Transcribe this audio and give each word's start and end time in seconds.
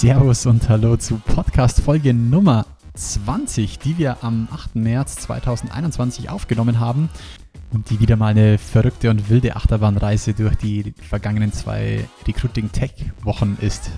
Servus 0.00 0.46
und 0.46 0.66
Hallo 0.70 0.96
zu 0.96 1.18
Podcast 1.18 1.82
Folge 1.82 2.14
Nummer 2.14 2.64
20, 2.94 3.78
die 3.80 3.98
wir 3.98 4.24
am 4.24 4.48
8. 4.50 4.76
März 4.76 5.16
2021 5.16 6.30
aufgenommen 6.30 6.80
haben 6.80 7.10
und 7.70 7.90
die 7.90 8.00
wieder 8.00 8.16
mal 8.16 8.28
eine 8.28 8.56
verrückte 8.56 9.10
und 9.10 9.28
wilde 9.28 9.56
Achterbahnreise 9.56 10.32
durch 10.32 10.56
die 10.56 10.94
vergangenen 11.06 11.52
zwei 11.52 12.08
Recruiting 12.26 12.72
Tech 12.72 12.92
Wochen 13.24 13.58
ist. 13.60 13.90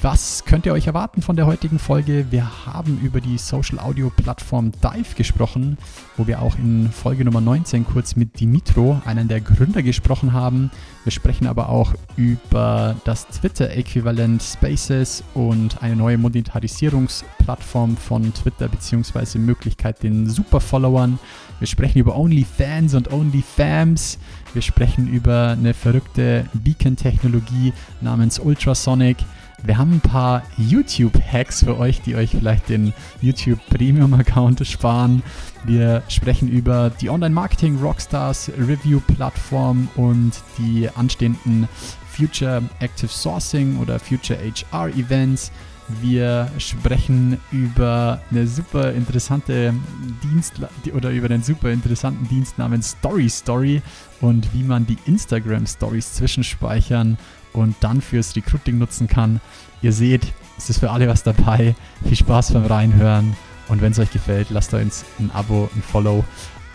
Was 0.00 0.44
könnt 0.44 0.64
ihr 0.64 0.72
euch 0.72 0.86
erwarten 0.86 1.22
von 1.22 1.34
der 1.34 1.46
heutigen 1.46 1.80
Folge? 1.80 2.26
Wir 2.30 2.66
haben 2.66 3.00
über 3.02 3.20
die 3.20 3.36
Social 3.36 3.80
Audio 3.80 4.10
Plattform 4.10 4.70
Dive 4.70 5.16
gesprochen, 5.16 5.76
wo 6.16 6.28
wir 6.28 6.40
auch 6.40 6.56
in 6.56 6.88
Folge 6.92 7.24
Nummer 7.24 7.40
19 7.40 7.84
kurz 7.84 8.14
mit 8.14 8.38
Dimitro, 8.38 9.02
einem 9.04 9.26
der 9.26 9.40
Gründer, 9.40 9.82
gesprochen 9.82 10.32
haben. 10.32 10.70
Wir 11.02 11.10
sprechen 11.10 11.48
aber 11.48 11.68
auch 11.68 11.94
über 12.14 12.94
das 13.04 13.26
Twitter-Äquivalent 13.26 14.40
Spaces 14.40 15.24
und 15.34 15.82
eine 15.82 15.96
neue 15.96 16.16
Monetarisierungsplattform 16.16 17.96
von 17.96 18.32
Twitter 18.34 18.68
bzw. 18.68 19.38
Möglichkeit 19.38 20.04
den 20.04 20.30
Superfollowern. 20.30 21.18
Wir 21.58 21.66
sprechen 21.66 21.98
über 21.98 22.16
OnlyFans 22.16 22.94
und 22.94 23.12
OnlyFams. 23.12 24.18
Wir 24.52 24.62
sprechen 24.62 25.08
über 25.08 25.56
eine 25.58 25.74
verrückte 25.74 26.46
Beacon-Technologie 26.54 27.72
namens 28.00 28.38
Ultrasonic. 28.38 29.16
Wir 29.64 29.78
haben 29.78 29.92
ein 29.92 30.00
paar 30.00 30.42
YouTube-Hacks 30.58 31.62
für 31.62 31.78
euch, 31.78 32.00
die 32.00 32.16
euch 32.16 32.30
vielleicht 32.30 32.68
den 32.68 32.92
YouTube 33.20 33.60
Premium-Account 33.70 34.66
sparen. 34.66 35.22
Wir 35.64 36.02
sprechen 36.08 36.48
über 36.48 36.90
die 36.90 37.08
Online-Marketing 37.08 37.78
Rockstars 37.78 38.50
Review-Plattform 38.58 39.88
und 39.94 40.32
die 40.58 40.88
anstehenden 40.96 41.68
Future 42.10 42.60
Active 42.80 43.08
Sourcing 43.08 43.78
oder 43.78 44.00
Future 44.00 44.36
HR 44.40 44.88
Events. 44.88 45.52
Wir 46.00 46.50
sprechen 46.58 47.38
über 47.52 48.20
eine 48.30 48.48
super 48.48 48.92
interessante 48.92 49.74
Dienst 50.24 50.54
oder 50.92 51.10
über 51.10 51.26
einen 51.26 51.42
super 51.42 51.70
interessanten 51.70 52.26
Dienst 52.28 52.58
namens 52.58 52.96
Story 52.98 53.28
Story 53.28 53.82
und 54.20 54.52
wie 54.54 54.64
man 54.64 54.86
die 54.86 54.98
Instagram 55.06 55.66
Stories 55.66 56.14
zwischenspeichern 56.14 57.16
und 57.52 57.76
dann 57.80 58.00
fürs 58.00 58.34
Recruiting 58.36 58.78
nutzen 58.78 59.08
kann. 59.08 59.40
Ihr 59.82 59.92
seht, 59.92 60.32
es 60.58 60.70
ist 60.70 60.80
für 60.80 60.90
alle 60.90 61.08
was 61.08 61.22
dabei. 61.22 61.74
Viel 62.04 62.16
Spaß 62.16 62.52
beim 62.52 62.66
Reinhören 62.66 63.36
und 63.68 63.80
wenn 63.80 63.92
es 63.92 63.98
euch 63.98 64.10
gefällt, 64.10 64.50
lasst 64.50 64.74
uns 64.74 65.04
ein 65.18 65.30
Abo, 65.32 65.68
ein 65.74 65.82
Follow 65.82 66.24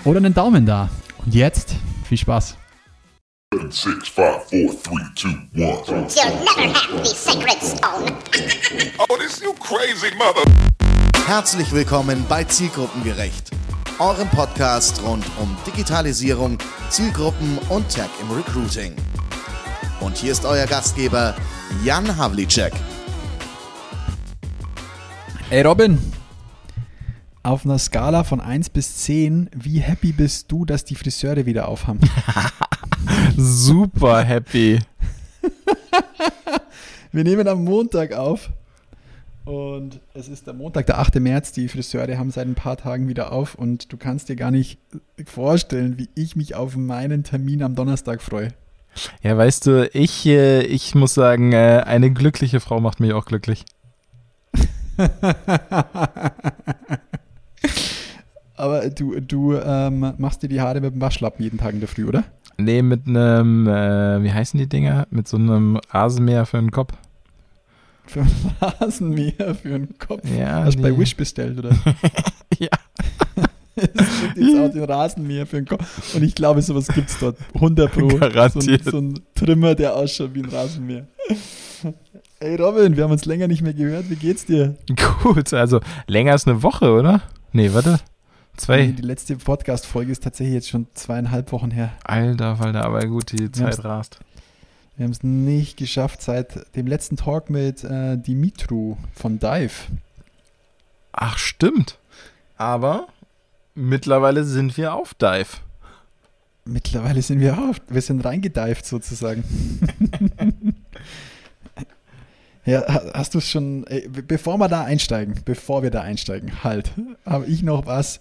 oder 0.03 0.17
einen 0.17 0.33
Daumen 0.33 0.65
da. 0.65 0.89
Und 1.25 1.33
jetzt 1.33 1.75
viel 2.07 2.17
Spaß. 2.17 2.57
Seven, 3.53 3.71
six, 3.71 4.09
five, 4.09 4.43
four, 4.49 4.73
three, 4.83 5.03
two, 5.15 5.29
one. 5.55 6.07
You'll 6.09 6.35
never 6.43 6.73
have 6.73 7.03
the 7.03 7.05
sacred 7.05 7.61
stone. 7.61 8.13
oh, 8.99 9.17
this 9.17 9.41
you 9.41 9.53
crazy 9.53 10.13
mother. 10.17 10.43
Herzlich 11.25 11.71
willkommen 11.71 12.25
bei 12.27 12.43
Zielgruppengerecht, 12.43 13.51
eurem 13.99 14.29
Podcast 14.29 15.01
rund 15.03 15.25
um 15.39 15.55
Digitalisierung, 15.65 16.57
Zielgruppen 16.89 17.57
und 17.69 17.87
Tech 17.89 18.09
im 18.21 18.31
Recruiting. 18.31 18.95
Und 19.99 20.15
hier 20.17 20.31
ist 20.31 20.45
euer 20.45 20.67
Gastgeber 20.67 21.35
Jan 21.83 22.17
Havlicek. 22.17 22.71
Ey 25.49 25.63
Robin, 25.63 25.97
auf 27.41 27.65
einer 27.65 27.79
Skala 27.79 28.23
von 28.23 28.39
1 28.39 28.69
bis 28.69 28.97
10, 28.97 29.49
wie 29.55 29.79
happy 29.79 30.11
bist 30.11 30.51
du, 30.51 30.65
dass 30.65 30.85
die 30.85 30.93
Friseure 30.93 31.45
wieder 31.47 31.67
aufhaben? 31.67 31.99
Super 33.37 34.23
happy. 34.23 34.79
Wir 37.11 37.23
nehmen 37.23 37.47
am 37.47 37.63
Montag 37.63 38.13
auf 38.13 38.51
und 39.45 39.99
es 40.13 40.27
ist 40.27 40.45
der 40.45 40.53
Montag, 40.53 40.85
der 40.85 40.99
8. 40.99 41.15
März. 41.15 41.53
Die 41.53 41.69
Friseure 41.69 42.19
haben 42.19 42.29
seit 42.29 42.45
ein 42.45 42.55
paar 42.55 42.77
Tagen 42.77 43.07
wieder 43.07 43.31
auf 43.31 43.55
und 43.55 43.91
du 43.91 43.97
kannst 43.97 44.29
dir 44.29 44.35
gar 44.35 44.51
nicht 44.51 44.77
vorstellen, 45.25 45.97
wie 45.97 46.09
ich 46.13 46.35
mich 46.35 46.53
auf 46.53 46.75
meinen 46.75 47.23
Termin 47.23 47.63
am 47.63 47.73
Donnerstag 47.73 48.21
freue. 48.21 48.53
Ja, 49.21 49.37
weißt 49.37 49.65
du, 49.67 49.89
ich, 49.93 50.25
äh, 50.25 50.61
ich 50.63 50.95
muss 50.95 51.13
sagen, 51.13 51.53
äh, 51.53 51.83
eine 51.85 52.11
glückliche 52.11 52.59
Frau 52.59 52.79
macht 52.79 52.99
mich 52.99 53.13
auch 53.13 53.25
glücklich. 53.25 53.65
Aber 58.55 58.89
du, 58.89 59.19
du 59.19 59.53
ähm, 59.55 60.13
machst 60.17 60.41
dir 60.41 60.49
die 60.49 60.59
Haare 60.61 60.81
mit 60.81 60.95
dem 60.95 61.01
Waschlappen 61.01 61.43
jeden 61.43 61.59
Tag 61.59 61.73
in 61.73 61.79
der 61.79 61.87
Früh, 61.87 62.05
oder? 62.05 62.23
Nee, 62.57 62.81
mit 62.81 63.07
einem, 63.07 63.67
äh, 63.67 64.23
wie 64.23 64.33
heißen 64.33 64.59
die 64.59 64.67
Dinger? 64.67 65.05
Mit 65.11 65.27
so 65.27 65.37
einem 65.37 65.79
Rasenmäher 65.91 66.47
für 66.47 66.57
den 66.57 66.71
Kopf. 66.71 66.93
Für 68.07 68.21
einen 68.21 68.55
Rasenmäher 68.61 69.53
für 69.53 69.67
den 69.67 69.97
Kopf? 69.97 70.21
Ja. 70.33 70.63
Hast 70.63 70.77
du 70.77 70.81
bei 70.81 70.97
Wish 70.97 71.17
bestellt, 71.17 71.59
oder? 71.59 71.71
ja. 72.57 72.69
es 73.93 74.21
gibt 74.21 74.37
jetzt 74.37 74.59
auch 74.59 74.71
den 74.71 74.83
Rasenmäher 74.83 75.45
für 75.45 75.57
den 75.57 75.65
Kopf. 75.65 76.15
Und 76.15 76.23
ich 76.23 76.33
glaube, 76.33 76.61
sowas 76.61 76.87
gibt 76.87 77.09
es 77.09 77.19
dort. 77.19 77.37
100 77.53 77.91
Pro. 77.91 78.07
Garantiert. 78.07 78.83
So 78.83 78.97
ein, 78.97 79.13
so 79.13 79.19
ein 79.19 79.19
Trimmer, 79.35 79.75
der 79.75 79.95
ausschaut 79.95 80.33
wie 80.33 80.41
ein 80.41 80.49
Rasenmäher. 80.49 81.07
Ey 82.39 82.55
Robin, 82.55 82.95
wir 82.95 83.03
haben 83.03 83.11
uns 83.11 83.25
länger 83.25 83.47
nicht 83.47 83.61
mehr 83.61 83.73
gehört. 83.73 84.09
Wie 84.09 84.15
geht's 84.15 84.45
dir? 84.45 84.75
Gut, 85.23 85.53
also 85.53 85.79
länger 86.07 86.33
als 86.33 86.47
eine 86.47 86.61
Woche, 86.63 86.91
oder? 86.91 87.21
Nee, 87.51 87.73
warte. 87.73 87.99
Zwei. 88.55 88.87
Die 88.87 89.01
letzte 89.03 89.35
Podcast-Folge 89.35 90.11
ist 90.11 90.23
tatsächlich 90.23 90.55
jetzt 90.55 90.69
schon 90.69 90.87
zweieinhalb 90.95 91.51
Wochen 91.51 91.69
her. 91.69 91.93
Alter, 92.03 92.59
Alter, 92.59 92.85
aber 92.85 93.05
gut, 93.05 93.31
die 93.31 93.51
Zeit 93.51 93.83
rast. 93.83 94.19
Wir 94.95 95.03
haben 95.03 95.11
es 95.11 95.21
nicht 95.21 95.77
geschafft 95.77 96.23
seit 96.23 96.75
dem 96.75 96.87
letzten 96.87 97.17
Talk 97.17 97.51
mit 97.51 97.83
äh, 97.83 98.17
Dimitru 98.17 98.97
von 99.13 99.37
Dive. 99.37 99.91
Ach, 101.11 101.37
stimmt. 101.37 101.99
Aber 102.57 103.07
mittlerweile 103.77 104.43
sind 104.43 104.75
wir 104.75 104.93
auf 104.93 105.13
Dive. 105.13 105.47
Mittlerweile 106.65 107.21
sind 107.21 107.39
wir 107.39 107.57
auf. 107.57 107.77
Wir 107.87 108.01
sind 108.01 108.25
reingedived 108.25 108.85
sozusagen. 108.85 109.43
ja, 112.65 112.83
hast 113.13 113.35
du 113.35 113.37
es 113.37 113.49
schon, 113.49 113.85
ey, 113.87 114.09
bevor 114.09 114.57
wir 114.57 114.67
da 114.67 114.83
einsteigen, 114.83 115.35
bevor 115.45 115.83
wir 115.83 115.91
da 115.91 116.01
einsteigen, 116.01 116.63
halt, 116.63 116.91
habe 117.25 117.45
ich 117.45 117.63
noch 117.63 117.85
was, 117.85 118.19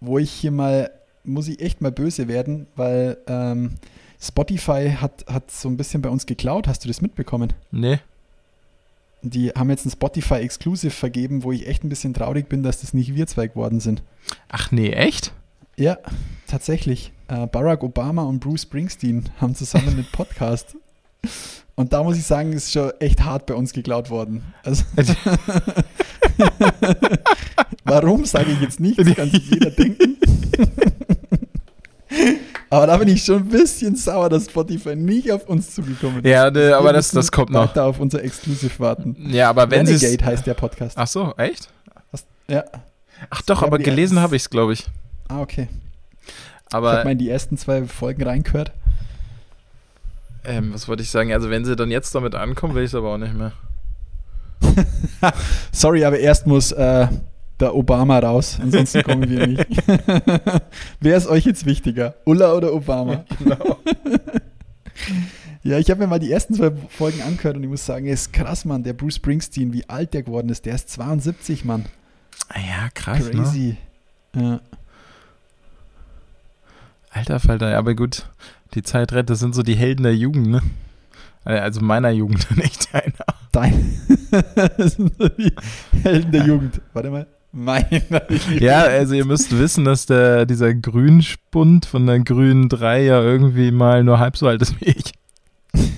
wo 0.00 0.18
ich 0.18 0.32
hier 0.32 0.50
mal, 0.50 0.90
muss 1.22 1.46
ich 1.46 1.60
echt 1.60 1.80
mal 1.80 1.92
böse 1.92 2.26
werden, 2.26 2.66
weil 2.74 3.18
ähm, 3.28 3.76
Spotify 4.20 4.96
hat, 5.00 5.24
hat 5.28 5.50
so 5.50 5.68
ein 5.68 5.76
bisschen 5.76 6.02
bei 6.02 6.08
uns 6.08 6.26
geklaut. 6.26 6.66
Hast 6.66 6.84
du 6.84 6.88
das 6.88 7.00
mitbekommen? 7.00 7.52
Nee. 7.70 8.00
Die 9.30 9.50
haben 9.50 9.70
jetzt 9.70 9.86
ein 9.86 9.90
Spotify 9.90 10.34
Exclusive 10.34 10.92
vergeben, 10.92 11.42
wo 11.42 11.52
ich 11.52 11.66
echt 11.66 11.82
ein 11.82 11.88
bisschen 11.88 12.14
traurig 12.14 12.48
bin, 12.48 12.62
dass 12.62 12.80
das 12.80 12.94
nicht 12.94 13.14
wir 13.14 13.26
zwei 13.26 13.48
geworden 13.48 13.80
sind. 13.80 14.02
Ach 14.48 14.70
nee, 14.70 14.90
echt? 14.90 15.32
Ja, 15.76 15.98
tatsächlich. 16.46 17.12
Äh, 17.28 17.46
Barack 17.46 17.82
Obama 17.82 18.22
und 18.22 18.40
Bruce 18.40 18.62
Springsteen 18.62 19.30
haben 19.40 19.54
zusammen 19.54 19.88
einen 19.88 20.06
Podcast. 20.12 20.76
Und 21.74 21.92
da 21.92 22.02
muss 22.02 22.16
ich 22.16 22.24
sagen, 22.24 22.52
ist 22.52 22.70
schon 22.70 22.92
echt 23.00 23.24
hart 23.24 23.46
bei 23.46 23.54
uns 23.54 23.72
geklaut 23.72 24.10
worden. 24.10 24.42
Also 24.62 24.84
Warum 27.84 28.24
sage 28.24 28.52
ich 28.52 28.60
jetzt 28.60 28.80
nicht? 28.80 28.98
Das 28.98 29.14
kann 29.14 29.30
sich 29.30 29.50
jeder 29.50 29.70
denken. 29.70 30.16
aber 32.70 32.86
da 32.86 32.96
bin 32.96 33.08
ich 33.08 33.24
schon 33.24 33.42
ein 33.42 33.48
bisschen 33.48 33.96
sauer, 33.96 34.28
dass 34.28 34.46
Spotify 34.46 34.96
nicht 34.96 35.30
auf 35.30 35.48
uns 35.48 35.74
zugekommen 35.74 36.24
ist. 36.24 36.30
Ja, 36.30 36.50
ne, 36.50 36.76
aber 36.76 36.92
das, 36.92 37.10
das 37.10 37.30
kommt 37.30 37.50
noch. 37.50 37.68
Weiter 37.68 37.84
auf 37.84 38.00
unser 38.00 38.22
Exclusive 38.22 38.78
warten. 38.78 39.16
Ja, 39.30 39.50
aber 39.50 39.70
wenn 39.70 39.86
sie 39.86 39.94
Renegade 39.94 40.24
heißt 40.24 40.46
der 40.46 40.54
Podcast. 40.54 40.96
Ach 40.98 41.06
so, 41.06 41.34
echt? 41.36 41.68
Was? 42.10 42.24
Ja. 42.48 42.64
Ach 43.30 43.42
doch, 43.42 43.62
aber 43.62 43.78
gelesen 43.78 44.20
habe 44.20 44.36
ich 44.36 44.42
es, 44.42 44.50
glaube 44.50 44.72
ich. 44.72 44.86
Ah, 45.28 45.40
okay. 45.40 45.68
Aber 46.72 46.90
ich 46.90 46.96
habe 46.96 47.04
mal 47.04 47.12
in 47.12 47.18
die 47.18 47.30
ersten 47.30 47.56
zwei 47.56 47.84
Folgen 47.84 48.22
reingehört. 48.22 48.72
Ähm, 50.44 50.74
was 50.74 50.88
wollte 50.88 51.02
ich 51.02 51.10
sagen? 51.10 51.32
Also 51.32 51.50
wenn 51.50 51.64
sie 51.64 51.76
dann 51.76 51.90
jetzt 51.90 52.14
damit 52.14 52.34
ankommen, 52.34 52.74
will 52.74 52.84
ich 52.84 52.90
es 52.90 52.94
aber 52.94 53.14
auch 53.14 53.18
nicht 53.18 53.34
mehr. 53.34 53.52
Sorry, 55.72 56.04
aber 56.04 56.18
erst 56.18 56.46
muss 56.46 56.72
äh, 56.72 57.08
der 57.60 57.74
Obama 57.74 58.18
raus, 58.18 58.58
ansonsten 58.60 59.02
kommen 59.02 59.28
wir 59.28 59.46
nicht. 59.46 59.66
Wer 61.00 61.16
ist 61.16 61.26
euch 61.26 61.44
jetzt 61.44 61.66
wichtiger? 61.66 62.14
Ulla 62.24 62.52
oder 62.52 62.72
Obama? 62.72 63.24
Genau. 63.38 63.78
ja, 65.62 65.78
ich 65.78 65.90
habe 65.90 66.00
mir 66.00 66.06
mal 66.08 66.18
die 66.18 66.32
ersten 66.32 66.54
zwei 66.54 66.72
Folgen 66.88 67.22
angehört 67.22 67.56
und 67.56 67.62
ich 67.62 67.68
muss 67.68 67.86
sagen, 67.86 68.06
ist 68.06 68.32
krass, 68.32 68.64
Mann. 68.64 68.82
Der 68.82 68.92
Bruce 68.92 69.16
Springsteen, 69.16 69.72
wie 69.72 69.88
alt 69.88 70.14
der 70.14 70.22
geworden 70.22 70.48
ist. 70.48 70.66
Der 70.66 70.74
ist 70.74 70.90
72, 70.90 71.64
Mann. 71.64 71.84
Ah 72.48 72.58
ja, 72.58 72.88
krass. 72.92 73.24
Ne? 73.24 73.30
Crazy. 73.30 73.76
Ne? 74.32 74.42
Ja. 74.42 74.60
Alter 77.10 77.38
Falter, 77.38 77.78
aber 77.78 77.94
gut. 77.94 78.28
Die 78.74 78.82
Zeit 78.82 79.12
rettet, 79.12 79.30
das 79.30 79.38
sind 79.38 79.54
so 79.54 79.62
die 79.62 79.76
Helden 79.76 80.02
der 80.02 80.16
Jugend, 80.16 80.48
ne? 80.48 80.60
Also 81.44 81.80
meiner 81.80 82.10
Jugend, 82.10 82.48
nicht 82.56 82.92
deiner. 82.92 83.12
Dein. 83.52 84.00
das 84.76 84.94
sind 84.94 85.12
so 85.16 85.28
die 85.28 85.52
Helden 86.02 86.32
der 86.32 86.44
Jugend. 86.44 86.80
Warte 86.92 87.10
mal. 87.10 87.26
Jugend. 87.54 88.60
Ja, 88.60 88.82
also 88.82 89.14
ihr 89.14 89.24
müsst 89.24 89.56
wissen, 89.56 89.84
dass 89.84 90.06
der, 90.06 90.44
dieser 90.46 90.74
Grünspund 90.74 91.86
von 91.86 92.06
der 92.06 92.20
Grünen 92.20 92.68
3 92.68 93.04
ja 93.04 93.22
irgendwie 93.22 93.70
mal 93.70 94.02
nur 94.02 94.18
halb 94.18 94.36
so 94.36 94.48
alt 94.48 94.62
ist 94.62 94.80
wie 94.80 94.86
ich. 94.86 95.12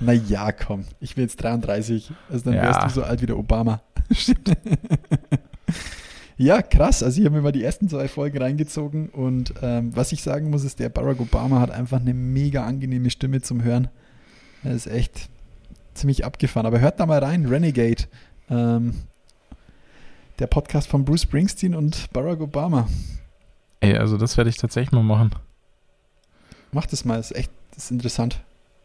naja, 0.00 0.52
komm, 0.52 0.84
ich 1.00 1.14
bin 1.14 1.24
jetzt 1.24 1.36
33, 1.42 2.12
also 2.30 2.44
dann 2.44 2.54
ja. 2.54 2.62
wärst 2.62 2.84
du 2.84 2.88
so 3.00 3.02
alt 3.02 3.20
wie 3.20 3.26
der 3.26 3.38
Obama. 3.38 3.82
ja, 6.36 6.62
krass. 6.62 7.02
Also 7.02 7.20
ich 7.20 7.26
habe 7.26 7.36
mir 7.36 7.42
mal 7.42 7.52
die 7.52 7.62
ersten 7.62 7.88
zwei 7.88 8.08
Folgen 8.08 8.38
reingezogen 8.38 9.08
und 9.10 9.54
ähm, 9.62 9.94
was 9.94 10.12
ich 10.12 10.22
sagen 10.22 10.50
muss, 10.50 10.64
ist, 10.64 10.80
der 10.80 10.88
Barack 10.88 11.20
Obama 11.20 11.60
hat 11.60 11.70
einfach 11.70 12.00
eine 12.00 12.14
mega 12.14 12.64
angenehme 12.64 13.10
Stimme 13.10 13.42
zum 13.42 13.62
Hören. 13.62 13.88
Er 14.64 14.72
ist 14.72 14.86
echt 14.86 15.28
ziemlich 15.94 16.24
abgefahren. 16.24 16.66
Aber 16.66 16.80
hört 16.80 17.00
da 17.00 17.06
mal 17.06 17.18
rein, 17.18 17.46
Renegade. 17.46 18.04
Ähm, 18.50 18.94
der 20.38 20.46
Podcast 20.46 20.88
von 20.88 21.04
Bruce 21.04 21.22
Springsteen 21.22 21.74
und 21.74 22.12
Barack 22.12 22.40
Obama. 22.40 22.88
Ey, 23.80 23.96
also 23.96 24.16
das 24.16 24.36
werde 24.36 24.50
ich 24.50 24.56
tatsächlich 24.56 24.92
mal 24.92 25.02
machen. 25.02 25.34
Mach 26.70 26.86
das 26.86 27.04
mal, 27.04 27.18
ist 27.18 27.34
echt 27.34 27.50
ist 27.76 27.90
interessant. 27.90 28.40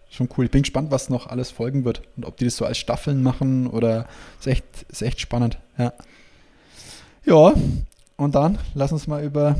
Schon 0.09 0.29
cool. 0.37 0.45
Ich 0.45 0.51
bin 0.51 0.61
gespannt, 0.61 0.91
was 0.91 1.09
noch 1.09 1.27
alles 1.27 1.51
folgen 1.51 1.83
wird 1.83 2.01
und 2.15 2.25
ob 2.25 2.37
die 2.37 2.45
das 2.45 2.55
so 2.55 2.65
als 2.65 2.77
Staffeln 2.77 3.21
machen 3.21 3.67
oder 3.67 4.07
ist 4.39 4.47
echt, 4.47 4.65
ist 4.89 5.01
echt 5.01 5.19
spannend. 5.19 5.57
Ja. 5.77 5.93
Ja, 7.25 7.53
und 8.15 8.35
dann 8.35 8.57
lass 8.73 8.93
uns 8.93 9.05
mal 9.07 9.23
über 9.23 9.55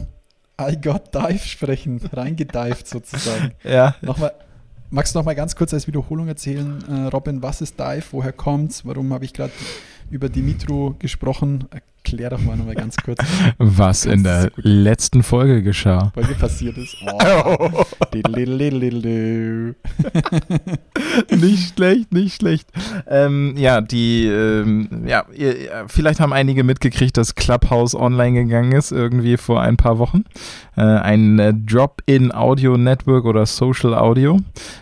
I 0.60 0.78
Got 0.82 1.14
Dive 1.14 1.46
sprechen. 1.46 2.02
Reingedived 2.12 2.88
sozusagen. 2.88 3.52
Ja. 3.64 3.96
Nochmal, 4.02 4.34
magst 4.90 5.14
du 5.14 5.20
noch 5.20 5.26
mal 5.26 5.36
ganz 5.36 5.56
kurz 5.56 5.74
als 5.74 5.86
Wiederholung 5.86 6.30
erzählen, 6.30 6.84
äh, 6.88 7.10
Robin, 7.10 7.44
was 7.44 7.62
ist 7.62 7.78
Dive? 7.78 8.06
Woher 8.12 8.32
kommt's? 8.32 8.86
Warum 8.86 9.14
habe 9.14 9.26
ich 9.26 9.34
gerade 9.34 9.52
über 10.10 10.30
Dimitro 10.30 10.96
gesprochen? 11.00 11.66
Erklär 12.08 12.30
doch 12.30 12.40
mal 12.40 12.56
nochmal 12.56 12.76
ganz 12.76 12.96
kurz. 12.96 13.20
Was 13.58 14.06
in 14.06 14.24
der 14.24 14.50
letzten 14.56 15.24
Folge 15.24 15.62
geschah. 15.62 16.14
Folge 16.14 16.36
passiert 16.36 16.78
ist. 16.78 16.96
Oh. 17.04 17.84
nicht 21.36 21.76
schlecht, 21.76 22.14
nicht 22.14 22.36
schlecht. 22.36 22.70
Ähm, 23.08 23.56
ja, 23.58 23.82
die, 23.82 24.26
ähm, 24.26 25.04
ja, 25.06 25.26
ihr, 25.36 25.86
vielleicht 25.88 26.22
haben 26.22 26.32
einige 26.32 26.64
mitgekriegt, 26.64 27.18
dass 27.18 27.36
Clubhouse 27.36 27.94
online 27.94 28.46
gegangen 28.46 28.72
ist, 28.72 28.94
irgendwie 28.94 29.36
vor 29.36 29.62
ein 29.62 29.76
paar 29.76 30.00
Wochen. 30.00 30.24
Äh, 30.78 30.82
ein 30.82 31.40
äh, 31.40 31.54
Drop-in 31.54 32.34
Audio 32.34 32.78
Network 32.78 33.26
oder 33.26 33.46
Social 33.46 33.94
Audio. 33.94 34.40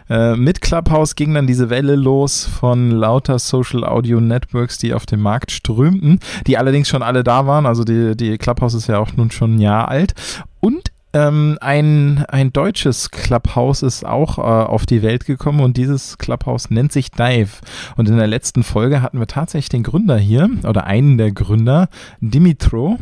Äh, 0.09 0.35
mit 0.35 0.61
Clubhouse 0.61 1.15
ging 1.15 1.33
dann 1.33 1.47
diese 1.47 1.69
Welle 1.69 1.95
los 1.95 2.45
von 2.45 2.91
lauter 2.91 3.39
Social 3.39 3.83
Audio 3.83 4.19
Networks, 4.19 4.77
die 4.77 4.93
auf 4.93 5.05
den 5.05 5.21
Markt 5.21 5.51
strömten, 5.51 6.19
die 6.47 6.57
allerdings 6.57 6.89
schon 6.89 7.01
alle 7.01 7.14
alle 7.15 7.23
da 7.23 7.47
waren. 7.47 7.65
Also 7.65 7.83
die, 7.83 8.15
die 8.15 8.37
Clubhouse 8.37 8.73
ist 8.73 8.87
ja 8.87 8.99
auch 8.99 9.15
nun 9.15 9.31
schon 9.31 9.55
ein 9.55 9.59
Jahr 9.59 9.87
alt. 9.87 10.13
Und 10.59 10.91
ähm, 11.15 11.57
ein, 11.61 12.25
ein 12.27 12.51
deutsches 12.51 13.09
Clubhouse 13.09 13.83
ist 13.83 14.05
auch 14.05 14.37
äh, 14.37 14.41
auf 14.41 14.85
die 14.85 15.01
Welt 15.01 15.25
gekommen 15.25 15.61
und 15.61 15.77
dieses 15.77 16.17
Clubhouse 16.17 16.69
nennt 16.69 16.91
sich 16.91 17.09
Dive. 17.09 17.61
Und 17.95 18.09
in 18.09 18.17
der 18.17 18.27
letzten 18.27 18.63
Folge 18.63 19.01
hatten 19.01 19.19
wir 19.19 19.27
tatsächlich 19.27 19.69
den 19.69 19.83
Gründer 19.83 20.17
hier 20.17 20.49
oder 20.67 20.83
einen 20.83 21.17
der 21.17 21.31
Gründer, 21.31 21.87
Dimitro, 22.19 22.99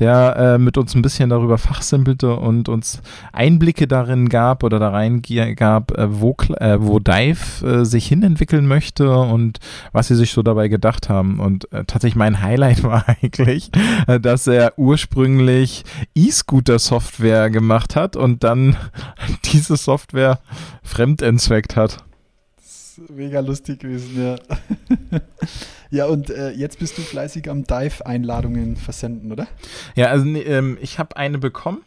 der 0.00 0.36
äh, 0.36 0.58
mit 0.58 0.76
uns 0.78 0.96
ein 0.96 1.02
bisschen 1.02 1.30
darüber 1.30 1.58
fachsimpelte 1.58 2.34
und 2.34 2.68
uns 2.68 3.02
Einblicke 3.32 3.86
darin 3.86 4.28
gab 4.28 4.64
oder 4.64 4.80
da 4.80 4.90
rein 4.90 5.22
gab, 5.54 5.96
äh, 5.96 6.20
wo, 6.20 6.34
äh, 6.56 6.78
wo 6.80 6.98
Dive 6.98 7.64
äh, 7.64 7.84
sich 7.84 8.08
hinentwickeln 8.08 8.66
möchte 8.66 9.16
und 9.16 9.60
was 9.92 10.08
sie 10.08 10.16
sich 10.16 10.32
so 10.32 10.42
dabei 10.42 10.66
gedacht 10.66 11.08
haben. 11.08 11.38
Und 11.38 11.72
äh, 11.72 11.84
tatsächlich 11.84 12.16
mein 12.16 12.42
Highlight 12.42 12.82
war 12.82 13.04
eigentlich, 13.06 13.70
dass 14.20 14.48
er 14.48 14.72
ursprünglich 14.76 15.84
E-Scooter-Software 16.16 17.27
Software 17.28 17.50
gemacht 17.50 17.96
hat 17.96 18.16
und 18.16 18.42
dann 18.42 18.76
diese 19.44 19.76
Software 19.76 20.40
fremdentzweckt 20.82 21.76
hat. 21.76 22.04
Das 22.56 22.98
ist 22.98 23.10
mega 23.10 23.40
lustig 23.40 23.80
gewesen, 23.80 24.22
ja. 24.22 24.36
ja, 25.90 26.06
und 26.06 26.30
äh, 26.30 26.50
jetzt 26.50 26.78
bist 26.78 26.96
du 26.96 27.02
fleißig 27.02 27.50
am 27.50 27.64
Dive-Einladungen 27.64 28.76
versenden, 28.76 29.30
oder? 29.30 29.46
Ja, 29.94 30.06
also 30.06 30.26
ähm, 30.26 30.78
ich 30.80 30.98
habe 30.98 31.16
eine 31.16 31.38
bekommen 31.38 31.82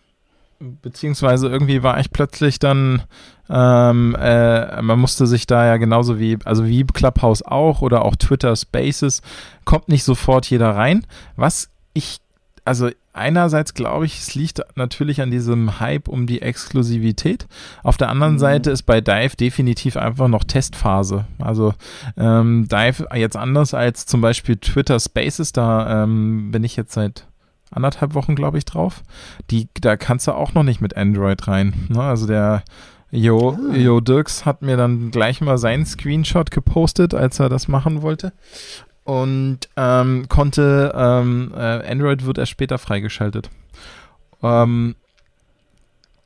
beziehungsweise 0.83 1.47
irgendwie 1.47 1.81
war 1.81 1.99
ich 1.99 2.11
plötzlich 2.11 2.59
dann, 2.59 3.01
ähm, 3.49 4.15
äh, 4.19 4.79
man 4.83 4.99
musste 4.99 5.25
sich 5.25 5.47
da 5.47 5.65
ja 5.65 5.77
genauso 5.77 6.19
wie, 6.19 6.37
also 6.45 6.67
wie 6.67 6.83
Clubhouse 6.83 7.41
auch 7.41 7.81
oder 7.81 8.05
auch 8.05 8.15
Twitter 8.15 8.55
Spaces, 8.55 9.23
kommt 9.65 9.89
nicht 9.89 10.03
sofort 10.03 10.47
jeder 10.51 10.69
rein. 10.75 11.03
Was 11.35 11.71
ich, 11.93 12.19
also 12.63 12.91
einerseits 13.13 13.73
glaube 13.73 14.05
ich, 14.05 14.19
es 14.19 14.35
liegt 14.35 14.61
natürlich 14.75 15.21
an 15.21 15.31
diesem 15.31 15.79
Hype 15.79 16.07
um 16.07 16.27
die 16.27 16.41
Exklusivität. 16.41 17.47
Auf 17.83 17.97
der 17.97 18.09
anderen 18.09 18.33
mhm. 18.33 18.39
Seite 18.39 18.71
ist 18.71 18.83
bei 18.83 19.01
Dive 19.01 19.35
definitiv 19.35 19.97
einfach 19.97 20.27
noch 20.27 20.43
Testphase. 20.43 21.25
Also 21.39 21.73
ähm, 22.17 22.67
Dive 22.67 23.07
jetzt 23.15 23.37
anders 23.37 23.73
als 23.73 24.05
zum 24.05 24.21
Beispiel 24.21 24.57
Twitter 24.57 24.99
Spaces, 24.99 25.51
da 25.51 26.03
ähm, 26.03 26.51
bin 26.51 26.63
ich 26.63 26.75
jetzt 26.75 26.93
seit 26.93 27.27
anderthalb 27.69 28.13
Wochen, 28.13 28.35
glaube 28.35 28.57
ich, 28.57 28.65
drauf. 28.65 29.01
Die, 29.49 29.67
da 29.79 29.95
kannst 29.95 30.27
du 30.27 30.33
auch 30.33 30.53
noch 30.53 30.63
nicht 30.63 30.81
mit 30.81 30.97
Android 30.97 31.47
rein. 31.47 31.73
Ne? 31.89 32.01
Also 32.01 32.27
der 32.27 32.63
Jo, 33.13 33.57
ah. 33.59 33.75
Jo 33.75 33.99
Dirks 33.99 34.45
hat 34.45 34.61
mir 34.61 34.77
dann 34.77 35.11
gleich 35.11 35.41
mal 35.41 35.57
seinen 35.57 35.85
Screenshot 35.85 36.49
gepostet, 36.49 37.13
als 37.13 37.39
er 37.39 37.49
das 37.49 37.67
machen 37.67 38.01
wollte 38.01 38.31
und 39.11 39.67
ähm, 39.75 40.29
konnte, 40.29 40.93
ähm, 40.95 41.51
äh, 41.53 41.59
Android 41.59 42.25
wird 42.25 42.37
erst 42.37 42.51
später 42.51 42.77
freigeschaltet. 42.77 43.49
Ähm, 44.41 44.95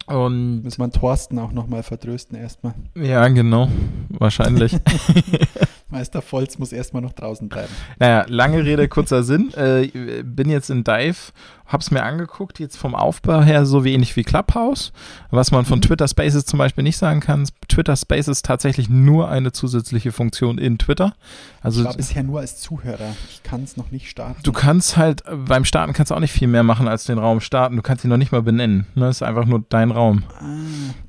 und 0.06 0.64
Muss 0.64 0.78
man 0.78 0.92
Thorsten 0.92 1.40
auch 1.40 1.52
nochmal 1.52 1.82
vertrösten 1.82 2.38
erstmal. 2.38 2.76
Ja, 2.94 3.28
genau. 3.30 3.70
Wahrscheinlich. 4.10 4.78
Meister 5.90 6.22
Volz 6.22 6.60
muss 6.60 6.72
erstmal 6.72 7.02
noch 7.02 7.14
draußen 7.14 7.50
bleiben. 7.50 7.74
Naja, 7.98 8.24
lange 8.28 8.64
Rede, 8.64 8.88
kurzer 8.88 9.24
Sinn. 9.24 9.52
Äh, 9.56 9.88
bin 10.24 10.52
jetzt 10.52 10.70
in 10.70 10.84
Dive 10.84 11.32
hab's 11.68 11.92
mir 11.92 12.04
angeguckt, 12.04 12.60
jetzt 12.60 12.78
vom 12.78 12.94
Aufbau 12.94 13.42
her 13.42 13.66
so 13.66 13.84
wenig 13.84 14.16
wie 14.16 14.24
Clubhouse, 14.24 14.92
was 15.32 15.52
man 15.52 15.66
von 15.66 15.80
mhm. 15.80 15.84
Twitter 15.84 16.08
Spaces 16.08 16.46
zum 16.46 16.60
Beispiel 16.60 16.84
nicht 16.84 16.98
sagen 16.98 17.20
kann. 17.20 17.48
Twitter 17.68 17.96
Spaces 17.96 18.28
ist 18.28 18.46
tatsächlich 18.46 18.90
nur 18.90 19.30
eine 19.30 19.52
zusätzliche 19.52 20.12
Funktion 20.12 20.58
in 20.58 20.78
Twitter. 20.78 21.14
Also 21.62 21.82
ich 21.82 21.88
war 21.88 21.96
bisher 21.96 22.24
nur 22.24 22.40
als 22.40 22.62
Zuhörer. 22.62 23.16
Ich 23.30 23.42
kann 23.44 23.64
es 23.64 23.78
noch 23.78 23.90
nicht 23.90 24.10
starten. 24.10 24.42
Du 24.44 24.52
kannst 24.52 24.98
halt, 24.98 25.24
beim 25.48 25.66
Starten 25.66 25.94
kannst 25.94 26.12
du 26.12 26.16
auch 26.16 26.20
nicht 26.20 26.32
viel 26.32 26.48
mehr 26.48 26.64
machen 26.64 26.88
als 26.88 27.06
den 27.06 27.18
Raum 27.18 27.42
starten. 27.42 27.76
Du 27.76 27.82
kannst 27.82 28.04
ihn 28.04 28.10
noch 28.10 28.18
nicht 28.18 28.32
mal 28.32 28.44
benennen. 28.44 28.86
Ne? 28.94 29.06
Das 29.06 29.18
ist 29.18 29.24
einfach 29.24 29.46
nur 29.46 29.64
dein 29.70 29.92
Raum. 29.92 30.24
Ah, 30.40 30.44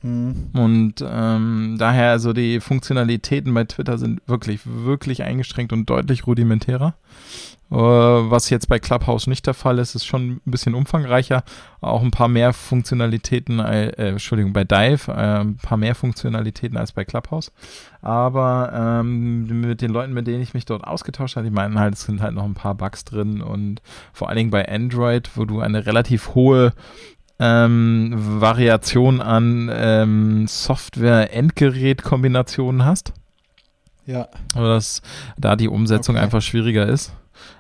mhm. 0.02 0.50
und 0.54 0.94
ähm, 1.06 1.76
daher, 1.78 2.10
also 2.10 2.32
die 2.32 2.60
Funktionalitäten 2.60 3.52
bei 3.52 3.64
Twitter 3.64 3.98
sind 3.98 4.20
wirklich, 4.26 4.60
wirklich 4.64 5.22
eingeschränkt 5.22 5.72
und 5.72 5.90
deutlich 5.90 6.26
rudimentärer. 6.26 6.94
Äh, 7.70 7.76
was 7.76 8.50
jetzt 8.50 8.68
bei 8.68 8.78
Clubhouse 8.78 9.26
nicht 9.26 9.46
der 9.46 9.54
Fall 9.54 9.80
ist, 9.80 9.96
ist 9.96 10.06
schon 10.06 10.35
ein 10.35 10.40
bisschen 10.44 10.75
umfangreicher. 10.75 11.42
Auch 11.80 12.02
ein 12.02 12.12
paar 12.12 12.28
mehr 12.28 12.52
Funktionalitäten, 12.52 13.58
äh, 13.58 13.88
äh, 13.88 14.11
Entschuldigung, 14.11 14.52
bei 14.52 14.62
Dive, 14.64 15.11
äh, 15.11 15.40
ein 15.40 15.56
paar 15.56 15.76
mehr 15.76 15.96
Funktionalitäten 15.96 16.76
als 16.76 16.92
bei 16.92 17.04
Clubhouse. 17.04 17.50
Aber 18.02 19.00
ähm, 19.00 19.62
mit 19.62 19.82
den 19.82 19.90
Leuten, 19.90 20.12
mit 20.12 20.28
denen 20.28 20.42
ich 20.42 20.54
mich 20.54 20.64
dort 20.64 20.85
ausgetauscht 20.85 21.35
habe, 21.37 21.44
die 21.44 21.52
meinten 21.52 21.80
halt, 21.80 21.94
es 21.94 22.02
sind 22.02 22.23
halt 22.23 22.35
noch 22.35 22.44
ein 22.44 22.54
paar 22.54 22.76
Bugs 22.76 23.04
drin 23.04 23.40
und 23.40 23.82
vor 24.12 24.28
allen 24.28 24.37
Dingen 24.37 24.50
bei 24.50 24.68
Android, 24.68 25.30
wo 25.35 25.44
du 25.44 25.58
eine 25.61 25.87
relativ 25.87 26.37
hohe 26.37 26.73
ähm, 27.40 28.14
Variation 28.16 29.20
an 29.20 29.68
ähm, 29.73 30.46
Software-Endgerät-Kombinationen 30.46 32.85
hast. 32.85 33.12
Ja. 34.06 34.28
Dass 34.54 35.02
da 35.37 35.56
die 35.56 35.68
Umsetzung 35.68 36.14
okay. 36.14 36.25
einfach 36.25 36.42
schwieriger 36.42 36.87
ist. 36.87 37.12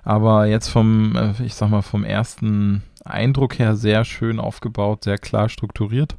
Aber 0.02 0.46
jetzt 0.46 0.68
vom, 0.68 1.16
äh, 1.16 1.32
ich 1.44 1.54
sag 1.54 1.70
mal, 1.70 1.82
vom 1.82 2.04
ersten 2.04 2.82
Eindruck 3.04 3.58
her 3.58 3.76
sehr 3.76 4.04
schön 4.04 4.40
aufgebaut, 4.40 5.04
sehr 5.04 5.18
klar 5.18 5.48
strukturiert. 5.48 6.16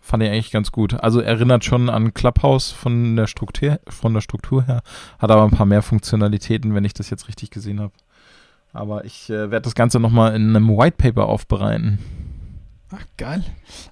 Fand 0.00 0.22
ich 0.22 0.30
eigentlich 0.30 0.52
ganz 0.52 0.70
gut. 0.70 0.94
Also 0.94 1.20
erinnert 1.20 1.64
schon 1.64 1.90
an 1.90 2.14
Clubhouse 2.14 2.70
von 2.70 3.16
der 3.16 3.26
Struktur, 3.26 3.80
von 3.88 4.14
der 4.14 4.20
Struktur 4.20 4.64
her, 4.64 4.82
hat 5.18 5.30
aber 5.30 5.42
ein 5.42 5.50
paar 5.50 5.66
mehr 5.66 5.82
Funktionalitäten, 5.82 6.74
wenn 6.74 6.84
ich 6.84 6.94
das 6.94 7.10
jetzt 7.10 7.28
richtig 7.28 7.50
gesehen 7.50 7.80
habe. 7.80 7.92
Aber 8.72 9.04
ich 9.04 9.30
äh, 9.30 9.50
werde 9.50 9.62
das 9.62 9.74
Ganze 9.74 9.98
nochmal 9.98 10.34
in 10.36 10.54
einem 10.54 10.68
White 10.68 10.96
Paper 10.98 11.26
aufbereiten. 11.26 11.98
Ach, 12.92 13.04
geil. 13.16 13.42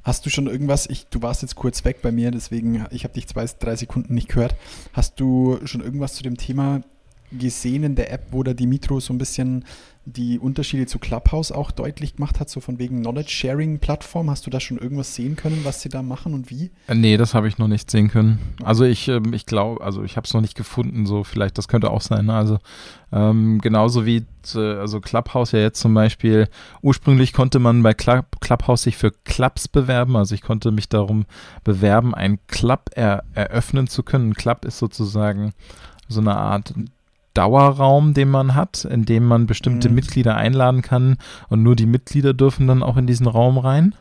Hast 0.04 0.24
du 0.24 0.30
schon 0.30 0.46
irgendwas, 0.46 0.88
ich, 0.88 1.06
du 1.08 1.20
warst 1.20 1.42
jetzt 1.42 1.56
kurz 1.56 1.84
weg 1.84 2.00
bei 2.00 2.12
mir, 2.12 2.30
deswegen, 2.30 2.86
ich 2.90 3.02
habe 3.02 3.14
dich 3.14 3.26
zwei, 3.26 3.44
drei 3.58 3.74
Sekunden 3.74 4.14
nicht 4.14 4.28
gehört. 4.28 4.54
Hast 4.92 5.18
du 5.18 5.58
schon 5.64 5.80
irgendwas 5.80 6.14
zu 6.14 6.22
dem 6.22 6.36
Thema 6.36 6.80
gesehen 7.38 7.84
in 7.84 7.94
der 7.94 8.12
App, 8.12 8.26
wo 8.30 8.42
der 8.42 8.54
Dimitro 8.54 9.00
so 9.00 9.12
ein 9.12 9.18
bisschen 9.18 9.64
die 10.06 10.38
Unterschiede 10.38 10.84
zu 10.86 10.98
Clubhouse 10.98 11.50
auch 11.50 11.70
deutlich 11.70 12.16
gemacht 12.16 12.38
hat, 12.38 12.50
so 12.50 12.60
von 12.60 12.78
wegen 12.78 13.00
Knowledge-Sharing-Plattform. 13.00 14.28
Hast 14.28 14.46
du 14.46 14.50
da 14.50 14.60
schon 14.60 14.76
irgendwas 14.76 15.14
sehen 15.14 15.34
können, 15.34 15.60
was 15.64 15.80
sie 15.80 15.88
da 15.88 16.02
machen 16.02 16.34
und 16.34 16.50
wie? 16.50 16.70
Äh, 16.88 16.94
nee, 16.94 17.16
das 17.16 17.32
habe 17.32 17.48
ich 17.48 17.56
noch 17.56 17.68
nicht 17.68 17.90
sehen 17.90 18.08
können. 18.08 18.38
Also 18.62 18.84
ich, 18.84 19.08
ähm, 19.08 19.32
ich 19.32 19.46
glaube, 19.46 19.82
also 19.82 20.02
ich 20.02 20.16
habe 20.16 20.26
es 20.26 20.34
noch 20.34 20.42
nicht 20.42 20.56
gefunden, 20.56 21.06
so 21.06 21.24
vielleicht, 21.24 21.56
das 21.56 21.68
könnte 21.68 21.90
auch 21.90 22.02
sein. 22.02 22.28
Also 22.28 22.58
ähm, 23.12 23.60
genauso 23.62 24.04
wie 24.04 24.26
äh, 24.54 24.58
also 24.58 25.00
Clubhouse 25.00 25.52
ja 25.52 25.60
jetzt 25.60 25.80
zum 25.80 25.94
Beispiel, 25.94 26.48
ursprünglich 26.82 27.32
konnte 27.32 27.58
man 27.58 27.82
bei 27.82 27.94
Club, 27.94 28.40
Clubhouse 28.40 28.82
sich 28.82 28.98
für 28.98 29.10
Clubs 29.10 29.68
bewerben, 29.68 30.16
also 30.16 30.34
ich 30.34 30.42
konnte 30.42 30.70
mich 30.70 30.90
darum 30.90 31.24
bewerben, 31.62 32.14
einen 32.14 32.38
Club 32.46 32.90
er, 32.94 33.24
eröffnen 33.32 33.86
zu 33.86 34.02
können. 34.02 34.30
Ein 34.30 34.34
Club 34.34 34.66
ist 34.66 34.78
sozusagen 34.78 35.54
so 36.08 36.20
eine 36.20 36.36
Art 36.36 36.74
Dauerraum, 37.34 38.14
den 38.14 38.30
man 38.30 38.54
hat, 38.54 38.84
in 38.84 39.04
dem 39.04 39.24
man 39.26 39.46
bestimmte 39.46 39.88
mhm. 39.88 39.96
Mitglieder 39.96 40.36
einladen 40.36 40.82
kann 40.82 41.16
und 41.48 41.62
nur 41.62 41.76
die 41.76 41.86
Mitglieder 41.86 42.32
dürfen 42.32 42.66
dann 42.66 42.82
auch 42.82 42.96
in 42.96 43.06
diesen 43.06 43.26
Raum 43.26 43.58
rein. 43.58 43.94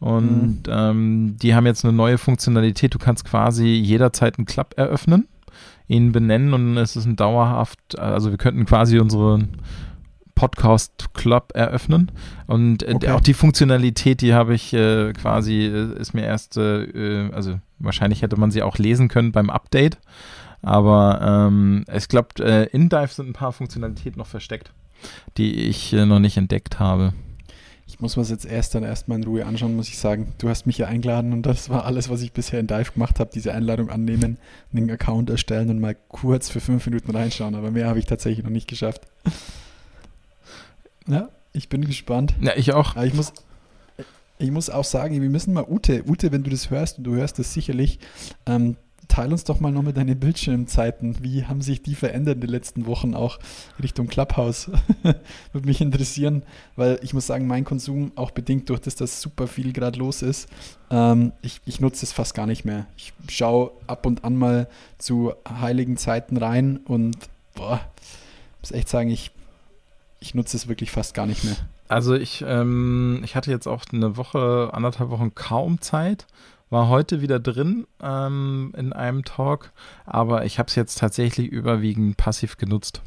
Und 0.00 0.66
mhm. 0.66 0.72
ähm, 0.72 1.36
die 1.42 1.54
haben 1.54 1.66
jetzt 1.66 1.84
eine 1.84 1.92
neue 1.92 2.18
Funktionalität. 2.18 2.94
Du 2.94 2.98
kannst 2.98 3.24
quasi 3.24 3.66
jederzeit 3.66 4.38
einen 4.38 4.46
Club 4.46 4.74
eröffnen, 4.76 5.26
ihn 5.88 6.12
benennen 6.12 6.54
und 6.54 6.76
es 6.76 6.94
ist 6.94 7.06
ein 7.06 7.16
dauerhaft, 7.16 7.98
also 7.98 8.30
wir 8.30 8.38
könnten 8.38 8.64
quasi 8.64 9.00
unseren 9.00 9.48
Podcast 10.38 11.12
Club 11.14 11.50
eröffnen. 11.54 12.12
Und 12.46 12.84
äh, 12.84 12.92
okay. 12.94 13.10
auch 13.10 13.20
die 13.20 13.34
Funktionalität, 13.34 14.20
die 14.20 14.34
habe 14.34 14.54
ich 14.54 14.72
äh, 14.72 15.12
quasi, 15.12 15.66
äh, 15.66 15.98
ist 15.98 16.14
mir 16.14 16.24
erst, 16.24 16.56
äh, 16.56 16.84
äh, 16.84 17.32
also 17.32 17.58
wahrscheinlich 17.80 18.22
hätte 18.22 18.38
man 18.38 18.52
sie 18.52 18.62
auch 18.62 18.78
lesen 18.78 19.08
können 19.08 19.32
beim 19.32 19.50
Update. 19.50 19.98
Aber 20.62 21.20
ähm, 21.22 21.84
ich 21.92 22.08
glaube, 22.08 22.28
äh, 22.40 22.66
in 22.70 22.88
Dive 22.88 23.08
sind 23.08 23.28
ein 23.28 23.32
paar 23.32 23.52
Funktionalitäten 23.52 24.18
noch 24.18 24.26
versteckt, 24.26 24.72
die 25.36 25.54
ich 25.68 25.92
äh, 25.92 26.04
noch 26.04 26.18
nicht 26.18 26.36
entdeckt 26.36 26.78
habe. 26.80 27.12
Ich 27.86 28.00
muss 28.00 28.16
mir 28.16 28.22
das 28.22 28.30
jetzt 28.30 28.44
erst 28.44 28.74
dann 28.74 28.82
erstmal 28.82 29.16
in 29.18 29.24
Ruhe 29.24 29.46
anschauen, 29.46 29.74
muss 29.74 29.88
ich 29.88 29.98
sagen. 29.98 30.34
Du 30.36 30.50
hast 30.50 30.66
mich 30.66 30.76
ja 30.76 30.86
eingeladen 30.88 31.32
und 31.32 31.46
das 31.46 31.70
war 31.70 31.86
alles, 31.86 32.10
was 32.10 32.20
ich 32.20 32.32
bisher 32.32 32.60
in 32.60 32.66
Dive 32.66 32.92
gemacht 32.92 33.18
habe, 33.18 33.30
diese 33.32 33.54
Einladung 33.54 33.88
annehmen, 33.88 34.36
einen 34.72 34.90
Account 34.90 35.30
erstellen 35.30 35.70
und 35.70 35.80
mal 35.80 35.96
kurz 36.08 36.50
für 36.50 36.60
fünf 36.60 36.84
Minuten 36.86 37.10
reinschauen. 37.10 37.54
Aber 37.54 37.70
mehr 37.70 37.88
habe 37.88 37.98
ich 37.98 38.04
tatsächlich 38.04 38.44
noch 38.44 38.52
nicht 38.52 38.68
geschafft. 38.68 39.02
Ja, 41.06 41.30
ich 41.54 41.70
bin 41.70 41.86
gespannt. 41.86 42.34
Ja, 42.42 42.52
ich 42.56 42.74
auch. 42.74 42.94
Aber 42.94 43.06
ich 43.06 43.14
muss, 43.14 43.32
ich 44.38 44.50
muss 44.50 44.68
auch 44.68 44.84
sagen, 44.84 45.20
wir 45.20 45.30
müssen 45.30 45.54
mal 45.54 45.64
Ute, 45.66 46.04
Ute, 46.06 46.30
wenn 46.30 46.42
du 46.42 46.50
das 46.50 46.68
hörst 46.68 46.98
und 46.98 47.04
du 47.04 47.14
hörst 47.14 47.38
das 47.38 47.54
sicherlich, 47.54 47.98
ähm, 48.44 48.76
teil 49.08 49.32
uns 49.32 49.44
doch 49.44 49.58
mal 49.60 49.72
noch 49.72 49.82
mit 49.82 49.96
deine 49.96 50.14
Bildschirmzeiten. 50.14 51.22
Wie 51.22 51.44
haben 51.46 51.62
sich 51.62 51.82
die 51.82 51.94
verändert 51.94 52.36
in 52.36 52.42
den 52.42 52.50
letzten 52.50 52.86
Wochen 52.86 53.14
auch 53.14 53.38
Richtung 53.82 54.06
Clubhouse? 54.06 54.70
Würde 55.52 55.66
mich 55.66 55.80
interessieren, 55.80 56.42
weil 56.76 57.00
ich 57.02 57.14
muss 57.14 57.26
sagen, 57.26 57.46
mein 57.46 57.64
Konsum, 57.64 58.12
auch 58.14 58.30
bedingt 58.30 58.68
durch 58.68 58.80
das, 58.80 58.94
dass 58.94 59.20
super 59.20 59.48
viel 59.48 59.72
gerade 59.72 59.98
los 59.98 60.22
ist, 60.22 60.48
ähm, 60.90 61.32
ich, 61.42 61.60
ich 61.64 61.80
nutze 61.80 62.04
es 62.04 62.12
fast 62.12 62.34
gar 62.34 62.46
nicht 62.46 62.64
mehr. 62.64 62.86
Ich 62.96 63.12
schaue 63.28 63.72
ab 63.86 64.06
und 64.06 64.24
an 64.24 64.36
mal 64.36 64.68
zu 64.98 65.32
heiligen 65.48 65.96
Zeiten 65.96 66.36
rein 66.36 66.78
und 66.84 67.16
boah, 67.54 67.80
muss 68.60 68.72
echt 68.72 68.88
sagen, 68.88 69.10
ich, 69.10 69.30
ich 70.20 70.34
nutze 70.34 70.56
es 70.56 70.68
wirklich 70.68 70.90
fast 70.90 71.14
gar 71.14 71.26
nicht 71.26 71.44
mehr. 71.44 71.56
Also 71.88 72.14
ich, 72.14 72.44
ähm, 72.46 73.22
ich 73.24 73.34
hatte 73.34 73.50
jetzt 73.50 73.66
auch 73.66 73.84
eine 73.92 74.16
Woche, 74.16 74.70
anderthalb 74.72 75.08
Wochen 75.10 75.34
kaum 75.34 75.80
Zeit 75.80 76.26
war 76.70 76.88
heute 76.88 77.20
wieder 77.20 77.40
drin 77.40 77.86
ähm, 78.02 78.74
in 78.76 78.92
einem 78.92 79.24
Talk, 79.24 79.72
aber 80.06 80.44
ich 80.44 80.58
habe 80.58 80.68
es 80.68 80.74
jetzt 80.74 80.98
tatsächlich 80.98 81.48
überwiegend 81.48 82.16
passiv 82.16 82.56
genutzt. 82.56 83.02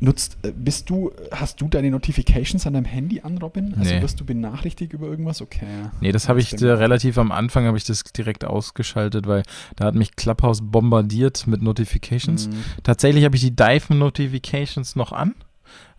Nutzt, 0.00 0.36
äh, 0.42 0.52
bist 0.54 0.90
du, 0.90 1.12
hast 1.32 1.60
du 1.60 1.68
deine 1.68 1.90
Notifications 1.90 2.66
an 2.66 2.74
deinem 2.74 2.84
Handy 2.84 3.20
an, 3.22 3.38
Robin? 3.38 3.74
Also 3.78 3.94
nee. 3.94 4.02
wirst 4.02 4.20
du 4.20 4.24
benachrichtigt 4.24 4.92
über 4.92 5.06
irgendwas? 5.06 5.40
Okay. 5.40 5.66
Nee, 6.00 6.12
das 6.12 6.28
habe 6.28 6.40
ich 6.40 6.52
relativ 6.60 7.16
am 7.18 7.32
Anfang 7.32 7.64
habe 7.64 7.78
ich 7.78 7.84
das 7.84 8.04
direkt 8.04 8.44
ausgeschaltet, 8.44 9.26
weil 9.26 9.42
da 9.76 9.86
hat 9.86 9.94
mich 9.94 10.14
Clubhouse 10.14 10.60
bombardiert 10.62 11.46
mit 11.46 11.62
Notifications. 11.62 12.48
Mhm. 12.48 12.64
Tatsächlich 12.82 13.24
habe 13.24 13.36
ich 13.36 13.42
die 13.42 13.56
Dive 13.56 13.94
Notifications 13.94 14.94
noch 14.94 15.12
an. 15.12 15.34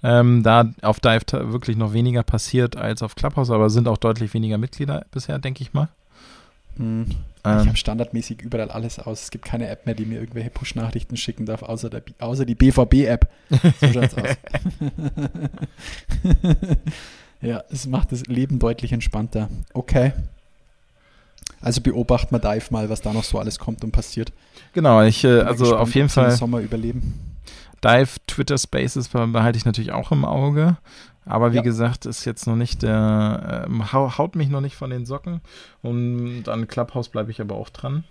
Ähm, 0.02 0.44
da 0.44 0.72
auf 0.82 1.00
Dive 1.00 1.52
wirklich 1.52 1.76
noch 1.76 1.94
weniger 1.94 2.24
passiert 2.24 2.78
als 2.78 3.04
auf 3.04 3.16
Clubhouse, 3.16 3.50
aber 3.50 3.70
sind 3.70 3.88
auch 3.88 3.98
deutlich 3.98 4.34
weniger 4.34 4.58
Mitglieder 4.58 5.06
bisher, 5.12 5.40
denke 5.40 5.62
ich 5.62 5.74
mal. 5.74 5.90
Hm. 6.78 7.08
Ähm, 7.44 7.60
ich 7.62 7.68
habe 7.68 7.78
standardmäßig 7.78 8.42
überall 8.42 8.72
alles 8.72 9.00
aus. 9.00 9.24
Es 9.24 9.32
gibt 9.32 9.46
keine 9.46 9.68
App 9.68 9.86
mehr, 9.86 9.96
die 9.96 10.06
mir 10.06 10.20
irgendwelche 10.20 10.50
Push-Nachrichten 10.50 11.18
schicken 11.18 11.46
darf, 11.46 11.64
außer, 11.64 11.90
der, 11.90 12.04
außer 12.20 12.46
die 12.46 12.56
BVB-App. 12.56 13.30
So 13.82 13.88
schaut's 13.94 14.16
aus. 14.16 14.38
ja, 17.42 17.64
es 17.70 17.88
macht 17.88 18.12
das 18.12 18.26
Leben 18.26 18.60
deutlich 18.60 18.92
entspannter. 18.94 19.50
Okay. 19.74 20.14
Also 21.62 21.82
beobachten 21.82 22.34
wir 22.34 22.40
Dive 22.40 22.72
mal, 22.72 22.90
was 22.90 23.02
da 23.02 23.12
noch 23.12 23.24
so 23.26 23.40
alles 23.40 23.60
kommt 23.60 23.84
und 23.84 23.92
passiert. 23.92 24.32
Genau, 24.74 25.02
ich, 25.04 25.24
äh, 25.24 25.42
also 25.42 25.64
gespannt, 25.66 25.82
auf 25.82 25.96
jeden 25.96 26.10
Fall. 26.10 26.32
Sommer 26.32 26.60
überleben. 26.60 27.20
Dive 27.84 28.10
Twitter 28.28 28.58
Spaces 28.58 29.10
behalte 29.10 29.58
ich 29.58 29.66
natürlich 29.66 29.92
auch 29.92 30.12
im 30.12 30.26
Auge. 30.26 30.78
Aber 31.26 31.52
wie 31.52 31.58
ja. 31.58 31.62
gesagt, 31.62 32.06
ist 32.06 32.26
jetzt 32.26 32.48
noch 32.48 32.56
nicht 32.56 32.82
der, 32.82 33.68
äh, 33.70 33.94
haut 33.94 34.36
mich 34.36 34.50
noch 34.50 34.62
nicht 34.62 34.76
von 34.76 34.90
den 34.90 35.06
Socken. 35.06 35.42
Und 35.82 36.50
an 36.50 36.68
Clubhouse 36.68 37.10
bleibe 37.10 37.30
ich 37.30 37.40
aber 37.40 37.56
auch 37.56 37.70
dran. 37.70 38.04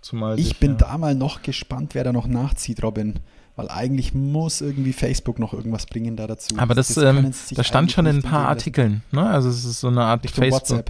Zumal 0.00 0.38
ich 0.38 0.58
bin 0.58 0.72
ja 0.72 0.76
da 0.78 0.98
mal 0.98 1.14
noch 1.14 1.42
gespannt, 1.42 1.94
wer 1.94 2.04
da 2.04 2.12
noch 2.12 2.26
nachzieht, 2.26 2.82
Robin. 2.82 3.20
Weil 3.56 3.70
eigentlich 3.70 4.14
muss 4.14 4.60
irgendwie 4.60 4.92
Facebook 4.92 5.38
noch 5.38 5.52
irgendwas 5.52 5.86
bringen 5.86 6.16
da 6.16 6.26
dazu. 6.26 6.56
Aber 6.58 6.74
das, 6.74 6.88
das, 6.88 7.04
ähm, 7.04 7.32
das 7.50 7.66
stand 7.66 7.90
schon 7.90 8.06
in 8.06 8.16
ein 8.16 8.22
paar 8.22 8.48
Artikeln. 8.48 9.02
Ne? 9.12 9.26
Also 9.28 9.48
es 9.48 9.64
ist 9.64 9.80
so 9.80 9.88
eine 9.88 10.04
Art 10.04 10.28
Facebook, 10.30 10.84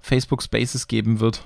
Facebook 0.00 0.42
Spaces 0.42 0.86
geben 0.88 1.20
wird. 1.20 1.44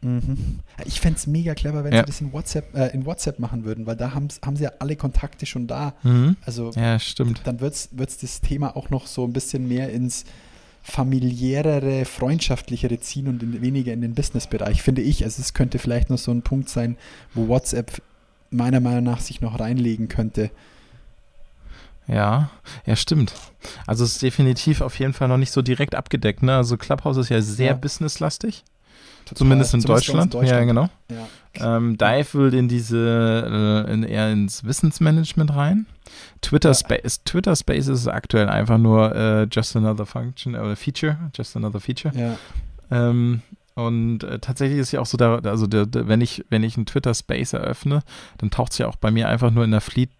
Mhm. 0.00 0.60
Ich 0.84 1.00
fände 1.00 1.18
es 1.18 1.26
mega 1.26 1.54
clever, 1.54 1.82
wenn 1.82 1.92
ja. 1.92 2.00
sie 2.00 2.06
das 2.06 2.20
in 2.20 2.32
WhatsApp, 2.32 2.74
äh, 2.76 2.88
in 2.88 3.04
WhatsApp 3.04 3.38
machen 3.38 3.64
würden, 3.64 3.86
weil 3.86 3.96
da 3.96 4.14
haben, 4.14 4.28
sie 4.30 4.62
ja 4.62 4.72
alle 4.78 4.96
Kontakte 4.96 5.44
schon 5.44 5.66
da. 5.66 5.94
Mhm. 6.02 6.36
Also 6.44 6.70
ja, 6.76 6.98
stimmt. 6.98 7.42
dann 7.44 7.60
wird 7.60 7.74
es 7.74 8.18
das 8.18 8.40
Thema 8.40 8.76
auch 8.76 8.90
noch 8.90 9.06
so 9.06 9.24
ein 9.24 9.32
bisschen 9.32 9.66
mehr 9.66 9.90
ins 9.90 10.24
familiärere, 10.82 12.04
freundschaftlichere 12.04 12.98
ziehen 13.00 13.28
und 13.28 13.42
in, 13.42 13.60
weniger 13.60 13.92
in 13.92 14.00
den 14.00 14.14
Business-Bereich, 14.14 14.82
finde 14.82 15.02
ich. 15.02 15.24
Also 15.24 15.42
es 15.42 15.52
könnte 15.52 15.78
vielleicht 15.78 16.10
noch 16.10 16.18
so 16.18 16.30
ein 16.30 16.42
Punkt 16.42 16.68
sein, 16.68 16.96
wo 17.34 17.48
WhatsApp 17.48 18.00
meiner 18.50 18.80
Meinung 18.80 19.04
nach 19.04 19.20
sich 19.20 19.40
noch 19.40 19.58
reinlegen 19.60 20.08
könnte. 20.08 20.50
Ja, 22.06 22.50
ja, 22.86 22.96
stimmt. 22.96 23.34
Also 23.86 24.04
es 24.04 24.12
ist 24.12 24.22
definitiv 24.22 24.80
auf 24.80 24.98
jeden 24.98 25.12
Fall 25.12 25.28
noch 25.28 25.36
nicht 25.36 25.52
so 25.52 25.60
direkt 25.60 25.94
abgedeckt. 25.94 26.42
Ne? 26.42 26.56
Also 26.56 26.78
Clubhouse 26.78 27.18
ist 27.18 27.28
ja 27.28 27.42
sehr 27.42 27.66
ja. 27.66 27.74
businesslastig. 27.74 28.64
Total, 29.28 29.38
zumindest 29.38 29.74
in 29.74 29.80
zumindest 29.80 30.08
Deutschland. 30.08 30.34
Deutschland. 30.34 30.60
Ja, 30.60 30.64
genau. 30.64 30.88
Ja. 31.10 31.76
Ähm, 31.76 31.98
Dive 31.98 32.34
will 32.34 32.54
in 32.54 32.68
diese, 32.68 33.86
äh, 33.86 33.92
in, 33.92 34.02
eher 34.02 34.30
ins 34.30 34.64
Wissensmanagement 34.64 35.54
rein. 35.54 35.86
Twitter, 36.40 36.70
ja. 36.70 36.74
Space, 36.74 37.22
Twitter 37.24 37.54
Spaces 37.54 38.00
ist 38.00 38.08
aktuell 38.08 38.48
einfach 38.48 38.78
nur 38.78 39.14
äh, 39.14 39.46
just 39.50 39.76
another 39.76 40.06
function 40.06 40.54
oder 40.54 40.76
Feature, 40.76 41.18
just 41.34 41.56
another 41.56 41.80
feature. 41.80 42.14
Ja. 42.16 42.36
Ähm, 42.90 43.42
und 43.74 44.24
äh, 44.24 44.38
tatsächlich 44.38 44.78
ist 44.78 44.92
ja 44.92 45.00
auch 45.00 45.06
so, 45.06 45.16
da, 45.16 45.36
also 45.36 45.66
der, 45.66 45.86
der, 45.86 46.08
wenn 46.08 46.20
ich 46.20 46.44
wenn 46.48 46.64
ich 46.64 46.76
einen 46.76 46.86
Twitter 46.86 47.14
Space 47.14 47.52
eröffne, 47.52 48.00
dann 48.38 48.50
taucht 48.50 48.72
es 48.72 48.78
ja 48.78 48.88
auch 48.88 48.96
bei 48.96 49.10
mir 49.10 49.28
einfach 49.28 49.50
nur 49.50 49.64
in 49.64 49.70
der 49.70 49.80
Fleet 49.80 50.10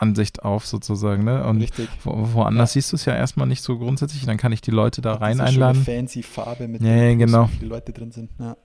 Ansicht 0.00 0.42
auf 0.42 0.66
sozusagen. 0.66 1.24
Ne? 1.24 1.44
Und 1.44 1.60
Richtig. 1.60 1.88
Wo, 2.04 2.34
woanders 2.34 2.70
ja. 2.70 2.80
siehst 2.80 2.92
du 2.92 2.96
es 2.96 3.04
ja 3.04 3.14
erstmal 3.14 3.46
nicht 3.46 3.62
so 3.62 3.78
grundsätzlich. 3.78 4.24
Dann 4.24 4.36
kann 4.36 4.52
ich 4.52 4.60
die 4.60 4.70
Leute 4.70 5.00
da 5.00 5.14
rein 5.14 5.40
einladen. 5.40 5.84
Eine 5.86 5.98
fancy 6.00 6.22
Farbe 6.22 6.68
mit 6.68 6.82
ja, 6.82 6.94
ja, 6.94 7.14
genau. 7.14 7.42
so 7.44 7.48
viele 7.48 7.66
Leute 7.66 7.92
drin 7.92 8.10
sind. 8.12 8.30
Ja. 8.38 8.56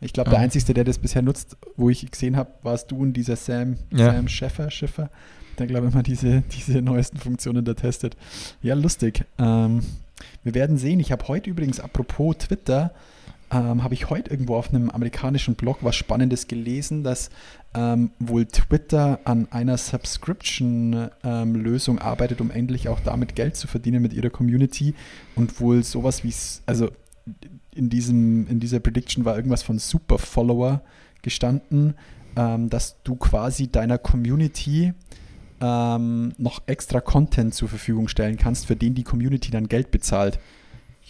Ich 0.00 0.12
glaube, 0.12 0.30
der 0.30 0.38
Einzige, 0.38 0.72
der 0.72 0.84
das 0.84 0.98
bisher 0.98 1.20
nutzt, 1.20 1.56
wo 1.76 1.90
ich 1.90 2.10
gesehen 2.10 2.36
habe, 2.36 2.50
warst 2.62 2.90
du 2.90 2.96
und 2.98 3.12
dieser 3.12 3.36
Sam, 3.36 3.76
ja. 3.90 4.12
Sam 4.12 4.28
Schäffer, 4.28 4.70
Schiffer, 4.70 5.10
der, 5.58 5.66
glaube 5.66 5.88
ich, 5.88 5.94
mal 5.94 6.02
diese, 6.02 6.40
diese 6.40 6.80
neuesten 6.80 7.18
Funktionen 7.18 7.64
da 7.64 7.74
testet. 7.74 8.16
Ja, 8.62 8.74
lustig. 8.74 9.24
Ähm, 9.38 9.82
wir 10.42 10.54
werden 10.54 10.78
sehen. 10.78 11.00
Ich 11.00 11.12
habe 11.12 11.28
heute 11.28 11.50
übrigens, 11.50 11.80
apropos 11.80 12.38
Twitter, 12.38 12.92
ähm, 13.52 13.82
habe 13.82 13.94
ich 13.94 14.08
heute 14.08 14.30
irgendwo 14.30 14.56
auf 14.56 14.72
einem 14.72 14.90
amerikanischen 14.90 15.54
Blog 15.54 15.78
was 15.82 15.96
Spannendes 15.96 16.48
gelesen, 16.48 17.02
dass 17.02 17.30
ähm, 17.74 18.12
wohl 18.18 18.46
Twitter 18.46 19.20
an 19.24 19.46
einer 19.50 19.76
Subscription-Lösung 19.76 21.96
ähm, 21.96 22.02
arbeitet, 22.02 22.40
um 22.40 22.50
endlich 22.50 22.88
auch 22.88 23.00
damit 23.00 23.36
Geld 23.36 23.56
zu 23.56 23.68
verdienen 23.68 24.02
mit 24.02 24.12
ihrer 24.12 24.30
Community. 24.30 24.94
Und 25.36 25.60
wohl 25.60 25.84
sowas 25.84 26.24
wie, 26.24 26.34
also 26.66 26.90
in, 27.74 27.88
diesem, 27.88 28.48
in 28.48 28.60
dieser 28.60 28.80
Prediction 28.80 29.24
war 29.24 29.36
irgendwas 29.36 29.62
von 29.62 29.78
Super 29.78 30.18
Follower 30.18 30.82
gestanden, 31.22 31.94
ähm, 32.36 32.70
dass 32.70 33.02
du 33.02 33.16
quasi 33.16 33.68
deiner 33.68 33.98
Community 33.98 34.92
ähm, 35.60 36.32
noch 36.38 36.62
extra 36.66 37.00
Content 37.00 37.54
zur 37.54 37.68
Verfügung 37.68 38.08
stellen 38.08 38.36
kannst, 38.36 38.66
für 38.66 38.76
den 38.76 38.94
die 38.94 39.04
Community 39.04 39.50
dann 39.50 39.68
Geld 39.68 39.90
bezahlt 39.90 40.38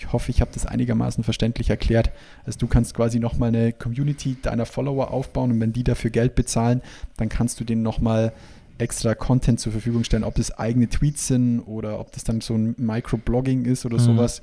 Ich 0.00 0.14
hoffe, 0.14 0.30
ich 0.30 0.40
habe 0.40 0.50
das 0.54 0.64
einigermaßen 0.64 1.24
verständlich 1.24 1.68
erklärt. 1.68 2.10
Also 2.46 2.58
du 2.58 2.66
kannst 2.66 2.94
quasi 2.94 3.20
nochmal 3.20 3.48
eine 3.48 3.74
Community 3.74 4.38
deiner 4.40 4.64
Follower 4.64 5.10
aufbauen 5.10 5.52
und 5.52 5.60
wenn 5.60 5.74
die 5.74 5.84
dafür 5.84 6.08
Geld 6.08 6.34
bezahlen, 6.34 6.80
dann 7.18 7.28
kannst 7.28 7.60
du 7.60 7.64
denen 7.64 7.82
nochmal 7.82 8.32
extra 8.78 9.14
Content 9.14 9.60
zur 9.60 9.72
Verfügung 9.72 10.04
stellen, 10.04 10.24
ob 10.24 10.36
das 10.36 10.52
eigene 10.52 10.88
Tweets 10.88 11.26
sind 11.26 11.60
oder 11.60 12.00
ob 12.00 12.12
das 12.12 12.24
dann 12.24 12.40
so 12.40 12.54
ein 12.54 12.74
Microblogging 12.78 13.66
ist 13.66 13.84
oder 13.84 13.98
mhm. 13.98 14.02
sowas, 14.02 14.40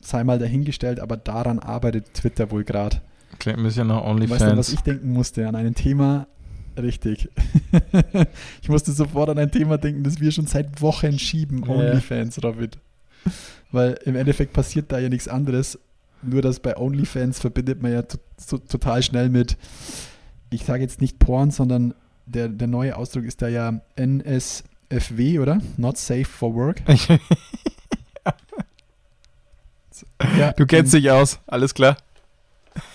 sei 0.00 0.22
mal 0.22 0.38
dahingestellt, 0.38 1.00
aber 1.00 1.16
daran 1.16 1.58
arbeitet 1.58 2.14
Twitter 2.14 2.52
wohl 2.52 2.62
gerade. 2.62 3.00
Klingt 3.40 3.58
ein 3.58 3.64
bisschen 3.64 3.88
nach 3.88 4.04
OnlyFans. 4.04 4.40
Weißt 4.42 4.52
du, 4.52 4.56
was 4.56 4.72
ich 4.72 4.80
denken 4.82 5.12
musste? 5.12 5.48
An 5.48 5.56
ein 5.56 5.74
Thema, 5.74 6.28
richtig. 6.80 7.28
ich 8.62 8.68
musste 8.68 8.92
sofort 8.92 9.28
an 9.30 9.38
ein 9.38 9.50
Thema 9.50 9.76
denken, 9.76 10.04
das 10.04 10.20
wir 10.20 10.30
schon 10.30 10.46
seit 10.46 10.80
Wochen 10.80 11.18
schieben, 11.18 11.68
OnlyFans, 11.68 12.44
Robin. 12.44 12.70
Weil 13.72 13.98
im 14.04 14.16
Endeffekt 14.16 14.52
passiert 14.52 14.92
da 14.92 14.98
ja 14.98 15.08
nichts 15.08 15.28
anderes. 15.28 15.78
Nur 16.22 16.42
dass 16.42 16.60
bei 16.60 16.76
OnlyFans 16.76 17.40
verbindet 17.40 17.82
man 17.82 17.92
ja 17.92 18.02
total 18.02 19.02
schnell 19.02 19.28
mit, 19.28 19.56
ich 20.50 20.64
sage 20.64 20.82
jetzt 20.82 21.00
nicht 21.00 21.18
Porn, 21.18 21.50
sondern 21.50 21.94
der, 22.26 22.48
der 22.48 22.68
neue 22.68 22.96
Ausdruck 22.96 23.24
ist 23.24 23.42
da 23.42 23.48
ja 23.48 23.80
NSFW, 23.96 25.38
oder? 25.38 25.60
Not 25.76 25.98
safe 25.98 26.24
for 26.24 26.54
work. 26.54 26.80
ja, 30.38 30.52
du 30.52 30.64
kennst 30.66 30.94
dich 30.94 31.10
aus, 31.10 31.40
alles 31.46 31.74
klar. 31.74 31.96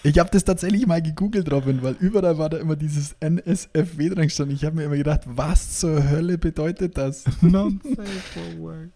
Ich 0.03 0.19
habe 0.19 0.29
das 0.31 0.43
tatsächlich 0.43 0.85
mal 0.87 1.01
gegoogelt, 1.01 1.51
Robin, 1.51 1.81
weil 1.81 1.95
überall 1.99 2.37
war 2.37 2.49
da 2.49 2.57
immer 2.57 2.75
dieses 2.75 3.15
NSFW 3.21 4.09
dran 4.09 4.25
gestanden. 4.25 4.55
Ich 4.55 4.65
habe 4.65 4.75
mir 4.75 4.83
immer 4.83 4.97
gedacht, 4.97 5.21
was 5.25 5.79
zur 5.79 6.09
Hölle 6.09 6.37
bedeutet 6.37 6.97
das? 6.97 7.23
Not 7.41 7.73
safe 7.83 8.05
for 8.33 8.59
work. 8.59 8.89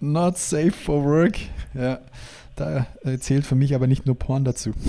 Not 0.00 0.38
safe 0.38 0.72
for 0.72 1.04
work. 1.04 1.38
Ja, 1.74 2.00
da 2.54 2.86
zählt 3.20 3.44
für 3.44 3.54
mich 3.54 3.74
aber 3.74 3.86
nicht 3.86 4.06
nur 4.06 4.18
Porn 4.18 4.44
dazu. 4.44 4.72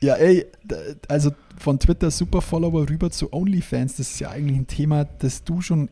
ja, 0.00 0.14
ey, 0.14 0.46
also 1.08 1.32
von 1.58 1.78
Twitter 1.78 2.10
Super-Follower 2.10 2.88
rüber 2.88 3.10
zu 3.10 3.32
OnlyFans, 3.32 3.96
das 3.96 4.12
ist 4.12 4.20
ja 4.20 4.30
eigentlich 4.30 4.58
ein 4.58 4.66
Thema, 4.66 5.04
das 5.04 5.44
du 5.44 5.60
schon 5.60 5.88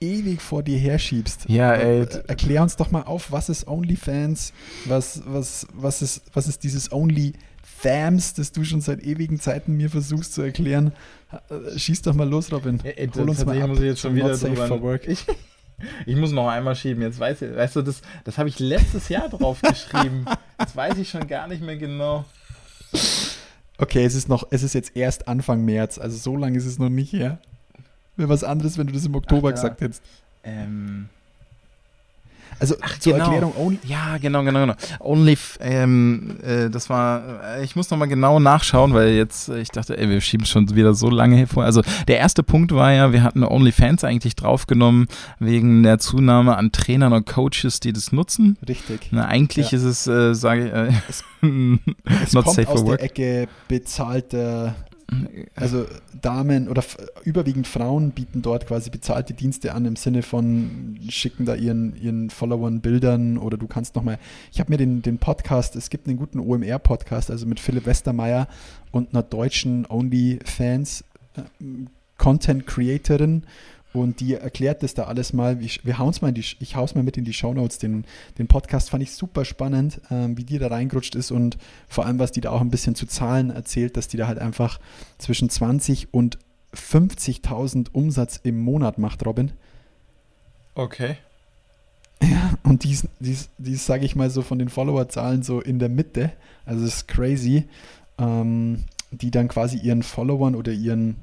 ewig 0.00 0.42
vor 0.42 0.62
dir 0.62 0.78
herschiebst. 0.78 1.48
Ja, 1.48 1.74
ey. 1.74 2.06
Erklär 2.26 2.62
uns 2.62 2.76
doch 2.76 2.90
mal 2.90 3.02
auf, 3.02 3.32
was 3.32 3.48
ist 3.48 3.68
OnlyFans? 3.68 4.52
Was, 4.86 5.22
was, 5.26 5.66
was, 5.72 6.02
ist, 6.02 6.22
was 6.34 6.48
ist 6.48 6.64
dieses 6.64 6.92
OnlyFams, 6.92 8.34
das 8.34 8.52
du 8.52 8.64
schon 8.64 8.80
seit 8.80 9.02
ewigen 9.02 9.40
Zeiten 9.40 9.76
mir 9.76 9.90
versuchst 9.90 10.34
zu 10.34 10.42
erklären? 10.42 10.92
Schieß 11.76 12.02
doch 12.02 12.14
mal 12.14 12.28
los, 12.28 12.52
Robin. 12.52 12.80
Ja, 12.84 12.90
ey, 12.90 13.08
Hol 13.08 13.30
uns 13.30 13.44
mal 13.44 13.60
ab. 13.60 13.68
Muss 13.68 13.78
ich 13.78 13.84
jetzt 13.84 14.00
schon 14.00 14.14
wieder 14.14 14.36
drüber, 14.36 14.98
ich, 15.06 15.24
ich 16.06 16.16
muss 16.16 16.32
noch 16.32 16.48
einmal 16.48 16.74
schieben. 16.76 17.02
Jetzt 17.02 17.18
weiß 17.18 17.42
ich, 17.42 17.56
weißt 17.56 17.76
du, 17.76 17.82
das, 17.82 18.02
das 18.24 18.38
habe 18.38 18.48
ich 18.48 18.58
letztes 18.58 19.08
Jahr 19.08 19.28
drauf 19.28 19.60
geschrieben. 19.62 20.26
Jetzt 20.58 20.76
weiß 20.76 20.98
ich 20.98 21.08
schon 21.08 21.26
gar 21.26 21.48
nicht 21.48 21.62
mehr 21.62 21.76
genau. 21.76 22.24
Okay, 23.78 24.04
es 24.04 24.14
ist 24.14 24.28
noch, 24.28 24.46
es 24.50 24.62
ist 24.62 24.74
jetzt 24.74 24.96
erst 24.96 25.28
Anfang 25.28 25.64
März, 25.64 25.98
also 25.98 26.16
so 26.16 26.36
lange 26.36 26.56
ist 26.56 26.66
es 26.66 26.78
noch 26.78 26.90
nicht 26.90 27.12
her. 27.12 27.38
Wäre 28.16 28.28
was 28.28 28.44
anderes, 28.44 28.78
wenn 28.78 28.86
du 28.86 28.92
das 28.92 29.06
im 29.06 29.14
Oktober 29.14 29.48
Ach, 29.48 29.54
gesagt 29.54 29.80
hättest. 29.80 30.02
Ähm, 30.44 31.08
also 32.58 32.76
Ach, 32.80 32.98
zur 32.98 33.14
genau. 33.14 33.24
Erklärung 33.24 33.52
Only. 33.56 33.78
Ja, 33.84 34.18
genau, 34.18 34.42
genau, 34.42 34.60
genau. 34.60 34.74
Only, 35.00 35.36
ähm, 35.60 36.38
äh, 36.42 36.70
das 36.70 36.88
war, 36.90 37.22
äh, 37.56 37.64
ich 37.64 37.76
muss 37.76 37.90
nochmal 37.90 38.08
genau 38.08 38.38
nachschauen, 38.38 38.94
weil 38.94 39.10
jetzt, 39.10 39.48
äh, 39.48 39.60
ich 39.60 39.68
dachte, 39.70 39.98
ey, 39.98 40.08
wir 40.08 40.20
schieben 40.20 40.46
schon 40.46 40.74
wieder 40.74 40.94
so 40.94 41.10
lange 41.10 41.36
hervor. 41.36 41.64
Also 41.64 41.82
der 42.08 42.18
erste 42.18 42.42
Punkt 42.42 42.72
war 42.72 42.92
ja, 42.92 43.12
wir 43.12 43.22
hatten 43.22 43.44
OnlyFans 43.44 44.04
eigentlich 44.04 44.36
draufgenommen, 44.36 45.08
wegen 45.38 45.82
der 45.82 45.98
Zunahme 45.98 46.56
an 46.56 46.72
Trainern 46.72 47.12
und 47.12 47.26
Coaches, 47.26 47.80
die 47.80 47.92
das 47.92 48.12
nutzen. 48.12 48.56
Richtig. 48.68 49.08
Na, 49.10 49.26
eigentlich 49.26 49.72
ja. 49.72 49.78
ist 49.78 49.84
es, 49.84 50.06
äh, 50.06 50.34
sage 50.34 50.66
ich, 50.66 50.72
äh, 50.72 50.98
es, 51.08 51.24
es 52.22 52.32
not 52.32 52.44
kommt 52.44 52.56
safe 52.56 52.68
aus 52.68 52.80
for 52.80 52.88
work. 52.88 52.98
der 52.98 53.06
Ecke 53.06 53.48
bezahlter 53.68 54.74
also 55.54 55.86
Damen 56.20 56.68
oder 56.68 56.84
überwiegend 57.24 57.66
Frauen 57.66 58.10
bieten 58.10 58.42
dort 58.42 58.66
quasi 58.66 58.90
bezahlte 58.90 59.34
Dienste 59.34 59.74
an 59.74 59.84
im 59.84 59.96
Sinne 59.96 60.22
von 60.22 60.98
schicken 61.08 61.44
da 61.44 61.54
ihren, 61.54 61.96
ihren 62.00 62.30
Followern 62.30 62.80
Bildern 62.80 63.38
oder 63.38 63.56
du 63.56 63.66
kannst 63.66 63.94
nochmal, 63.94 64.18
ich 64.52 64.60
habe 64.60 64.70
mir 64.70 64.78
den, 64.78 65.02
den 65.02 65.18
Podcast, 65.18 65.76
es 65.76 65.90
gibt 65.90 66.06
einen 66.06 66.16
guten 66.16 66.40
OMR-Podcast, 66.40 67.30
also 67.30 67.46
mit 67.46 67.60
Philipp 67.60 67.86
Westermeier 67.86 68.48
und 68.90 69.14
einer 69.14 69.22
deutschen 69.22 69.86
OnlyFans 69.86 71.04
äh, 71.36 71.42
Content 72.18 72.66
Creatorin 72.66 73.44
und 73.92 74.20
die 74.20 74.34
erklärt 74.34 74.82
das 74.82 74.94
da 74.94 75.04
alles 75.04 75.32
mal. 75.32 75.60
Wir 75.60 75.98
hauen's 75.98 76.22
mal 76.22 76.28
in 76.28 76.34
die, 76.34 76.44
ich 76.60 76.76
hau's 76.76 76.94
mal 76.94 77.04
mit 77.04 77.16
in 77.16 77.24
die 77.24 77.32
Shownotes. 77.32 77.78
Den, 77.78 78.04
den 78.38 78.46
Podcast 78.46 78.90
fand 78.90 79.02
ich 79.02 79.12
super 79.12 79.44
spannend, 79.44 80.00
ähm, 80.10 80.36
wie 80.38 80.44
die 80.44 80.58
da 80.58 80.68
reingerutscht 80.68 81.14
ist 81.14 81.30
und 81.30 81.58
vor 81.88 82.06
allem, 82.06 82.18
was 82.18 82.32
die 82.32 82.40
da 82.40 82.50
auch 82.50 82.60
ein 82.60 82.70
bisschen 82.70 82.94
zu 82.94 83.06
Zahlen 83.06 83.50
erzählt, 83.50 83.96
dass 83.96 84.08
die 84.08 84.16
da 84.16 84.26
halt 84.26 84.38
einfach 84.38 84.80
zwischen 85.18 85.50
20 85.50 86.14
und 86.14 86.38
50.000 86.74 87.88
Umsatz 87.92 88.40
im 88.42 88.60
Monat 88.60 88.98
macht, 88.98 89.24
Robin. 89.26 89.52
Okay. 90.74 91.16
Ja, 92.24 92.56
und 92.62 92.84
dies, 92.84 93.08
dies, 93.18 93.48
dies 93.58 93.84
sage 93.84 94.04
ich 94.04 94.14
mal 94.14 94.30
so 94.30 94.42
von 94.42 94.60
den 94.60 94.68
Followerzahlen 94.68 95.42
so 95.42 95.60
in 95.60 95.80
der 95.80 95.88
Mitte. 95.88 96.30
Also 96.64 96.84
es 96.84 96.98
ist 96.98 97.08
crazy, 97.08 97.64
ähm, 98.16 98.84
die 99.10 99.32
dann 99.32 99.48
quasi 99.48 99.78
ihren 99.78 100.04
Followern 100.04 100.54
oder 100.54 100.70
ihren 100.70 101.16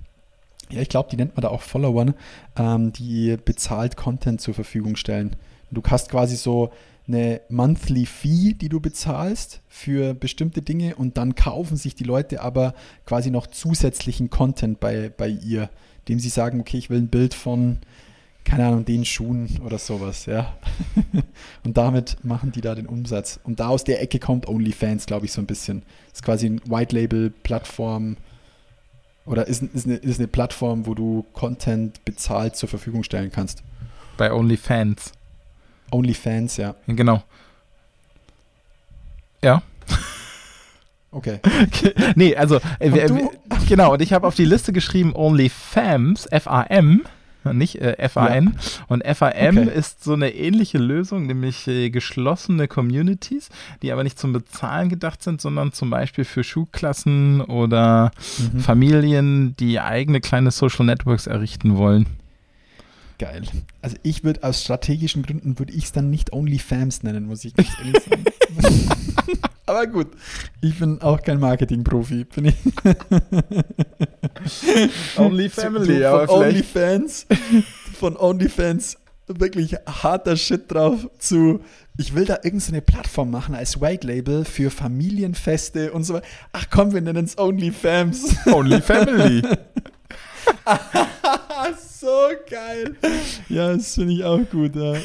ja, 0.71 0.81
ich 0.81 0.89
glaube, 0.89 1.09
die 1.09 1.17
nennt 1.17 1.35
man 1.35 1.41
da 1.41 1.49
auch 1.49 1.61
Follower, 1.61 2.13
ähm, 2.57 2.93
die 2.93 3.37
bezahlt 3.43 3.97
Content 3.97 4.41
zur 4.41 4.53
Verfügung 4.53 4.95
stellen. 4.95 5.35
Du 5.71 5.81
hast 5.83 6.09
quasi 6.09 6.35
so 6.35 6.71
eine 7.07 7.41
Monthly 7.49 8.05
Fee, 8.05 8.53
die 8.53 8.69
du 8.69 8.79
bezahlst 8.79 9.61
für 9.67 10.13
bestimmte 10.13 10.61
Dinge 10.61 10.95
und 10.95 11.17
dann 11.17 11.35
kaufen 11.35 11.75
sich 11.75 11.95
die 11.95 12.03
Leute 12.03 12.41
aber 12.41 12.75
quasi 13.05 13.31
noch 13.31 13.47
zusätzlichen 13.47 14.29
Content 14.29 14.79
bei, 14.79 15.09
bei 15.09 15.27
ihr, 15.27 15.69
dem 16.07 16.19
sie 16.19 16.29
sagen, 16.29 16.59
okay, 16.59 16.77
ich 16.77 16.91
will 16.91 16.99
ein 16.99 17.07
Bild 17.07 17.33
von, 17.33 17.79
keine 18.43 18.67
Ahnung, 18.67 18.85
den 18.85 19.05
Schuhen 19.05 19.59
oder 19.65 19.79
sowas, 19.79 20.27
ja. 20.27 20.55
und 21.63 21.77
damit 21.77 22.17
machen 22.23 22.51
die 22.51 22.61
da 22.61 22.75
den 22.75 22.85
Umsatz. 22.85 23.39
Und 23.43 23.59
da 23.59 23.69
aus 23.69 23.83
der 23.83 24.01
Ecke 24.01 24.19
kommt 24.19 24.47
OnlyFans, 24.47 25.07
glaube 25.07 25.25
ich, 25.25 25.31
so 25.31 25.41
ein 25.41 25.47
bisschen. 25.47 25.81
Das 26.09 26.19
ist 26.19 26.23
quasi 26.23 26.45
ein 26.47 26.61
White 26.67 26.95
Label 26.95 27.31
Plattform, 27.31 28.17
oder 29.29 29.47
ist, 29.47 29.61
ist, 29.61 29.85
eine, 29.85 29.95
ist 29.95 30.19
eine 30.19 30.27
Plattform, 30.27 30.87
wo 30.87 30.95
du 30.95 31.23
Content 31.33 32.03
bezahlt 32.03 32.55
zur 32.55 32.67
Verfügung 32.67 33.03
stellen 33.03 33.31
kannst? 33.31 33.61
Bei 34.17 34.33
OnlyFans. 34.33 35.13
OnlyFans, 35.91 36.57
ja. 36.57 36.75
Genau. 36.87 37.21
Ja. 39.43 39.61
Okay. 41.11 41.39
nee, 42.15 42.35
also, 42.35 42.59
äh, 42.79 42.91
wir, 42.91 43.29
genau, 43.67 43.93
und 43.93 44.01
ich 44.01 44.13
habe 44.13 44.27
auf 44.27 44.35
die 44.35 44.45
Liste 44.45 44.73
geschrieben 44.73 45.15
OnlyFams, 45.15 46.25
F-A-M 46.27 47.03
nicht 47.53 47.75
äh, 47.75 48.07
FAN. 48.09 48.45
Ja. 48.45 48.85
Und 48.87 49.03
FAM 49.05 49.57
okay. 49.57 49.71
ist 49.73 50.03
so 50.03 50.13
eine 50.13 50.33
ähnliche 50.33 50.77
Lösung, 50.77 51.27
nämlich 51.27 51.67
äh, 51.67 51.89
geschlossene 51.89 52.67
Communities, 52.67 53.49
die 53.81 53.91
aber 53.91 54.03
nicht 54.03 54.19
zum 54.19 54.33
Bezahlen 54.33 54.89
gedacht 54.89 55.23
sind, 55.23 55.41
sondern 55.41 55.71
zum 55.71 55.89
Beispiel 55.89 56.25
für 56.25 56.43
Schulklassen 56.43 57.41
oder 57.41 58.11
mhm. 58.53 58.59
Familien, 58.59 59.55
die 59.57 59.79
eigene 59.79 60.21
kleine 60.21 60.51
Social 60.51 60.85
Networks 60.85 61.27
errichten 61.27 61.77
wollen. 61.77 62.05
Geil. 63.17 63.43
Also 63.81 63.97
ich 64.01 64.23
würde 64.23 64.43
aus 64.43 64.63
strategischen 64.63 65.23
Gründen 65.23 65.59
würde 65.59 65.73
ich 65.73 65.85
es 65.85 65.91
dann 65.91 66.09
nicht 66.09 66.31
OnlyFams 66.31 67.03
nennen, 67.03 67.27
muss 67.27 67.43
ich 67.43 67.53
ganz 67.53 67.69
ehrlich 67.79 68.03
sagen. 68.03 68.25
Aber 69.69 69.85
gut, 69.85 70.07
ich 70.61 70.79
bin 70.79 70.99
auch 71.03 71.21
kein 71.21 71.39
Marketing-Profi. 71.39 72.23
Bin 72.23 72.45
ich 72.45 72.55
Only 75.15 75.47
Family, 75.47 76.03
aber 76.03 76.27
von 76.27 76.43
OnlyFans, 76.43 77.27
von 77.93 78.17
OnlyFans 78.17 78.97
wirklich 79.27 79.75
harter 79.85 80.37
Shit 80.37 80.71
drauf 80.71 81.07
zu 81.19 81.59
ich 81.99 82.15
will 82.15 82.25
da 82.25 82.39
irgendeine 82.41 82.81
Plattform 82.81 83.29
machen 83.29 83.53
als 83.53 83.79
White 83.79 84.07
Label 84.07 84.43
für 84.43 84.71
Familienfeste 84.71 85.91
und 85.91 86.03
so. 86.03 86.19
Ach 86.51 86.65
komm, 86.71 86.91
wir 86.91 87.01
nennen 87.01 87.25
es 87.25 87.37
OnlyFams. 87.37 88.47
Only 88.47 88.81
Family. 88.81 89.43
so 91.77 92.29
geil. 92.49 92.95
Ja, 93.49 93.75
das 93.75 93.93
finde 93.93 94.13
ich 94.13 94.23
auch 94.23 94.49
gut. 94.49 94.75
Ja. 94.75 94.93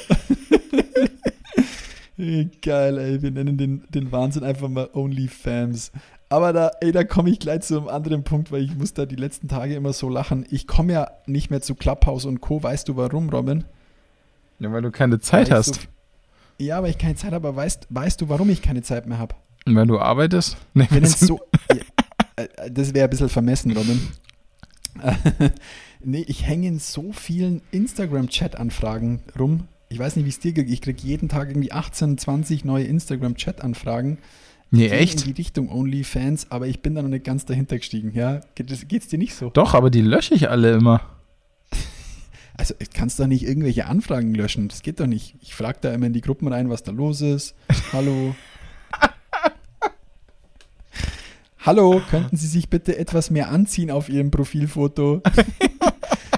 geil, 2.17 2.99
ey. 2.99 3.23
Wir 3.23 3.31
nennen 3.31 3.57
den, 3.57 3.85
den 3.89 4.13
Wahnsinn 4.13 4.45
einfach 4.45 4.69
mal 4.69 4.89
OnlyFans. 4.93 5.93
Aber 6.29 6.53
da, 6.53 6.71
ey, 6.81 6.93
da 6.93 7.05
komme 7.05 7.31
ich 7.31 7.39
gleich 7.39 7.63
zu 7.63 7.79
einem 7.79 7.89
anderen 7.89 8.25
Punkt, 8.25 8.51
weil 8.51 8.63
ich 8.63 8.75
muss 8.75 8.95
da 8.95 9.07
die 9.07 9.17
letzten 9.17 9.49
Tage 9.49 9.75
immer 9.75 9.93
so 9.93 10.09
lachen. 10.09 10.47
Ich 10.51 10.67
komme 10.67 10.93
ja 10.93 11.11
nicht 11.27 11.51
mehr 11.51 11.61
zu 11.61 11.75
Clubhouse 11.75 12.25
und 12.25 12.41
Co. 12.41 12.63
Weißt 12.63 12.89
du 12.89 12.97
warum, 12.97 13.29
Robin? 13.29 13.65
Ja, 14.59 14.73
weil 14.73 14.83
du 14.83 14.91
keine 14.91 15.21
Zeit 15.21 15.51
weil 15.51 15.59
hast. 15.59 15.75
So, 15.75 15.81
ja, 16.59 16.83
weil 16.83 16.91
ich 16.91 16.99
keine 16.99 17.17
Zeit 17.17 17.33
habe, 17.33 17.49
aber 17.49 17.57
weißt, 17.57 17.89
weißt 17.91 18.21
du, 18.21 18.29
warum 18.29 18.49
ich 18.51 18.63
keine 18.63 18.83
Zeit 18.83 19.07
mehr 19.07 19.19
habe? 19.19 19.35
Weil 19.67 19.87
du 19.87 19.99
arbeitest? 19.99 20.57
Nee, 20.75 20.87
Wenn 20.91 21.05
es 21.05 21.21
so, 21.21 21.41
ja, 21.73 21.77
äh, 22.37 22.71
das 22.71 22.95
wäre 22.95 23.05
ein 23.05 23.11
bisschen 23.11 23.29
vermessen, 23.29 23.73
Robin. 23.77 24.01
nee, 26.05 26.25
ich 26.27 26.47
hänge 26.47 26.69
in 26.69 26.79
so 26.79 27.13
vielen 27.13 27.63
Instagram-Chat-Anfragen 27.71 29.23
rum. 29.39 29.69
Ich 29.95 30.01
weiß 30.01 30.17
nicht, 30.17 30.25
wie 30.25 30.31
es 30.31 30.41
dir 30.41 30.53
geht. 30.53 30.69
Ich 30.69 30.81
kriege 30.81 31.01
jeden 31.05 31.29
Tag 31.29 31.51
irgendwie 31.51 31.71
18, 31.71 32.19
20 32.19 32.65
neue 32.65 32.83
Instagram-Chat-Anfragen. 32.83 34.19
Nee, 34.73 34.89
echt? 34.89 35.21
In 35.21 35.29
die 35.29 35.41
Richtung 35.41 35.71
OnlyFans, 35.71 36.51
aber 36.51 36.67
ich 36.67 36.83
bin 36.83 36.97
da 36.97 37.03
noch 37.03 37.11
nicht 37.11 37.25
ganz 37.25 37.45
dahinter 37.45 37.79
gestiegen. 37.79 38.11
Ja, 38.13 38.41
Geht, 38.57 38.89
geht's 38.89 39.07
dir 39.07 39.21
nicht 39.21 39.37
so? 39.37 39.51
Doch, 39.51 39.73
aber 39.73 39.91
die 39.91 40.01
lösche 40.01 40.35
ich 40.35 40.51
alle 40.51 40.73
immer. 40.73 41.01
Also, 42.57 42.73
ich 42.79 42.91
kannst 42.91 43.19
doch 43.19 43.27
nicht 43.27 43.45
irgendwelche 43.45 43.87
Anfragen 43.87 44.33
löschen. 44.33 44.69
Das 44.69 44.83
geht 44.83 45.01
doch 45.01 45.09
nicht. 45.09 45.35
Ich 45.41 45.57
frage 45.57 45.79
da 45.81 45.93
immer 45.93 46.07
in 46.07 46.13
die 46.13 46.21
Gruppen 46.21 46.47
rein, 46.47 46.71
was 46.71 46.85
da 46.85 46.93
los 46.93 47.21
ist. 47.21 47.57
Hallo. 47.93 48.37
Hallo, 51.59 52.01
könnten 52.11 52.37
Sie 52.37 52.47
sich 52.47 52.69
bitte 52.69 52.97
etwas 52.97 53.31
mehr 53.31 53.51
anziehen 53.51 53.91
auf 53.91 54.09
Ihrem 54.09 54.31
Profilfoto? 54.31 55.21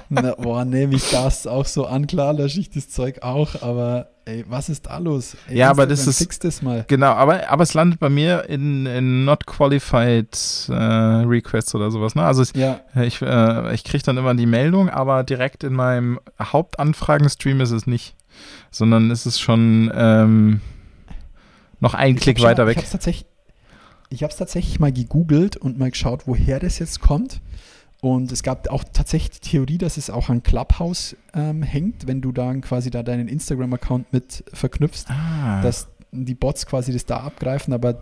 Na, 0.09 0.35
boah, 0.35 0.63
nehme 0.65 0.95
ich 0.95 1.09
das 1.11 1.47
auch 1.47 1.65
so 1.65 1.85
an. 1.85 2.07
Klar 2.07 2.33
lösche 2.33 2.59
ich 2.59 2.69
das 2.69 2.89
Zeug 2.89 3.21
auch, 3.21 3.61
aber 3.61 4.09
ey, 4.25 4.45
was 4.47 4.69
ist 4.69 4.85
da 4.85 4.97
los? 4.97 5.35
Ey, 5.47 5.57
ja, 5.57 5.69
aber 5.69 5.85
das 5.85 6.07
ist. 6.07 6.19
Fix 6.19 6.39
das 6.39 6.61
mal. 6.61 6.85
Genau, 6.87 7.11
aber, 7.11 7.49
aber 7.49 7.63
es 7.63 7.73
landet 7.73 7.99
bei 7.99 8.09
mir 8.09 8.45
in, 8.49 8.85
in 8.85 9.25
Not 9.25 9.45
Qualified 9.45 10.67
äh, 10.69 10.73
Requests 10.73 11.75
oder 11.75 11.91
sowas. 11.91 12.15
Ne? 12.15 12.23
Also 12.23 12.43
ja. 12.55 12.79
ich, 13.01 13.21
äh, 13.21 13.73
ich 13.73 13.83
kriege 13.83 14.03
dann 14.03 14.17
immer 14.17 14.33
die 14.35 14.45
Meldung, 14.45 14.89
aber 14.89 15.23
direkt 15.23 15.63
in 15.63 15.73
meinem 15.73 16.19
Hauptanfragen-Stream 16.41 17.61
ist 17.61 17.71
es 17.71 17.87
nicht. 17.87 18.15
Sondern 18.71 19.09
ist 19.09 19.25
es 19.25 19.39
schon 19.39 19.91
ähm, 19.95 20.61
noch 21.79 21.95
einen 21.95 22.17
Klick 22.17 22.41
weiter 22.41 22.63
schon, 22.63 22.67
weg. 22.67 22.77
Ich 22.77 22.77
habe 22.77 22.85
es 22.85 22.91
tatsächlich 22.91 23.25
ich 24.09 24.23
habe 24.23 24.31
es 24.31 24.37
tatsächlich 24.37 24.79
mal 24.79 24.93
gegoogelt 24.93 25.57
und 25.57 25.77
mal 25.77 25.91
geschaut, 25.91 26.27
woher 26.27 26.59
das 26.59 26.79
jetzt 26.79 27.01
kommt. 27.01 27.41
Und 28.01 28.31
es 28.31 28.43
gab 28.43 28.69
auch 28.69 28.83
tatsächlich 28.83 29.39
die 29.39 29.49
Theorie, 29.49 29.77
dass 29.79 29.97
es 29.97 30.09
auch 30.09 30.29
an 30.29 30.43
Clubhouse 30.43 31.15
ähm, 31.33 31.63
hängt, 31.63 32.05
wenn 32.05 32.21
du 32.21 32.31
dann 32.31 32.61
quasi 32.61 32.91
da 32.91 33.01
deinen 33.01 33.27
Instagram-Account 33.27 34.13
mit 34.13 34.43
verknüpfst, 34.53 35.05
ah. 35.09 35.61
dass 35.61 35.87
die 36.11 36.35
Bots 36.35 36.67
quasi 36.67 36.93
das 36.93 37.05
da 37.05 37.17
abgreifen, 37.17 37.73
aber 37.73 38.01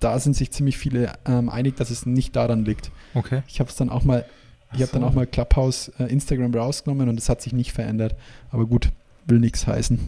da 0.00 0.18
sind 0.18 0.34
sich 0.34 0.50
ziemlich 0.50 0.78
viele 0.78 1.12
ähm, 1.26 1.48
einig, 1.48 1.76
dass 1.76 1.90
es 1.90 2.06
nicht 2.06 2.34
daran 2.34 2.64
liegt. 2.64 2.90
Okay. 3.14 3.42
Ich 3.46 3.60
habe 3.60 3.70
es 3.70 3.76
dann 3.76 3.90
auch 3.90 4.02
mal, 4.02 4.24
ich 4.72 4.82
habe 4.82 4.92
dann 4.92 5.04
auch 5.04 5.12
mal 5.12 5.26
Clubhouse 5.26 5.92
äh, 5.98 6.04
Instagram 6.04 6.54
rausgenommen 6.54 7.08
und 7.08 7.18
es 7.18 7.28
hat 7.28 7.42
sich 7.42 7.52
nicht 7.52 7.72
verändert. 7.72 8.16
Aber 8.50 8.66
gut, 8.66 8.90
will 9.26 9.38
nichts 9.38 9.66
heißen. 9.66 9.98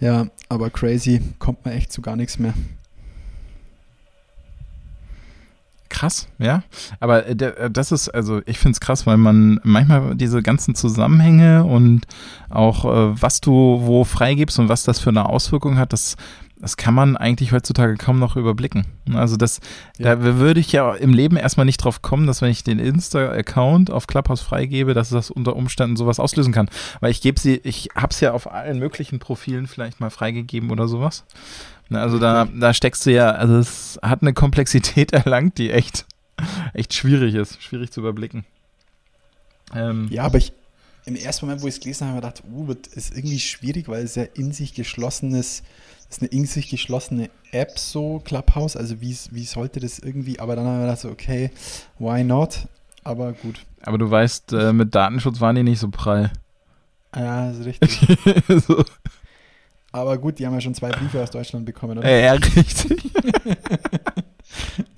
Ja, 0.00 0.26
aber 0.48 0.70
crazy, 0.70 1.20
kommt 1.38 1.64
man 1.64 1.74
echt 1.74 1.92
zu 1.92 2.02
gar 2.02 2.16
nichts 2.16 2.38
mehr. 2.38 2.54
Krass, 5.96 6.28
ja. 6.38 6.62
Aber 7.00 7.26
äh, 7.26 7.32
äh, 7.32 7.70
das 7.70 7.90
ist, 7.90 8.10
also 8.10 8.42
ich 8.44 8.58
finde 8.58 8.72
es 8.72 8.80
krass, 8.80 9.06
weil 9.06 9.16
man 9.16 9.60
manchmal 9.64 10.14
diese 10.14 10.42
ganzen 10.42 10.74
Zusammenhänge 10.74 11.64
und 11.64 12.06
auch 12.50 12.84
äh, 12.84 13.22
was 13.22 13.40
du 13.40 13.80
wo 13.82 14.04
freigibst 14.04 14.58
und 14.58 14.68
was 14.68 14.82
das 14.82 15.00
für 15.00 15.10
eine 15.10 15.26
Auswirkung 15.26 15.78
hat, 15.78 15.94
das 15.94 16.16
das 16.58 16.78
kann 16.78 16.94
man 16.94 17.18
eigentlich 17.18 17.52
heutzutage 17.52 17.96
kaum 17.96 18.18
noch 18.18 18.34
überblicken. 18.34 18.86
Also 19.12 19.36
das, 19.36 19.60
ja. 19.98 20.16
da 20.16 20.38
würde 20.38 20.58
ich 20.58 20.72
ja 20.72 20.94
im 20.94 21.12
Leben 21.12 21.36
erstmal 21.36 21.66
nicht 21.66 21.76
drauf 21.76 22.00
kommen, 22.00 22.26
dass 22.26 22.40
wenn 22.40 22.50
ich 22.50 22.64
den 22.64 22.78
Insta-Account 22.78 23.90
auf 23.90 24.06
Clubhouse 24.06 24.40
freigebe, 24.40 24.94
dass 24.94 25.10
das 25.10 25.30
unter 25.30 25.54
Umständen 25.54 25.96
sowas 25.96 26.18
auslösen 26.18 26.54
kann. 26.54 26.70
Weil 27.00 27.10
ich 27.10 27.20
gebe 27.20 27.38
sie, 27.38 27.56
ich 27.56 27.90
habe 27.94 28.08
es 28.10 28.20
ja 28.20 28.32
auf 28.32 28.50
allen 28.50 28.78
möglichen 28.78 29.18
Profilen 29.18 29.66
vielleicht 29.66 30.00
mal 30.00 30.08
freigegeben 30.08 30.70
oder 30.70 30.88
sowas. 30.88 31.26
Ne, 31.88 32.00
also 32.00 32.18
da, 32.18 32.46
da 32.46 32.74
steckst 32.74 33.06
du 33.06 33.12
ja, 33.12 33.30
also 33.30 33.58
es 33.58 33.98
hat 34.02 34.22
eine 34.22 34.32
Komplexität 34.32 35.12
erlangt, 35.12 35.58
die 35.58 35.70
echt, 35.70 36.06
echt 36.74 36.94
schwierig 36.94 37.34
ist, 37.34 37.62
schwierig 37.62 37.92
zu 37.92 38.00
überblicken. 38.00 38.44
Ähm, 39.74 40.08
ja, 40.10 40.24
aber 40.24 40.38
ich, 40.38 40.52
im 41.04 41.16
ersten 41.16 41.46
Moment, 41.46 41.62
wo 41.62 41.68
ich 41.68 41.74
es 41.74 41.80
gelesen 41.80 42.08
habe, 42.08 42.16
habe 42.16 42.26
ich 42.26 42.42
gedacht, 42.42 42.52
uh, 42.52 42.74
das 42.74 42.92
ist 42.94 43.16
irgendwie 43.16 43.38
schwierig, 43.38 43.88
weil 43.88 44.04
es 44.04 44.16
ja 44.16 44.24
in 44.34 44.52
sich 44.52 44.74
geschlossenes, 44.74 45.62
ist 46.10 46.22
eine 46.22 46.30
in 46.30 46.46
sich 46.46 46.68
geschlossene 46.68 47.30
App 47.52 47.78
so, 47.78 48.20
Clubhouse, 48.24 48.76
also 48.76 49.00
wie, 49.00 49.16
wie 49.30 49.44
sollte 49.44 49.80
das 49.80 49.98
irgendwie, 49.98 50.40
aber 50.40 50.56
dann 50.56 50.66
habe 50.66 50.76
ich 50.78 50.82
gedacht, 50.82 51.00
so, 51.00 51.10
okay, 51.10 51.50
why 51.98 52.24
not? 52.24 52.66
Aber 53.04 53.32
gut. 53.34 53.64
Aber 53.82 53.98
du 53.98 54.10
weißt, 54.10 54.52
äh, 54.52 54.72
mit 54.72 54.94
Datenschutz 54.94 55.40
waren 55.40 55.54
die 55.54 55.62
nicht 55.62 55.78
so 55.78 55.88
prall. 55.88 56.32
Ja, 57.14 57.50
ist 57.50 57.64
richtig. 57.64 58.00
so. 58.66 58.84
Aber 59.96 60.18
gut, 60.18 60.38
die 60.38 60.46
haben 60.46 60.52
ja 60.52 60.60
schon 60.60 60.74
zwei 60.74 60.90
Briefe 60.90 61.22
aus 61.22 61.30
Deutschland 61.30 61.64
bekommen, 61.64 61.96
oder? 61.96 62.06
Ja, 62.06 62.32
richtig. 62.32 63.02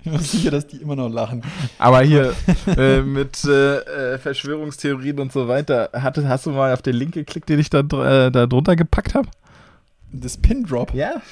ich 0.05 0.11
bin 0.11 0.19
sicher, 0.19 0.51
dass 0.51 0.67
die 0.67 0.79
immer 0.79 0.97
noch 0.97 1.09
lachen. 1.09 1.45
Aber 1.79 2.03
hier 2.03 2.35
äh, 2.67 3.01
mit 3.03 3.45
äh, 3.45 4.15
äh, 4.15 4.19
Verschwörungstheorien 4.19 5.21
und 5.21 5.33
so 5.33 5.47
weiter, 5.47 5.91
hast, 5.93 6.19
hast 6.19 6.47
du 6.47 6.51
mal 6.51 6.73
auf 6.73 6.83
den 6.83 6.97
Link 6.97 7.15
geklickt, 7.15 7.49
den 7.49 7.61
ich 7.61 7.71
da, 7.71 7.79
äh, 7.79 8.33
da 8.33 8.47
drunter 8.47 8.75
gepackt 8.75 9.15
habe? 9.15 9.29
Das 10.11 10.37
Pin-Drop? 10.37 10.93
Ja. 10.95 11.23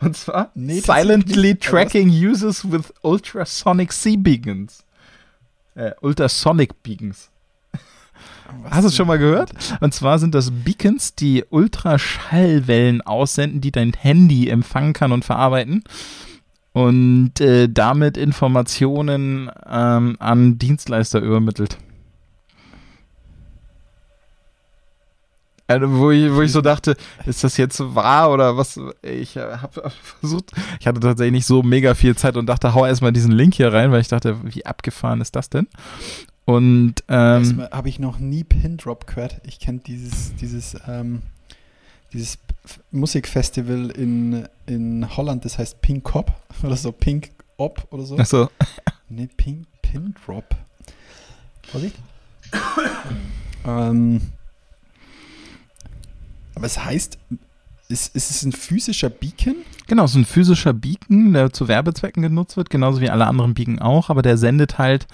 Und 0.00 0.16
zwar 0.16 0.50
nee, 0.56 0.80
Silently 0.80 1.54
Tracking 1.54 2.08
Users 2.08 2.68
with 2.68 2.92
Ultrasonic 3.02 3.92
Sea 3.92 4.16
Beacons. 4.18 4.82
Äh, 5.76 5.92
Ultrasonic 6.00 6.82
Beacons. 6.82 7.30
Hast 8.70 8.84
du 8.84 8.88
es 8.88 8.96
schon 8.96 9.06
mal 9.06 9.18
gehört? 9.18 9.52
Und 9.80 9.92
zwar 9.92 10.18
sind 10.18 10.34
das 10.34 10.50
Beacons, 10.50 11.14
die 11.14 11.44
Ultraschallwellen 11.48 13.02
aussenden, 13.02 13.60
die 13.60 13.72
dein 13.72 13.92
Handy 13.92 14.48
empfangen 14.48 14.92
kann 14.92 15.12
und 15.12 15.24
verarbeiten 15.24 15.84
und 16.72 17.40
äh, 17.40 17.68
damit 17.68 18.16
Informationen 18.16 19.50
ähm, 19.68 20.16
an 20.18 20.58
Dienstleister 20.58 21.20
übermittelt. 21.20 21.78
Also, 25.66 25.98
wo, 25.98 26.10
ich, 26.10 26.32
wo 26.32 26.40
ich 26.40 26.50
so 26.50 26.62
dachte, 26.62 26.96
ist 27.26 27.44
das 27.44 27.58
jetzt 27.58 27.78
wahr 27.94 28.32
oder 28.32 28.56
was? 28.56 28.80
Ich 29.02 29.36
äh, 29.36 29.58
habe 29.58 29.90
versucht, 30.20 30.52
ich 30.80 30.86
hatte 30.86 31.00
tatsächlich 31.00 31.32
nicht 31.32 31.46
so 31.46 31.62
mega 31.62 31.94
viel 31.94 32.16
Zeit 32.16 32.38
und 32.38 32.46
dachte, 32.46 32.72
hau 32.72 32.86
erstmal 32.86 33.12
diesen 33.12 33.32
Link 33.32 33.54
hier 33.54 33.70
rein, 33.70 33.92
weil 33.92 34.00
ich 34.00 34.08
dachte, 34.08 34.38
wie 34.44 34.64
abgefahren 34.64 35.20
ist 35.20 35.36
das 35.36 35.50
denn? 35.50 35.68
Und 36.48 37.04
ähm, 37.08 37.68
habe 37.70 37.90
ich 37.90 37.98
noch 37.98 38.18
nie 38.18 38.42
Pindrop 38.42 39.06
gehört. 39.06 39.38
Ich 39.44 39.60
kenne 39.60 39.80
dieses, 39.80 40.34
dieses, 40.36 40.78
ähm, 40.88 41.20
dieses 42.14 42.38
Musikfestival 42.90 43.90
in, 43.90 44.48
in 44.64 45.14
Holland, 45.14 45.44
das 45.44 45.58
heißt 45.58 45.82
Pink 45.82 46.04
Cop 46.04 46.32
oder 46.62 46.78
so, 46.78 46.90
Pink 46.90 47.32
Op 47.58 47.86
oder 47.90 48.04
so. 48.04 48.16
Achso. 48.16 48.48
Ne, 49.10 49.28
Pink 49.36 49.66
Pindrop. 49.82 50.56
Vorsicht. 51.64 51.96
ähm, 53.66 54.20
aber 56.54 56.64
es 56.64 56.82
heißt 56.82 57.18
ist, 57.88 58.14
ist 58.14 58.30
es 58.30 58.42
ein 58.44 58.52
physischer 58.52 59.08
Beacon? 59.08 59.56
Genau, 59.86 60.04
es 60.04 60.10
ist 60.10 60.16
ein 60.18 60.24
physischer 60.26 60.74
Beacon, 60.74 61.32
der 61.32 61.50
zu 61.54 61.68
Werbezwecken 61.68 62.22
genutzt 62.22 62.58
wird, 62.58 62.68
genauso 62.68 63.00
wie 63.00 63.08
alle 63.08 63.26
anderen 63.26 63.54
Beacon 63.54 63.78
auch, 63.78 64.10
aber 64.10 64.20
der 64.20 64.36
sendet 64.36 64.76
halt 64.76 65.06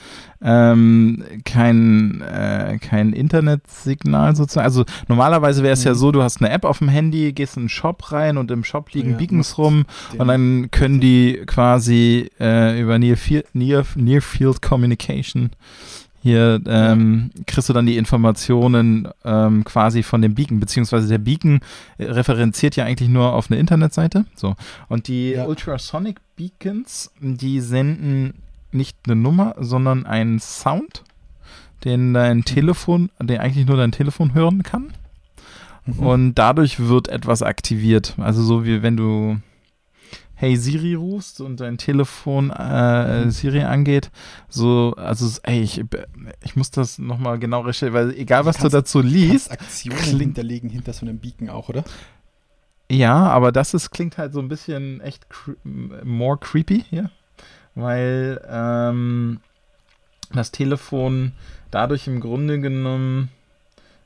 ähm, 0.42 1.22
kein, 1.44 2.20
äh, 2.22 2.78
kein 2.80 3.12
Internetsignal 3.12 4.34
sozusagen. 4.34 4.64
Also 4.64 4.84
normalerweise 5.06 5.62
wäre 5.62 5.74
es 5.74 5.84
mhm. 5.84 5.87
ja 5.87 5.94
so, 5.94 6.10
du 6.10 6.22
hast 6.24 6.42
eine 6.42 6.50
App 6.50 6.64
auf 6.64 6.78
dem 6.78 6.88
Handy, 6.88 7.32
gehst 7.32 7.56
in 7.56 7.62
einen 7.62 7.68
Shop 7.68 8.10
rein 8.10 8.37
und 8.37 8.50
im 8.50 8.64
Shop 8.64 8.90
liegen 8.90 9.12
ja, 9.12 9.16
Beacons 9.18 9.56
rum 9.56 9.84
und 10.18 10.26
dann 10.26 10.72
können 10.72 11.00
die 11.00 11.42
quasi 11.46 12.28
äh, 12.40 12.80
über 12.80 12.98
Near, 12.98 13.16
Near, 13.52 13.87
Near 13.94 14.20
Field 14.20 14.60
Communication 14.60 15.50
hier 16.24 16.58
ähm, 16.66 17.30
kriegst 17.46 17.68
du 17.68 17.74
dann 17.74 17.84
die 17.84 17.98
Informationen 17.98 19.06
ähm, 19.26 19.62
quasi 19.62 20.02
von 20.02 20.22
dem 20.22 20.34
Beacon, 20.34 20.58
beziehungsweise 20.58 21.06
der 21.06 21.18
Beacon 21.18 21.60
äh, 21.98 22.04
referenziert 22.04 22.76
ja 22.76 22.87
eigentlich 22.87 23.10
nur 23.10 23.34
auf 23.34 23.50
eine 23.50 23.60
Internetseite. 23.60 24.24
So. 24.34 24.56
Und 24.88 25.06
die 25.08 25.32
ja. 25.32 25.44
Ultrasonic 25.44 26.20
Beacons, 26.34 27.12
die 27.20 27.60
senden 27.60 28.32
nicht 28.72 28.96
eine 29.04 29.16
Nummer, 29.16 29.54
sondern 29.58 30.06
einen 30.06 30.38
Sound, 30.38 31.04
den 31.84 32.14
dein 32.14 32.38
mhm. 32.38 32.44
Telefon, 32.46 33.10
der 33.20 33.42
eigentlich 33.42 33.66
nur 33.66 33.76
dein 33.76 33.92
Telefon 33.92 34.32
hören 34.32 34.62
kann. 34.62 34.94
Mhm. 35.84 35.98
Und 35.98 36.34
dadurch 36.37 36.80
wird 36.80 37.08
etwas 37.08 37.42
aktiviert. 37.42 38.14
Also 38.16 38.42
so 38.42 38.64
wie 38.64 38.82
wenn 38.82 38.96
du 38.96 39.37
Hey 40.37 40.57
Siri 40.57 40.94
rufst 40.94 41.40
und 41.40 41.61
dein 41.61 41.79
Telefon 41.79 42.51
äh, 42.51 43.25
mhm. 43.25 43.31
Siri 43.31 43.62
angeht, 43.62 44.11
so, 44.49 44.94
also 44.97 45.29
ey, 45.44 45.61
ich, 45.62 45.85
ich 46.42 46.57
muss 46.57 46.70
das 46.70 46.99
nochmal 46.99 47.38
genau 47.38 47.61
recherchieren, 47.61 47.94
weil 47.94 48.18
egal 48.18 48.44
was 48.44 48.57
kannst, 48.57 48.75
du 48.75 48.79
dazu 48.79 49.01
liest. 49.01 49.51
Aktionen 49.51 50.18
hinterlegen 50.18 50.70
hinter 50.70 50.92
so 50.92 51.07
einem 51.07 51.18
Beacon 51.18 51.51
auch, 51.51 51.68
oder? 51.68 51.85
Ja, 52.90 53.14
aber 53.14 53.53
das 53.53 53.75
ist, 53.75 53.90
klingt 53.90 54.18
halt 54.18 54.33
so 54.33 54.40
ein 54.40 54.49
bisschen 54.49 55.01
echt 55.01 55.31
cre 55.31 55.57
more 55.64 56.37
creepy 56.38 56.85
hier, 56.90 57.11
weil 57.75 58.40
ähm, 58.49 59.40
das 60.33 60.51
Telefon 60.51 61.33
dadurch 61.70 62.07
im 62.09 62.20
Grunde 62.20 62.61
genommen 62.61 63.31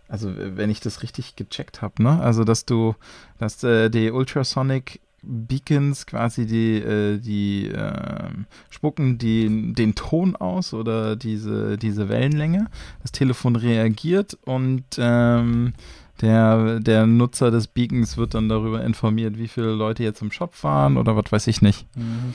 also 0.09 0.33
wenn 0.35 0.71
ich 0.71 0.81
das 0.81 1.03
richtig 1.03 1.37
gecheckt 1.37 1.83
habe, 1.83 2.03
ne? 2.03 2.21
Also 2.21 2.45
dass 2.45 2.65
du, 2.65 2.95
dass 3.39 3.63
äh, 3.63 3.91
die 3.91 4.11
Ultrasonic 4.11 5.01
Beacons 5.23 6.07
quasi 6.07 6.47
die, 6.47 6.77
äh, 6.77 7.19
die 7.19 7.69
äh, 7.69 8.29
spucken 8.71 9.19
die, 9.19 9.75
den 9.75 9.95
Ton 9.95 10.37
aus 10.37 10.75
oder 10.75 11.17
diese, 11.17 11.77
diese 11.77 12.09
Wellenlänge. 12.09 12.67
Das 13.03 13.13
Telefon 13.13 13.57
reagiert 13.57 14.39
und 14.45 14.85
ähm, 14.99 15.75
der, 16.21 16.81
der 16.81 17.07
Nutzer 17.07 17.51
des 17.51 17.67
Beacons 17.69 18.17
wird 18.17 18.35
dann 18.35 18.49
darüber 18.49 18.85
informiert, 18.85 19.39
wie 19.39 19.49
viele 19.49 19.73
Leute 19.73 20.03
jetzt 20.03 20.23
im 20.23 20.33
Shop 20.33 20.53
waren 20.63 20.97
oder 20.97 21.17
was 21.17 21.31
weiß 21.31 21.47
ich 21.47 21.63
nicht. 21.63 21.87
Mhm. 21.97 22.35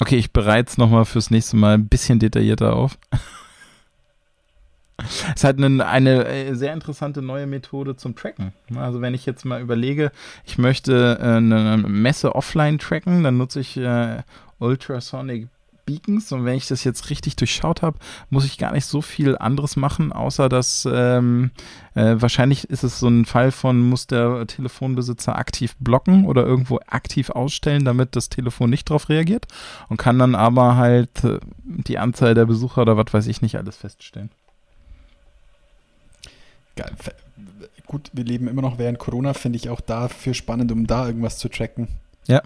Okay, 0.00 0.16
ich 0.16 0.32
bereite 0.32 0.70
es 0.70 0.78
nochmal 0.78 1.04
fürs 1.04 1.30
nächste 1.30 1.56
Mal 1.56 1.74
ein 1.74 1.86
bisschen 1.86 2.18
detaillierter 2.18 2.74
auf. 2.74 2.98
Es 5.28 5.36
ist 5.36 5.44
halt 5.44 5.62
eine, 5.62 6.26
äh, 6.26 6.54
sehr 6.54 6.72
interessante 6.72 7.22
neue 7.22 7.46
Methode 7.46 7.96
zum 7.96 8.14
Tracken. 8.14 8.52
Also 8.76 9.00
wenn 9.00 9.14
ich 9.14 9.26
jetzt 9.26 9.44
mal 9.44 9.60
überlege, 9.60 10.12
ich 10.44 10.58
möchte 10.58 11.18
äh, 11.20 11.24
eine 11.36 11.76
Messe 11.76 12.34
offline 12.34 12.78
tracken, 12.78 13.22
dann 13.22 13.38
nutze 13.38 13.60
ich 13.60 13.76
äh, 13.76 14.22
Ultrasonic 14.58 15.48
Beacons 15.84 16.32
und 16.32 16.44
wenn 16.44 16.56
ich 16.56 16.68
das 16.68 16.84
jetzt 16.84 17.10
richtig 17.10 17.36
durchschaut 17.36 17.82
habe, 17.82 17.98
muss 18.30 18.44
ich 18.44 18.58
gar 18.58 18.72
nicht 18.72 18.86
so 18.86 19.02
viel 19.02 19.36
anderes 19.36 19.76
machen, 19.76 20.12
außer 20.12 20.48
dass 20.48 20.88
ähm, 20.90 21.50
äh, 21.94 22.16
wahrscheinlich 22.18 22.70
ist 22.70 22.84
es 22.84 23.00
so 23.00 23.08
ein 23.08 23.24
Fall 23.24 23.50
von, 23.50 23.80
muss 23.80 24.06
der 24.06 24.46
Telefonbesitzer 24.46 25.36
aktiv 25.36 25.74
blocken 25.78 26.26
oder 26.26 26.44
irgendwo 26.44 26.78
aktiv 26.86 27.30
ausstellen, 27.30 27.84
damit 27.84 28.16
das 28.16 28.28
Telefon 28.28 28.70
nicht 28.70 28.88
darauf 28.90 29.08
reagiert 29.08 29.46
und 29.88 29.96
kann 29.96 30.18
dann 30.18 30.34
aber 30.34 30.76
halt 30.76 31.24
äh, 31.24 31.40
die 31.64 31.98
Anzahl 31.98 32.34
der 32.34 32.46
Besucher 32.46 32.82
oder 32.82 32.96
was 32.96 33.12
weiß 33.12 33.26
ich 33.26 33.42
nicht 33.42 33.56
alles 33.56 33.76
feststellen. 33.76 34.30
Gut, 37.86 38.10
wir 38.12 38.24
leben 38.24 38.48
immer 38.48 38.62
noch 38.62 38.78
während 38.78 38.98
Corona, 38.98 39.34
finde 39.34 39.56
ich 39.56 39.68
auch 39.68 39.80
dafür 39.80 40.34
spannend, 40.34 40.72
um 40.72 40.86
da 40.86 41.06
irgendwas 41.06 41.38
zu 41.38 41.48
tracken. 41.48 41.88
Ja, 42.26 42.40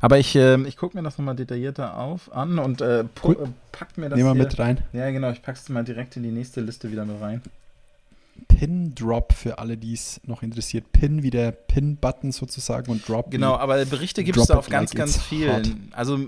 aber 0.00 0.18
ich, 0.18 0.34
äh, 0.34 0.60
ich 0.62 0.76
gucke 0.76 0.96
mir 0.96 1.04
das 1.04 1.16
nochmal 1.16 1.36
detaillierter 1.36 1.98
auf 1.98 2.34
an 2.34 2.58
und 2.58 2.80
äh, 2.80 3.04
cool. 3.22 3.36
Äh, 3.40 3.48
pack 3.70 3.96
mir 3.96 4.08
das 4.08 4.16
Nehmen 4.16 4.30
wir 4.30 4.42
mit 4.44 4.58
rein. 4.58 4.78
Ja, 4.92 5.10
genau, 5.10 5.30
ich 5.30 5.40
pack's 5.40 5.68
mal 5.68 5.84
direkt 5.84 6.16
in 6.16 6.24
die 6.24 6.32
nächste 6.32 6.60
Liste 6.60 6.90
wieder 6.90 7.04
mit 7.04 7.20
rein. 7.20 7.40
Pin-Drop 8.48 9.32
für 9.32 9.58
alle, 9.58 9.76
die 9.76 9.92
es 9.94 10.20
noch 10.26 10.42
interessiert. 10.42 10.92
Pin 10.92 11.22
wie 11.22 11.30
der 11.30 11.52
Pin-Button 11.52 12.32
sozusagen 12.32 12.90
und 12.90 13.06
Drop. 13.08 13.30
Genau, 13.30 13.54
aber 13.56 13.84
Berichte 13.84 14.24
gibt 14.24 14.38
es 14.38 14.46
da 14.46 14.56
auf 14.56 14.68
ganz, 14.68 14.92
like 14.92 14.98
ganz 14.98 15.22
vielen. 15.22 15.64
Hot. 15.64 15.72
Also 15.92 16.18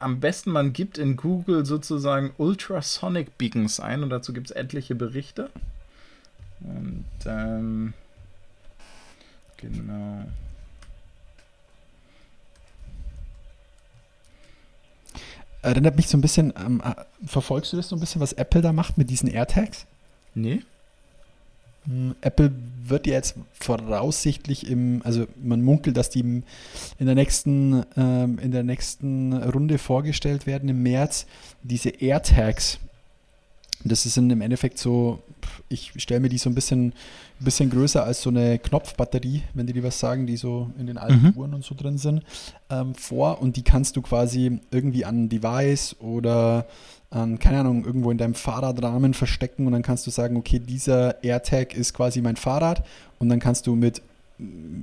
am 0.00 0.20
besten 0.20 0.50
man 0.50 0.72
gibt 0.72 0.98
in 0.98 1.16
Google 1.16 1.64
sozusagen 1.64 2.32
Ultrasonic 2.38 3.38
Beacons 3.38 3.80
ein 3.80 4.02
und 4.02 4.10
dazu 4.10 4.32
gibt 4.32 4.50
es 4.50 4.56
etliche 4.56 4.94
Berichte. 4.94 5.50
Und 6.64 7.04
ähm, 7.26 7.94
genau. 9.56 10.24
Erinnert 15.62 15.96
mich 15.96 16.08
so 16.08 16.18
ein 16.18 16.20
bisschen, 16.20 16.52
ähm, 16.56 16.82
äh, 16.84 16.94
verfolgst 17.26 17.72
du 17.72 17.76
das 17.76 17.88
so 17.88 17.96
ein 17.96 18.00
bisschen, 18.00 18.20
was 18.20 18.32
Apple 18.32 18.62
da 18.62 18.72
macht 18.72 18.98
mit 18.98 19.10
diesen 19.10 19.28
AirTags? 19.28 19.86
Nee. 20.34 20.62
Hm, 21.84 22.14
Apple 22.20 22.52
wird 22.84 23.06
ja 23.06 23.14
jetzt 23.14 23.36
voraussichtlich 23.52 24.68
im, 24.68 25.02
also 25.04 25.26
man 25.42 25.62
munkelt, 25.62 25.96
dass 25.96 26.10
die 26.10 26.20
in 26.20 26.44
der 26.98 27.14
nächsten, 27.14 27.84
ähm, 27.96 28.38
in 28.38 28.50
der 28.50 28.62
nächsten 28.62 29.32
Runde 29.32 29.78
vorgestellt 29.78 30.46
werden 30.46 30.68
im 30.68 30.82
März, 30.82 31.26
diese 31.62 31.90
AirTags. 31.90 32.78
Das 33.84 34.02
sind 34.02 34.30
im 34.30 34.40
Endeffekt 34.40 34.78
so, 34.78 35.20
ich 35.68 35.92
stelle 35.96 36.20
mir 36.20 36.28
die 36.28 36.38
so 36.38 36.48
ein 36.48 36.54
bisschen, 36.54 36.88
ein 37.40 37.44
bisschen 37.44 37.70
größer 37.70 38.04
als 38.04 38.22
so 38.22 38.30
eine 38.30 38.58
Knopfbatterie, 38.58 39.42
wenn 39.54 39.66
die 39.66 39.72
dir 39.72 39.82
was 39.82 39.98
sagen, 39.98 40.26
die 40.26 40.36
so 40.36 40.70
in 40.78 40.86
den 40.86 40.98
alten 40.98 41.28
mhm. 41.28 41.32
Uhren 41.36 41.54
und 41.54 41.64
so 41.64 41.74
drin 41.74 41.98
sind, 41.98 42.22
ähm, 42.70 42.94
vor. 42.94 43.40
Und 43.42 43.56
die 43.56 43.62
kannst 43.62 43.96
du 43.96 44.02
quasi 44.02 44.60
irgendwie 44.70 45.04
an 45.04 45.24
ein 45.24 45.28
Device 45.28 45.96
oder 46.00 46.66
an, 47.10 47.38
keine 47.38 47.60
Ahnung, 47.60 47.84
irgendwo 47.84 48.10
in 48.10 48.18
deinem 48.18 48.34
Fahrradrahmen 48.34 49.14
verstecken 49.14 49.66
und 49.66 49.72
dann 49.72 49.82
kannst 49.82 50.06
du 50.06 50.10
sagen, 50.10 50.36
okay, 50.36 50.58
dieser 50.58 51.22
AirTag 51.22 51.74
ist 51.74 51.92
quasi 51.92 52.22
mein 52.22 52.36
Fahrrad 52.36 52.86
und 53.18 53.28
dann 53.28 53.38
kannst 53.38 53.66
du 53.66 53.74
mit 53.74 54.02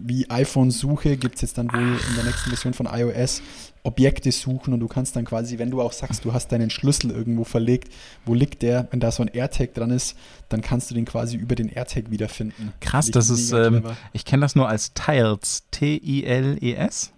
wie 0.05 0.29
iPhone-Suche 0.29 1.17
gibt 1.17 1.35
es 1.35 1.41
jetzt 1.41 1.57
dann 1.57 1.71
wohl 1.71 1.99
in 2.09 2.15
der 2.15 2.23
nächsten 2.23 2.49
Version 2.49 2.73
von 2.73 2.87
iOS 2.87 3.41
Objekte 3.83 4.31
suchen 4.31 4.73
und 4.73 4.79
du 4.79 4.87
kannst 4.87 5.15
dann 5.15 5.25
quasi, 5.25 5.57
wenn 5.57 5.71
du 5.71 5.81
auch 5.81 5.93
sagst, 5.93 6.25
du 6.25 6.33
hast 6.33 6.51
deinen 6.51 6.69
Schlüssel 6.69 7.11
irgendwo 7.11 7.43
verlegt, 7.43 7.93
wo 8.25 8.33
liegt 8.33 8.61
der, 8.61 8.87
wenn 8.91 8.99
da 8.99 9.11
so 9.11 9.23
ein 9.23 9.29
AirTag 9.29 9.73
dran 9.73 9.91
ist, 9.91 10.17
dann 10.49 10.61
kannst 10.61 10.91
du 10.91 10.95
den 10.95 11.05
quasi 11.05 11.37
über 11.37 11.55
den 11.55 11.69
AirTag 11.69 12.11
wiederfinden. 12.11 12.73
Krass, 12.81 13.09
das 13.09 13.29
ist, 13.29 13.51
ähm, 13.53 13.83
ich 14.11 14.25
kenne 14.25 14.41
das 14.41 14.55
nur 14.55 14.67
als 14.67 14.93
Tiles, 14.93 15.63
T-I-L-E-S. 15.71 17.13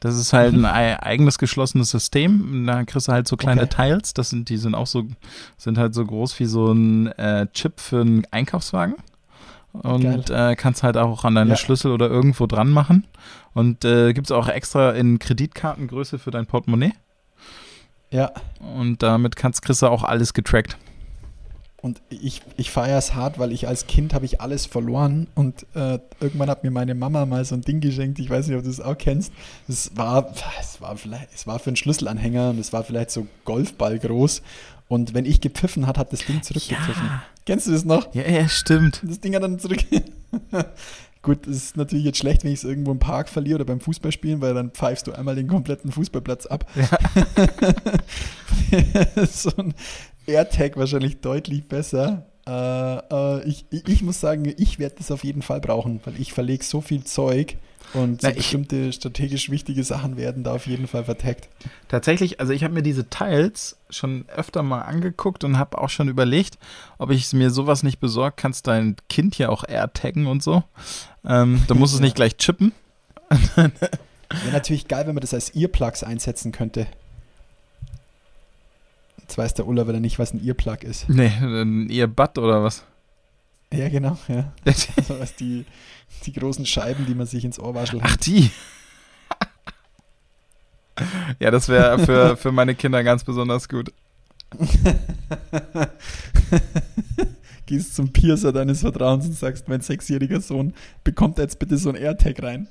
Das 0.00 0.16
ist 0.16 0.32
halt 0.32 0.54
ein 0.54 0.64
eigenes 0.64 1.38
geschlossenes 1.38 1.90
System. 1.90 2.66
Da 2.66 2.84
kriegst 2.84 3.08
du 3.08 3.12
halt 3.12 3.26
so 3.26 3.36
kleine 3.36 3.62
okay. 3.62 3.88
Tiles. 3.88 4.12
Das 4.12 4.28
sind, 4.30 4.50
die 4.50 4.58
sind 4.58 4.74
auch 4.74 4.86
so, 4.86 5.04
sind 5.56 5.78
halt 5.78 5.94
so 5.94 6.04
groß 6.04 6.38
wie 6.38 6.44
so 6.44 6.70
ein 6.70 7.06
äh, 7.18 7.46
Chip 7.52 7.80
für 7.80 8.02
einen 8.02 8.24
Einkaufswagen 8.30 8.94
und 9.82 10.30
äh, 10.30 10.54
kannst 10.56 10.82
halt 10.82 10.96
auch 10.96 11.24
an 11.24 11.34
deine 11.34 11.50
ja. 11.50 11.56
Schlüssel 11.56 11.92
oder 11.92 12.08
irgendwo 12.08 12.46
dran 12.46 12.70
machen. 12.70 13.06
Und 13.54 13.84
äh, 13.84 14.12
gibt 14.12 14.28
es 14.28 14.32
auch 14.32 14.48
extra 14.48 14.90
in 14.92 15.18
Kreditkartengröße 15.18 16.18
für 16.18 16.30
dein 16.30 16.46
Portemonnaie. 16.46 16.92
Ja. 18.10 18.32
Und 18.60 19.02
damit 19.02 19.36
kannst, 19.36 19.66
du 19.68 19.86
auch 19.86 20.02
alles 20.02 20.34
getrackt. 20.34 20.76
Und 21.82 22.00
ich, 22.08 22.42
ich 22.56 22.70
feiere 22.70 22.98
es 22.98 23.14
hart, 23.14 23.38
weil 23.38 23.52
ich 23.52 23.68
als 23.68 23.86
Kind 23.86 24.12
habe 24.12 24.24
ich 24.24 24.40
alles 24.40 24.66
verloren 24.66 25.28
und 25.34 25.66
äh, 25.74 26.00
irgendwann 26.20 26.50
hat 26.50 26.64
mir 26.64 26.70
meine 26.70 26.94
Mama 26.94 27.26
mal 27.26 27.44
so 27.44 27.54
ein 27.54 27.60
Ding 27.60 27.80
geschenkt, 27.80 28.18
ich 28.18 28.28
weiß 28.28 28.48
nicht, 28.48 28.56
ob 28.56 28.64
du 28.64 28.70
es 28.70 28.80
auch 28.80 28.98
kennst. 28.98 29.32
Es 29.68 29.96
war, 29.96 30.32
es 30.58 30.80
war 30.80 30.96
vielleicht, 30.96 31.28
es 31.32 31.46
war 31.46 31.58
für 31.58 31.70
einen 31.70 31.76
Schlüsselanhänger 31.76 32.50
und 32.50 32.58
es 32.58 32.72
war 32.72 32.82
vielleicht 32.82 33.10
so 33.10 33.28
Golfball 33.44 33.98
groß. 33.98 34.42
Und 34.88 35.14
wenn 35.14 35.26
ich 35.26 35.40
gepfiffen 35.40 35.86
hat, 35.86 35.98
hat 35.98 36.12
das 36.12 36.24
Ding 36.24 36.42
zurückgepfiffen. 36.42 37.06
Ja. 37.06 37.22
Kennst 37.46 37.68
du 37.68 37.72
das 37.72 37.84
noch? 37.84 38.12
Ja, 38.12 38.28
ja, 38.28 38.48
stimmt. 38.48 39.02
Das 39.04 39.20
Ding 39.20 39.34
hat 39.36 39.42
dann 39.42 39.58
zurück. 39.60 39.78
Gut, 41.22 41.46
es 41.46 41.56
ist 41.56 41.76
natürlich 41.76 42.04
jetzt 42.04 42.18
schlecht, 42.18 42.44
wenn 42.44 42.52
ich 42.52 42.58
es 42.58 42.64
irgendwo 42.64 42.90
im 42.90 42.98
Park 42.98 43.28
verliere 43.28 43.56
oder 43.56 43.64
beim 43.64 43.80
Fußballspielen, 43.80 44.40
weil 44.40 44.52
dann 44.54 44.70
pfeifst 44.70 45.06
du 45.06 45.12
einmal 45.12 45.36
den 45.36 45.46
kompletten 45.48 45.92
Fußballplatz 45.92 46.46
ab. 46.46 46.66
Ja. 46.74 46.88
so 49.26 49.50
ein 49.56 49.74
AirTag 50.26 50.76
wahrscheinlich 50.76 51.20
deutlich 51.20 51.68
besser. 51.68 52.26
Äh, 52.46 52.96
äh, 52.96 53.44
ich, 53.44 53.66
ich 53.70 54.02
muss 54.02 54.20
sagen, 54.20 54.52
ich 54.56 54.78
werde 54.78 54.96
das 54.98 55.10
auf 55.10 55.24
jeden 55.24 55.42
Fall 55.42 55.60
brauchen, 55.60 56.00
weil 56.04 56.20
ich 56.20 56.32
verlege 56.32 56.64
so 56.64 56.80
viel 56.80 57.04
Zeug 57.04 57.56
und 57.92 58.22
so 58.22 58.28
Na, 58.28 58.34
bestimmte 58.34 58.92
strategisch 58.92 59.50
wichtige 59.50 59.82
Sachen 59.84 60.16
werden 60.16 60.44
da 60.44 60.54
auf 60.54 60.66
jeden 60.66 60.86
Fall 60.86 61.04
vertagt. 61.04 61.48
Tatsächlich, 61.88 62.40
also 62.40 62.52
ich 62.52 62.64
habe 62.64 62.74
mir 62.74 62.82
diese 62.82 63.08
Teils 63.08 63.76
schon 63.90 64.26
öfter 64.28 64.62
mal 64.62 64.82
angeguckt 64.82 65.44
und 65.44 65.58
habe 65.58 65.78
auch 65.78 65.88
schon 65.88 66.08
überlegt, 66.08 66.58
ob 66.98 67.10
ich 67.10 67.32
mir 67.32 67.50
sowas 67.50 67.82
nicht 67.82 67.98
besorgt, 67.98 68.36
kannst 68.36 68.66
dein 68.66 68.96
Kind 69.08 69.38
ja 69.38 69.48
auch 69.48 69.64
AirTaggen 69.66 70.26
und 70.26 70.42
so. 70.42 70.62
Ähm, 71.24 71.62
da 71.66 71.74
muss 71.74 71.92
es 71.92 72.00
nicht 72.00 72.16
gleich 72.16 72.36
chippen. 72.36 72.72
Wäre 73.56 74.52
natürlich 74.52 74.88
geil, 74.88 75.06
wenn 75.06 75.14
man 75.14 75.20
das 75.20 75.34
als 75.34 75.54
Earplugs 75.54 76.02
einsetzen 76.02 76.52
könnte. 76.52 76.86
Jetzt 79.26 79.38
weiß 79.38 79.54
der 79.54 79.66
Ulla 79.66 79.88
wieder 79.88 79.98
nicht, 79.98 80.20
was 80.20 80.32
ein 80.32 80.40
Earplug 80.46 80.84
ist. 80.84 81.08
Nee, 81.08 81.32
ein 81.40 81.90
Earbud 81.90 82.38
oder 82.38 82.62
was? 82.62 82.84
Ja, 83.72 83.88
genau, 83.88 84.16
ja. 84.28 84.52
also 84.64 85.18
was 85.18 85.34
die, 85.34 85.64
die 86.24 86.32
großen 86.32 86.64
Scheiben, 86.64 87.06
die 87.06 87.14
man 87.16 87.26
sich 87.26 87.44
ins 87.44 87.58
Ohr 87.58 87.74
waschelt. 87.74 88.02
Ach, 88.06 88.16
die. 88.18 88.52
ja, 91.40 91.50
das 91.50 91.68
wäre 91.68 91.98
für, 91.98 92.36
für 92.36 92.52
meine 92.52 92.76
Kinder 92.76 93.02
ganz 93.02 93.24
besonders 93.24 93.68
gut. 93.68 93.92
Gehst 97.66 97.96
zum 97.96 98.12
Piercer 98.12 98.52
deines 98.52 98.82
Vertrauens 98.82 99.26
und 99.26 99.32
sagst, 99.32 99.66
mein 99.66 99.80
sechsjähriger 99.80 100.40
Sohn 100.40 100.72
bekommt 101.02 101.38
jetzt 101.38 101.58
bitte 101.58 101.78
so 101.78 101.88
ein 101.88 101.96
AirTag 101.96 102.40
rein. 102.44 102.68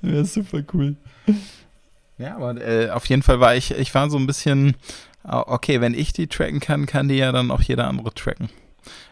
wäre 0.00 0.24
super 0.24 0.62
cool. 0.72 0.94
Ja, 2.18 2.36
aber 2.36 2.60
äh, 2.60 2.90
auf 2.90 3.06
jeden 3.06 3.22
Fall 3.22 3.40
war 3.40 3.56
ich, 3.56 3.72
ich 3.72 3.94
war 3.94 4.08
so 4.08 4.18
ein 4.18 4.26
bisschen, 4.26 4.76
okay, 5.24 5.80
wenn 5.80 5.94
ich 5.94 6.12
die 6.12 6.26
tracken 6.26 6.60
kann, 6.60 6.86
kann 6.86 7.08
die 7.08 7.16
ja 7.16 7.32
dann 7.32 7.50
auch 7.50 7.62
jeder 7.62 7.88
andere 7.88 8.12
tracken. 8.14 8.48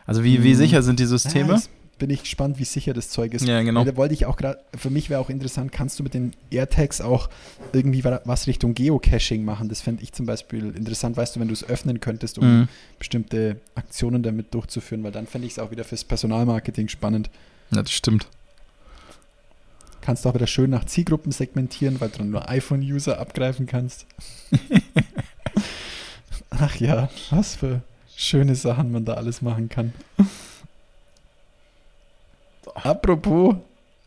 Also 0.06 0.24
wie, 0.24 0.42
wie 0.44 0.50
mhm. 0.50 0.56
sicher 0.56 0.82
sind 0.82 1.00
die 1.00 1.06
Systeme? 1.06 1.54
Ja, 1.54 1.62
bin 1.98 2.10
ich 2.10 2.22
gespannt, 2.22 2.58
wie 2.58 2.64
sicher 2.64 2.94
das 2.94 3.10
Zeug 3.10 3.32
ist. 3.32 3.46
Ja, 3.46 3.62
genau. 3.62 3.84
Da 3.84 3.96
wollte 3.96 4.12
ich 4.12 4.26
auch 4.26 4.36
gerade, 4.36 4.58
für 4.76 4.90
mich 4.90 5.08
wäre 5.08 5.20
auch 5.20 5.30
interessant, 5.30 5.70
kannst 5.70 5.98
du 5.98 6.02
mit 6.02 6.14
den 6.14 6.32
AirTags 6.50 7.00
auch 7.00 7.30
irgendwie 7.72 8.02
was 8.02 8.46
Richtung 8.48 8.74
Geocaching 8.74 9.44
machen? 9.44 9.68
Das 9.68 9.80
fände 9.80 10.02
ich 10.02 10.12
zum 10.12 10.26
Beispiel 10.26 10.74
interessant, 10.76 11.16
weißt 11.16 11.36
du, 11.36 11.40
wenn 11.40 11.48
du 11.48 11.54
es 11.54 11.62
öffnen 11.62 12.00
könntest, 12.00 12.38
um 12.38 12.60
mhm. 12.60 12.68
bestimmte 12.98 13.60
Aktionen 13.76 14.22
damit 14.22 14.52
durchzuführen, 14.52 15.04
weil 15.04 15.12
dann 15.12 15.26
fände 15.26 15.46
ich 15.46 15.52
es 15.52 15.58
auch 15.60 15.70
wieder 15.70 15.84
fürs 15.84 16.02
Personalmarketing 16.04 16.88
spannend. 16.88 17.30
Ja, 17.70 17.82
das 17.82 17.92
stimmt. 17.92 18.26
Kannst 20.02 20.24
du 20.24 20.28
auch 20.28 20.34
wieder 20.34 20.48
schön 20.48 20.68
nach 20.68 20.84
Zielgruppen 20.84 21.30
segmentieren, 21.32 22.00
weil 22.00 22.10
du 22.10 22.24
nur 22.24 22.48
iPhone-User 22.48 23.18
abgreifen 23.18 23.66
kannst. 23.66 24.06
Ach 26.50 26.76
ja, 26.76 27.08
was 27.30 27.54
für 27.54 27.82
schöne 28.14 28.56
Sachen 28.56 28.92
man 28.92 29.04
da 29.04 29.14
alles 29.14 29.42
machen 29.42 29.68
kann. 29.68 29.92
Apropos 32.74 33.54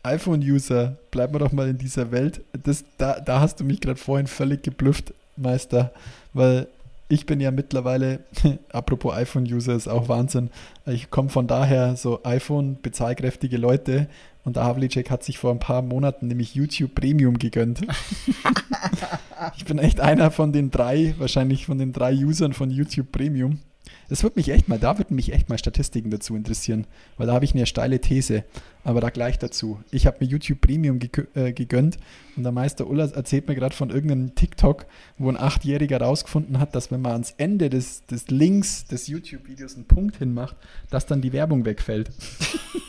iPhone-User, 0.02 0.96
bleiben 1.10 1.34
wir 1.34 1.40
doch 1.40 1.52
mal 1.52 1.68
in 1.68 1.78
dieser 1.78 2.12
Welt. 2.12 2.42
Das, 2.62 2.84
da, 2.98 3.18
da 3.18 3.40
hast 3.40 3.60
du 3.60 3.64
mich 3.64 3.80
gerade 3.80 3.98
vorhin 3.98 4.26
völlig 4.26 4.62
geblüfft, 4.62 5.14
Meister, 5.36 5.92
weil 6.34 6.68
ich 7.08 7.24
bin 7.24 7.40
ja 7.40 7.50
mittlerweile, 7.50 8.20
apropos 8.70 9.14
iPhone-User, 9.14 9.74
ist 9.74 9.88
auch 9.88 10.08
Wahnsinn. 10.08 10.50
Ich 10.84 11.10
komme 11.10 11.30
von 11.30 11.46
daher 11.46 11.96
so 11.96 12.20
iPhone-bezahlkräftige 12.22 13.56
Leute 13.56 14.08
und 14.46 14.56
Havlicek 14.56 15.10
hat 15.10 15.24
sich 15.24 15.38
vor 15.38 15.50
ein 15.50 15.58
paar 15.58 15.82
Monaten 15.82 16.28
nämlich 16.28 16.54
YouTube 16.54 16.94
Premium 16.94 17.36
gegönnt. 17.36 17.80
ich 19.56 19.64
bin 19.64 19.78
echt 19.78 20.00
einer 20.00 20.30
von 20.30 20.52
den 20.52 20.70
drei, 20.70 21.16
wahrscheinlich 21.18 21.66
von 21.66 21.78
den 21.78 21.92
drei 21.92 22.14
Usern 22.14 22.52
von 22.52 22.70
YouTube 22.70 23.10
Premium. 23.10 23.58
Das 24.08 24.22
würde 24.22 24.38
mich 24.38 24.48
echt 24.50 24.68
mal, 24.68 24.78
da 24.78 24.98
würden 24.98 25.16
mich 25.16 25.32
echt 25.32 25.48
mal 25.48 25.58
Statistiken 25.58 26.10
dazu 26.10 26.36
interessieren, 26.36 26.86
weil 27.16 27.26
da 27.26 27.32
habe 27.32 27.44
ich 27.44 27.54
eine 27.54 27.66
steile 27.66 28.00
These, 28.00 28.44
aber 28.84 29.00
da 29.00 29.10
gleich 29.10 29.38
dazu. 29.38 29.80
Ich 29.90 30.06
habe 30.06 30.18
mir 30.20 30.26
YouTube 30.26 30.60
Premium 30.60 30.98
äh, 31.34 31.52
gegönnt 31.52 31.98
und 32.36 32.44
der 32.44 32.52
Meister 32.52 32.86
Ulla 32.86 33.06
erzählt 33.06 33.48
mir 33.48 33.54
gerade 33.54 33.74
von 33.74 33.90
irgendeinem 33.90 34.34
TikTok, 34.34 34.86
wo 35.18 35.28
ein 35.28 35.36
Achtjähriger 35.36 36.00
rausgefunden 36.00 36.60
hat, 36.60 36.74
dass 36.74 36.90
wenn 36.90 37.00
man 37.00 37.12
ans 37.12 37.34
Ende 37.36 37.68
des, 37.68 38.06
des 38.06 38.28
Links 38.28 38.86
des 38.86 39.08
YouTube-Videos 39.08 39.74
einen 39.74 39.86
Punkt 39.86 40.16
hinmacht, 40.16 40.56
dass 40.90 41.06
dann 41.06 41.20
die 41.20 41.32
Werbung 41.32 41.64
wegfällt. 41.64 42.10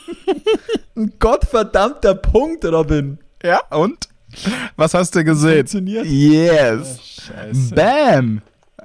ein 0.96 1.12
gottverdammter 1.18 2.14
Punkt, 2.14 2.64
Robin. 2.64 3.18
Ja, 3.42 3.60
und? 3.70 4.08
Was 4.76 4.94
hast 4.94 5.14
du 5.14 5.24
gesehen? 5.24 5.66
Funktioniert. 5.66 6.06
Yes. 6.06 7.30
Oh, 7.30 7.74
Bam. 7.74 8.42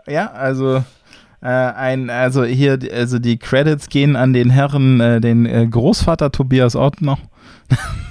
Ja, 0.08 0.32
also 0.32 0.84
äh, 1.43 1.47
ein, 1.47 2.10
also 2.10 2.45
hier, 2.45 2.79
also 2.93 3.19
die 3.19 3.38
Credits 3.38 3.89
gehen 3.89 4.15
an 4.15 4.32
den 4.32 4.49
Herren, 4.49 5.01
äh, 5.01 5.19
den 5.19 5.45
äh, 5.45 5.67
Großvater 5.67 6.32
Tobias 6.32 6.75
Ordner, 6.75 7.17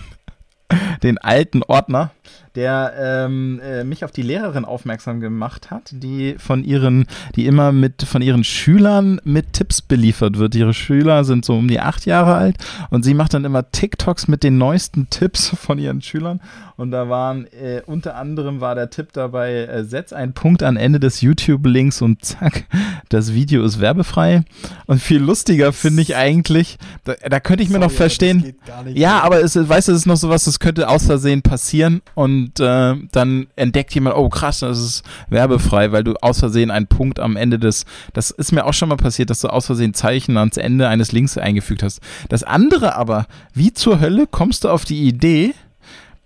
den 1.02 1.16
alten 1.16 1.62
Ordner, 1.62 2.10
der 2.54 2.92
ähm, 2.98 3.60
äh, 3.60 3.84
mich 3.84 4.04
auf 4.04 4.12
die 4.12 4.22
Lehrerin 4.22 4.64
aufmerksam 4.64 5.20
gemacht 5.20 5.70
hat, 5.70 5.90
die 5.92 6.36
von 6.38 6.64
ihren, 6.64 7.06
die 7.36 7.46
immer 7.46 7.72
mit 7.72 8.02
von 8.02 8.22
ihren 8.22 8.44
Schülern 8.44 9.20
mit 9.24 9.52
Tipps 9.52 9.80
beliefert 9.82 10.38
wird. 10.38 10.54
Ihre 10.54 10.74
Schüler 10.74 11.24
sind 11.24 11.44
so 11.44 11.56
um 11.56 11.68
die 11.68 11.80
acht 11.80 12.06
Jahre 12.06 12.34
alt 12.34 12.56
und 12.90 13.04
sie 13.04 13.14
macht 13.14 13.34
dann 13.34 13.44
immer 13.44 13.70
TikToks 13.70 14.28
mit 14.28 14.42
den 14.42 14.58
neuesten 14.58 15.08
Tipps 15.10 15.48
von 15.56 15.78
ihren 15.78 16.02
Schülern. 16.02 16.40
Und 16.76 16.90
da 16.90 17.08
waren 17.08 17.46
äh, 17.52 17.82
unter 17.86 18.16
anderem 18.16 18.60
war 18.60 18.74
der 18.74 18.90
Tipp 18.90 19.12
dabei: 19.12 19.52
äh, 19.64 19.84
setz 19.84 20.12
einen 20.12 20.32
Punkt 20.32 20.62
an 20.62 20.76
Ende 20.76 21.00
des 21.00 21.20
YouTube-Links 21.20 22.02
und 22.02 22.24
zack, 22.24 22.64
das 23.08 23.34
Video 23.34 23.64
ist 23.64 23.80
werbefrei. 23.80 24.44
Und 24.86 25.00
viel 25.00 25.20
lustiger 25.20 25.72
finde 25.72 26.02
ich 26.02 26.16
eigentlich, 26.16 26.78
da, 27.04 27.14
da 27.14 27.40
könnte 27.40 27.62
ich 27.62 27.68
mir 27.68 27.74
Sorry, 27.74 27.86
noch 27.86 27.92
verstehen. 27.92 28.54
Ja, 28.94 29.20
aber 29.20 29.42
es, 29.42 29.56
weißt 29.56 29.88
du, 29.88 29.92
es 29.92 29.98
ist 29.98 30.06
noch 30.06 30.16
sowas, 30.16 30.44
das 30.44 30.58
könnte 30.58 30.88
aus 30.88 31.06
Versehen 31.06 31.42
passieren 31.42 32.02
und 32.14 32.41
und 32.42 32.60
äh, 32.60 32.96
dann 33.12 33.46
entdeckt 33.54 33.94
jemand, 33.94 34.16
oh 34.16 34.28
krass, 34.28 34.60
das 34.60 34.80
ist 34.80 35.04
werbefrei, 35.28 35.92
weil 35.92 36.02
du 36.02 36.14
aus 36.20 36.40
Versehen 36.40 36.70
einen 36.70 36.88
Punkt 36.88 37.20
am 37.20 37.36
Ende 37.36 37.58
des, 37.58 37.84
das 38.14 38.30
ist 38.30 38.50
mir 38.52 38.64
auch 38.64 38.74
schon 38.74 38.88
mal 38.88 38.96
passiert, 38.96 39.30
dass 39.30 39.40
du 39.40 39.48
aus 39.48 39.66
Versehen 39.66 39.94
Zeichen 39.94 40.36
ans 40.36 40.56
Ende 40.56 40.88
eines 40.88 41.12
Links 41.12 41.38
eingefügt 41.38 41.82
hast. 41.82 42.00
Das 42.28 42.42
andere 42.42 42.96
aber, 42.96 43.26
wie 43.54 43.72
zur 43.72 44.00
Hölle 44.00 44.26
kommst 44.26 44.64
du 44.64 44.70
auf 44.70 44.84
die 44.84 45.04
Idee, 45.06 45.54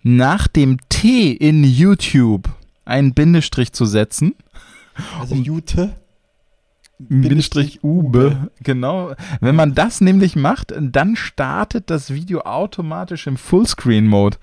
nach 0.03 0.47
dem 0.47 0.79
T 0.89 1.33
in 1.33 1.65
YouTube 1.65 2.49
einen 2.85 3.13
Bindestrich 3.13 3.73
zu 3.73 3.85
setzen? 3.85 4.35
Also 5.21 5.35
um, 5.35 5.43
Jute? 5.43 5.97
Bindestrich 6.99 7.85
Ube. 7.85 8.51
Genau. 8.63 9.13
Wenn 9.41 9.55
man 9.55 9.75
das 9.75 10.01
nämlich 10.01 10.35
macht, 10.35 10.73
dann 10.79 11.17
startet 11.17 11.91
das 11.91 12.15
Video 12.15 12.41
automatisch 12.41 13.27
im 13.27 13.37
Fullscreen-Mode. 13.37 14.39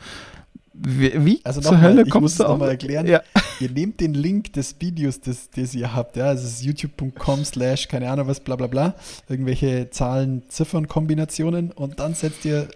Wie, 0.73 1.25
wie 1.25 1.41
also 1.43 1.61
zur 1.61 1.79
Hölle 1.79 2.03
mal, 2.03 2.09
kommst 2.09 2.39
du 2.39 2.45
auch? 2.45 2.57
mal 2.57 2.69
erklären. 2.69 3.05
Ja. 3.05 3.21
Ihr 3.59 3.69
nehmt 3.69 3.99
den 3.99 4.15
Link 4.15 4.53
des 4.53 4.75
Videos, 4.79 5.21
das, 5.21 5.49
das 5.51 5.75
ihr 5.75 5.93
habt, 5.93 6.17
ja, 6.17 6.33
es 6.33 6.43
ist 6.43 6.63
youtube.com 6.63 7.45
slash, 7.45 7.87
keine 7.87 8.09
Ahnung 8.09 8.27
was, 8.27 8.39
bla 8.39 8.55
bla 8.55 8.67
bla, 8.67 8.95
irgendwelche 9.29 9.89
Zahlen, 9.91 10.43
Ziffern, 10.49 10.87
Kombinationen 10.87 11.71
und 11.71 11.99
dann 11.99 12.15
setzt 12.15 12.43
ihr 12.45 12.67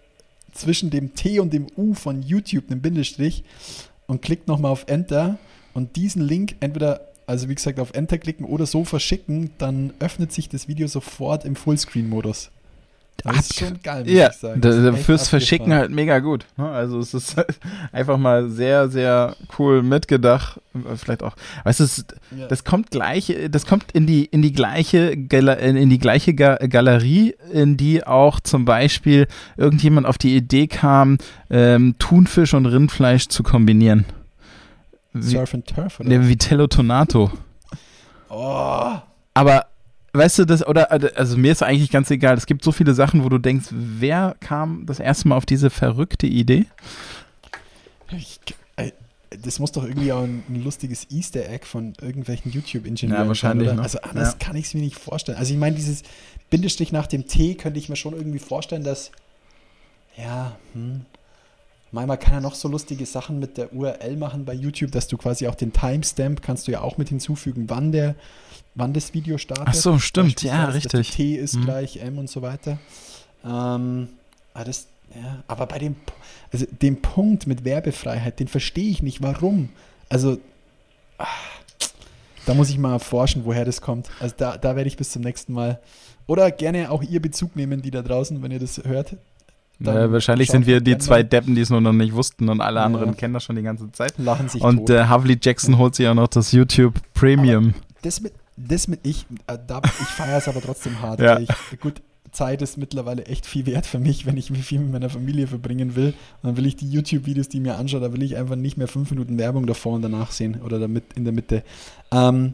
zwischen 0.54 0.90
dem 0.92 1.16
T 1.16 1.40
und 1.40 1.54
dem 1.54 1.68
U 1.76 1.94
von 1.96 2.22
YouTube 2.22 2.70
einen 2.70 2.82
Bindestrich 2.82 3.44
und 4.06 4.22
klickt 4.22 4.48
nochmal 4.48 4.72
auf 4.72 4.86
Enter 4.88 5.38
und 5.74 5.96
diesen 5.96 6.22
Link 6.22 6.56
entweder, 6.60 7.02
also 7.26 7.50
wie 7.50 7.56
gesagt, 7.56 7.80
auf 7.80 7.94
Enter 7.94 8.18
klicken 8.20 8.46
oder 8.46 8.66
so 8.66 8.84
verschicken, 8.84 9.52
dann 9.58 9.94
öffnet 10.00 10.32
sich 10.32 10.50
das 10.50 10.68
Video 10.68 10.88
sofort 10.88 11.46
im 11.46 11.56
Fullscreen-Modus. 11.56 12.52
Das 13.24 13.50
ist 13.50 13.60
schon 13.60 13.82
geil, 13.82 14.04
muss 14.04 14.14
ja, 14.14 14.30
ich 14.30 14.36
sagen. 14.36 14.62
Da, 14.62 14.94
fürs 14.94 15.28
Verschicken 15.28 15.74
halt 15.74 15.92
mega 15.92 16.20
gut. 16.20 16.46
Ne? 16.56 16.70
Also 16.70 17.00
es 17.00 17.14
ist 17.14 17.36
einfach 17.92 18.18
mal 18.18 18.50
sehr, 18.50 18.90
sehr 18.90 19.36
cool 19.58 19.84
mitgedacht. 19.84 20.62
Vielleicht 20.96 21.24
auch, 21.24 21.36
weißt 21.64 21.80
du, 21.80 21.84
das, 21.84 22.06
ja. 22.38 22.48
das 22.48 22.64
kommt 22.64 22.92
gleich, 22.92 23.36
das 23.50 23.66
kommt 23.66 23.92
in 23.94 24.06
die, 24.06 24.26
in 24.26 24.42
die 24.42 24.54
gleiche, 24.54 25.10
in 25.10 25.90
die 25.90 26.00
gleiche 26.00 26.36
Galerie, 26.36 27.36
in 27.52 27.78
die 27.78 28.06
auch 28.06 28.40
zum 28.40 28.66
Beispiel 28.66 29.28
irgendjemand 29.58 30.06
auf 30.06 30.18
die 30.18 30.36
Idee 30.36 30.68
kam, 30.68 31.18
ähm, 31.50 31.96
Thunfisch 31.98 32.54
und 32.54 32.68
Rindfleisch 32.68 33.28
zu 33.28 33.42
kombinieren. 33.44 34.06
Surf 35.20 35.54
and 35.54 35.66
Turf, 35.66 36.00
oder? 36.00 36.10
Der 36.10 36.28
Vitello 36.28 36.68
Tonato. 36.68 37.32
oh. 38.30 38.94
Aber 39.34 39.68
weißt 40.18 40.40
du, 40.40 40.46
das, 40.46 40.66
oder, 40.66 40.92
also 40.92 41.38
mir 41.38 41.52
ist 41.52 41.64
eigentlich 41.64 41.92
ganz 41.92 42.10
egal. 42.12 42.38
Es 42.38 42.46
gibt 42.46 42.64
so 42.64 42.72
viele 42.72 42.94
Sachen, 42.94 43.24
wo 43.24 43.30
du 43.30 43.38
denkst, 43.38 43.68
wer 43.72 44.36
kam 44.40 44.86
das 44.86 45.00
erste 45.00 45.28
Mal 45.28 45.38
auf 45.38 45.46
diese 45.46 45.70
verrückte 45.70 46.28
Idee? 46.28 46.66
Ich, 48.12 48.40
äh, 48.78 48.92
das 49.30 49.60
muss 49.60 49.72
doch 49.72 49.84
irgendwie 49.84 50.12
auch 50.12 50.24
ein, 50.24 50.44
ein 50.50 50.64
lustiges 50.64 51.08
Easter 51.12 51.48
Egg 51.50 51.66
von 51.66 51.94
irgendwelchen 52.02 52.52
YouTube-Ingenieuren 52.52 53.24
ja, 53.24 53.28
wahrscheinlich, 53.28 53.70
sein, 53.70 53.80
Also 53.80 54.00
anders 54.02 54.34
ja. 54.34 54.46
kann 54.46 54.56
ich 54.56 54.66
es 54.66 54.74
mir 54.74 54.82
nicht 54.82 54.98
vorstellen. 54.98 55.38
Also 55.38 55.54
ich 55.54 55.60
meine, 55.60 55.76
dieses 55.76 56.04
Bindestrich 56.50 56.92
nach 56.92 57.08
dem 57.08 57.28
T 57.28 57.56
könnte 57.56 57.80
ich 57.80 57.90
mir 57.90 57.96
schon 57.96 58.14
irgendwie 58.14 58.40
vorstellen, 58.40 58.84
dass, 58.84 59.12
ja, 60.18 60.58
hm, 60.74 61.06
Manchmal 61.98 62.20
kann 62.20 62.36
er 62.36 62.42
noch 62.42 62.54
so 62.54 62.68
lustige 62.68 63.08
Sachen 63.08 63.40
mit 63.40 63.58
der 63.58 63.74
URL 63.74 64.18
machen 64.18 64.46
bei 64.46 64.54
YouTube, 64.54 64.92
dass 64.92 65.08
du 65.08 65.18
quasi 65.18 65.48
auch 65.48 65.56
den 65.56 65.74
Timestamp 65.74 66.44
kannst 66.44 66.68
du 66.68 66.72
ja 66.72 66.82
auch 66.82 67.00
mit 67.00 67.10
hinzufügen, 67.10 67.72
wann 67.72 67.92
der 67.92 68.14
wann 68.76 68.94
das 68.94 69.16
Video 69.16 69.40
startet. 69.40 69.66
Ach 69.68 69.74
so, 69.74 69.98
stimmt, 69.98 70.44
ja, 70.44 70.66
richtig. 70.66 71.10
T 71.10 71.34
ist 71.34 71.56
mhm. 71.56 71.66
gleich 71.66 71.98
M 71.98 72.20
und 72.20 72.30
so 72.30 72.44
weiter. 72.44 72.78
Ähm, 73.44 74.10
aber, 74.54 74.66
das, 74.66 74.86
ja, 75.16 75.44
aber 75.48 75.66
bei 75.66 75.80
dem, 75.80 75.96
also 76.54 76.68
dem 76.70 77.02
Punkt 77.02 77.48
mit 77.48 77.66
Werbefreiheit, 77.66 78.40
den 78.40 78.48
verstehe 78.48 78.92
ich 78.92 79.02
nicht. 79.02 79.24
Warum? 79.24 79.70
Also, 80.08 80.38
ach, 81.18 81.50
da 82.46 82.54
muss 82.54 82.70
ich 82.70 82.78
mal 82.78 82.94
erforschen, 82.94 83.44
woher 83.46 83.66
das 83.66 83.82
kommt. 83.82 84.12
Also 84.20 84.36
da, 84.38 84.56
da 84.56 84.76
werde 84.76 84.88
ich 84.88 84.98
bis 84.98 85.10
zum 85.10 85.24
nächsten 85.24 85.52
Mal 85.52 85.80
oder 86.28 86.52
gerne 86.52 86.92
auch 86.92 87.02
ihr 87.02 87.24
Bezug 87.24 87.56
nehmen, 87.56 87.82
die 87.82 87.90
da 87.90 88.04
draußen, 88.04 88.40
wenn 88.44 88.52
ihr 88.52 88.60
das 88.60 88.84
hört. 88.84 89.16
Ja, 89.80 90.12
wahrscheinlich 90.12 90.50
sind 90.50 90.66
wir 90.66 90.82
die 90.82 90.98
zwei 90.98 91.24
Deppen, 91.24 91.56
die 91.56 91.62
es 91.62 91.70
nur 91.70 91.82
noch 91.82 91.94
nicht 91.94 92.13
wussten 92.13 92.50
und 92.50 92.62
alle 92.62 92.82
anderen 92.82 93.16
kennen 93.16 93.34
das 93.34 93.44
schon 93.44 93.56
die 93.56 93.62
ganze 93.62 93.92
Zeit. 93.92 94.13
Lachen 94.18 94.50
sich 94.50 94.62
Und 94.62 94.90
äh, 94.90 95.06
Havli 95.06 95.38
Jackson 95.42 95.78
holt 95.78 95.96
sich 95.96 96.08
auch 96.08 96.16
noch 96.16 96.28
das 96.28 96.52
YouTube 96.52 96.96
Premium. 97.13 97.68
Aber 97.68 97.86
das 98.02 98.22
mit, 98.22 98.34
das 98.56 98.88
mit 98.88 99.02
ich, 99.04 99.26
äh, 99.46 99.58
da, 99.68 99.82
ich 99.84 100.08
feiere 100.08 100.38
es 100.38 100.48
aber 100.48 100.62
trotzdem 100.62 101.02
hart. 101.02 101.20
Ja. 101.20 101.40
Ich, 101.40 101.50
gut, 101.80 102.02
Zeit 102.32 102.62
ist 102.62 102.78
mittlerweile 102.78 103.26
echt 103.26 103.46
viel 103.46 103.66
wert 103.66 103.86
für 103.86 104.00
mich, 104.00 104.26
wenn 104.26 104.38
ich 104.38 104.52
viel 104.52 104.80
mit 104.80 104.92
meiner 104.92 105.10
Familie 105.10 105.48
verbringen 105.48 105.96
will. 105.96 106.13
Und 106.42 106.50
dann 106.50 106.58
will 106.58 106.66
ich 106.66 106.76
die 106.76 106.90
YouTube-Videos, 106.90 107.50
die 107.50 107.60
mir 107.60 107.78
anschaue, 107.78 108.02
da 108.02 108.13
will 108.13 108.24
ich 108.24 108.36
einfach 108.36 108.56
nicht 108.56 108.78
mehr 108.78 108.88
fünf 108.88 109.12
Minuten 109.12 109.38
Werbung 109.38 109.66
davor 109.66 109.94
und 109.94 110.02
danach 110.02 110.32
sehen 110.32 110.62
oder 110.62 110.80
damit 110.80 111.04
in 111.16 111.24
der 111.24 111.34
Mitte. 111.34 111.63
Ähm, 112.12 112.54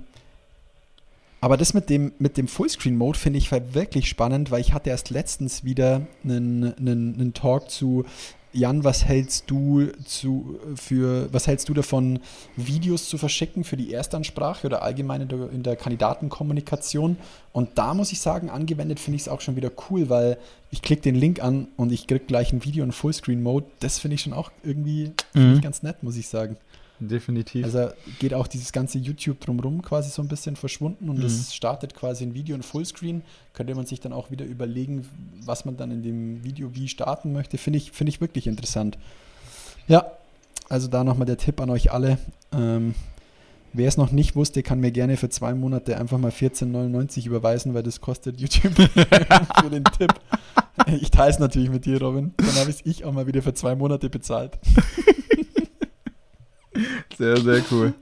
aber 1.44 1.58
das 1.58 1.74
mit 1.74 1.90
dem, 1.90 2.14
mit 2.20 2.38
dem 2.38 2.48
Fullscreen-Mode 2.48 3.20
finde 3.20 3.38
ich 3.38 3.52
halt 3.52 3.74
wirklich 3.74 4.08
spannend, 4.08 4.50
weil 4.50 4.62
ich 4.62 4.72
hatte 4.72 4.92
erst 4.92 5.10
letztens 5.10 5.66
wieder 5.66 6.08
einen, 6.24 6.74
einen, 6.78 7.16
einen 7.16 7.34
Talk 7.34 7.70
zu 7.70 8.06
Jan, 8.54 8.86
was 8.86 9.04
hältst 9.04 9.52
du 9.52 9.88
zu 10.06 10.58
für 10.76 11.28
was 11.34 11.48
hältst 11.48 11.68
du 11.68 11.74
davon, 11.74 12.22
Videos 12.56 13.10
zu 13.10 13.18
verschicken 13.18 13.66
für 13.66 13.76
die 13.76 13.92
Erstansprache 13.92 14.66
oder 14.66 14.84
allgemein 14.84 15.20
in 15.20 15.28
der, 15.28 15.50
in 15.50 15.64
der 15.64 15.76
Kandidatenkommunikation? 15.76 17.18
Und 17.52 17.72
da 17.76 17.94
muss 17.94 18.14
ich 18.14 18.22
sagen, 18.22 18.50
angewendet 18.50 19.02
finde 19.02 19.18
ich 19.18 19.24
es 19.24 19.28
auch 19.28 19.42
schon 19.42 19.58
wieder 19.58 19.72
cool, 19.90 20.08
weil 20.08 20.38
ich 20.72 20.82
klicke 20.82 21.02
den 21.02 21.16
Link 21.16 21.44
an 21.44 21.68
und 21.76 21.92
ich 21.92 22.08
kriege 22.08 22.24
gleich 22.24 22.54
ein 22.54 22.64
Video 22.64 22.86
in 22.86 22.94
Fullscreen-Mode. 22.94 23.66
Das 23.82 24.00
finde 24.00 24.16
ich 24.16 24.22
schon 24.22 24.32
auch 24.32 24.50
irgendwie 24.64 25.12
mhm. 25.34 25.60
ganz 25.60 25.84
nett, 25.84 26.04
muss 26.04 26.16
ich 26.16 26.30
sagen. 26.30 26.56
Definitiv. 27.08 27.66
Also 27.66 27.90
geht 28.20 28.34
auch 28.34 28.48
dieses 28.48 28.72
ganze 28.72 28.98
YouTube 28.98 29.40
drumherum 29.40 29.82
quasi 29.82 30.10
so 30.10 30.22
ein 30.22 30.28
bisschen 30.28 30.56
verschwunden 30.56 31.10
und 31.10 31.24
es 31.24 31.38
mhm. 31.38 31.52
startet 31.52 31.96
quasi 31.96 32.24
ein 32.24 32.34
Video 32.34 32.56
in 32.56 32.64
Fullscreen. 32.64 33.24
Könnte 33.54 33.76
man 33.76 33.86
sich 33.86 34.00
dann 34.00 34.14
auch 34.14 34.32
wieder 34.32 34.46
überlegen, 34.46 35.08
was 35.44 35.66
man 35.66 35.78
dann 35.78 35.92
in 35.92 36.04
dem 36.04 36.44
Video 36.44 36.74
wie 36.76 36.88
starten 36.88 37.34
möchte. 37.34 37.58
Finde 37.58 37.78
ich, 37.78 37.92
find 37.92 38.10
ich 38.10 38.22
wirklich 38.22 38.48
interessant. 38.48 38.98
Ja, 39.88 40.12
also 40.70 40.88
da 40.88 41.04
nochmal 41.04 41.26
der 41.26 41.38
Tipp 41.38 41.60
an 41.60 41.70
euch 41.70 41.92
alle. 41.92 42.18
Ähm, 42.52 42.96
Wer 43.76 43.88
es 43.88 43.98
noch 43.98 44.12
nicht 44.12 44.36
wusste, 44.36 44.62
kann 44.62 44.80
mir 44.80 44.92
gerne 44.92 45.18
für 45.18 45.30
zwei 45.30 45.56
Monate 45.56 45.98
einfach 45.98 46.20
mal 46.20 46.30
14,99 46.30 47.26
überweisen, 47.26 47.74
weil 47.74 47.82
das 47.82 48.02
kostet 48.02 48.40
YouTube 48.40 48.76
für 48.76 49.70
den 49.72 49.84
Tipp. 49.84 50.14
Ich 51.02 51.10
teile 51.10 51.32
es 51.32 51.40
natürlich 51.40 51.72
mit 51.72 51.86
dir, 51.86 52.00
Robin. 52.00 52.36
Dann 52.38 52.56
habe 52.56 52.70
ich 52.70 52.86
es 52.86 53.04
auch 53.04 53.12
mal 53.12 53.26
wieder 53.26 53.42
für 53.42 53.56
zwei 53.56 53.76
Monate 53.76 54.12
bezahlt. 54.12 54.60
Sehr, 57.18 57.38
sehr 57.38 57.62
cool. 57.72 57.94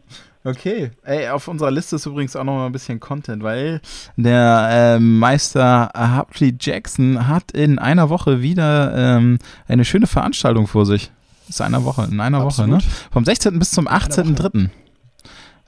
Okay, 0.44 0.90
ey, 1.04 1.30
auf 1.30 1.48
unserer 1.48 1.70
Liste 1.70 1.98
ist 1.98 2.08
übrigens 2.08 2.36
auch 2.36 2.44
noch 2.44 2.56
mal 2.56 2.66
ein 2.66 2.72
bisschen 2.72 3.00
Content, 3.00 3.44
weil 3.44 3.80
der 4.16 4.96
äh, 4.96 5.00
Meister 5.00 5.92
Humphrey 5.96 6.56
Jackson 6.60 7.28
hat 7.28 7.52
in 7.52 7.78
einer 7.78 8.10
Woche 8.10 8.42
wieder 8.42 9.18
ähm, 9.18 9.38
eine 9.68 9.86
schöne 9.86 10.08
Veranstaltung 10.08 10.66
vor 10.66 10.88
sich. 10.88 11.12
Ist 11.48 11.62
einer 11.62 11.84
Woche, 11.84 12.08
in 12.10 12.20
einer 12.20 12.42
Absolut. 12.42 12.78
Woche, 12.78 12.88
ne? 12.88 12.94
Vom 13.12 13.26
16. 13.26 13.60
bis 13.60 13.72
zum 13.72 13.88
18.3. 13.88 14.70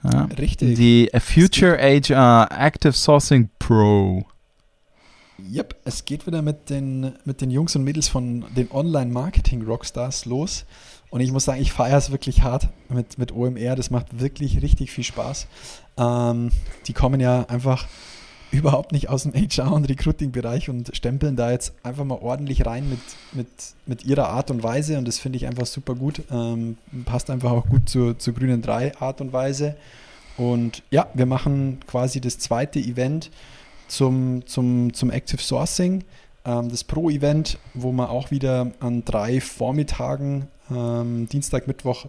Ja, 0.03 0.27
Richtig. 0.37 0.75
Die 0.75 1.09
Future 1.19 1.77
HR 1.77 2.49
Active 2.51 2.93
Sourcing 2.93 3.49
Pro. 3.59 4.25
Yep, 5.51 5.75
es 5.85 6.05
geht 6.05 6.25
wieder 6.25 6.41
mit 6.41 6.69
den, 6.69 7.13
mit 7.25 7.41
den 7.41 7.51
Jungs 7.51 7.75
und 7.75 7.83
Mädels 7.83 8.07
von 8.07 8.45
den 8.55 8.71
Online-Marketing-Rockstars 8.71 10.25
los. 10.25 10.65
Und 11.13 11.21
ich 11.21 11.31
muss 11.31 11.45
sagen, 11.45 11.61
ich 11.61 11.71
feiere 11.71 11.99
es 11.99 12.09
wirklich 12.09 12.41
hart 12.41 12.69
mit, 12.89 13.19
mit 13.19 13.31
OMR. 13.31 13.75
Das 13.75 13.91
macht 13.91 14.19
wirklich 14.19 14.63
richtig 14.63 14.89
viel 14.89 15.03
Spaß. 15.03 15.45
Ähm, 15.95 16.49
die 16.87 16.93
kommen 16.93 17.19
ja 17.19 17.45
einfach 17.49 17.87
überhaupt 18.49 18.93
nicht 18.93 19.09
aus 19.09 19.21
dem 19.21 19.31
HR- 19.35 19.73
und 19.73 19.87
Recruiting-Bereich 19.87 20.71
und 20.71 20.89
stempeln 20.95 21.35
da 21.35 21.51
jetzt 21.51 21.75
einfach 21.83 22.03
mal 22.03 22.17
ordentlich 22.19 22.65
rein 22.65 22.89
mit, 22.89 22.99
mit, 23.31 23.47
mit 23.85 24.05
ihrer 24.05 24.29
Art 24.29 24.49
und 24.49 24.63
Weise. 24.63 24.97
Und 24.97 25.07
das 25.07 25.19
finde 25.19 25.37
ich 25.37 25.45
einfach 25.45 25.67
super 25.67 25.93
gut. 25.93 26.23
Ähm, 26.31 26.77
passt 27.05 27.29
einfach 27.29 27.51
auch 27.51 27.67
gut 27.67 27.87
zur, 27.87 28.17
zur 28.17 28.33
grünen 28.33 28.63
3 28.63 28.97
Art 28.97 29.21
und 29.21 29.33
Weise. 29.33 29.75
Und 30.35 30.81
ja, 30.89 31.05
wir 31.13 31.27
machen 31.27 31.77
quasi 31.85 32.21
das 32.21 32.39
zweite 32.39 32.79
Event 32.79 33.29
zum, 33.87 34.47
zum, 34.47 34.95
zum 34.95 35.11
Active 35.11 35.43
Sourcing. 35.43 36.05
Ähm, 36.43 36.69
das 36.69 36.83
Pro-Event, 36.83 37.59
wo 37.75 37.91
man 37.91 38.07
auch 38.07 38.31
wieder 38.31 38.71
an 38.79 39.05
drei 39.05 39.39
Vormittagen 39.41 40.47
ähm, 40.71 41.27
Dienstag, 41.29 41.67
Mittwoch, 41.67 42.07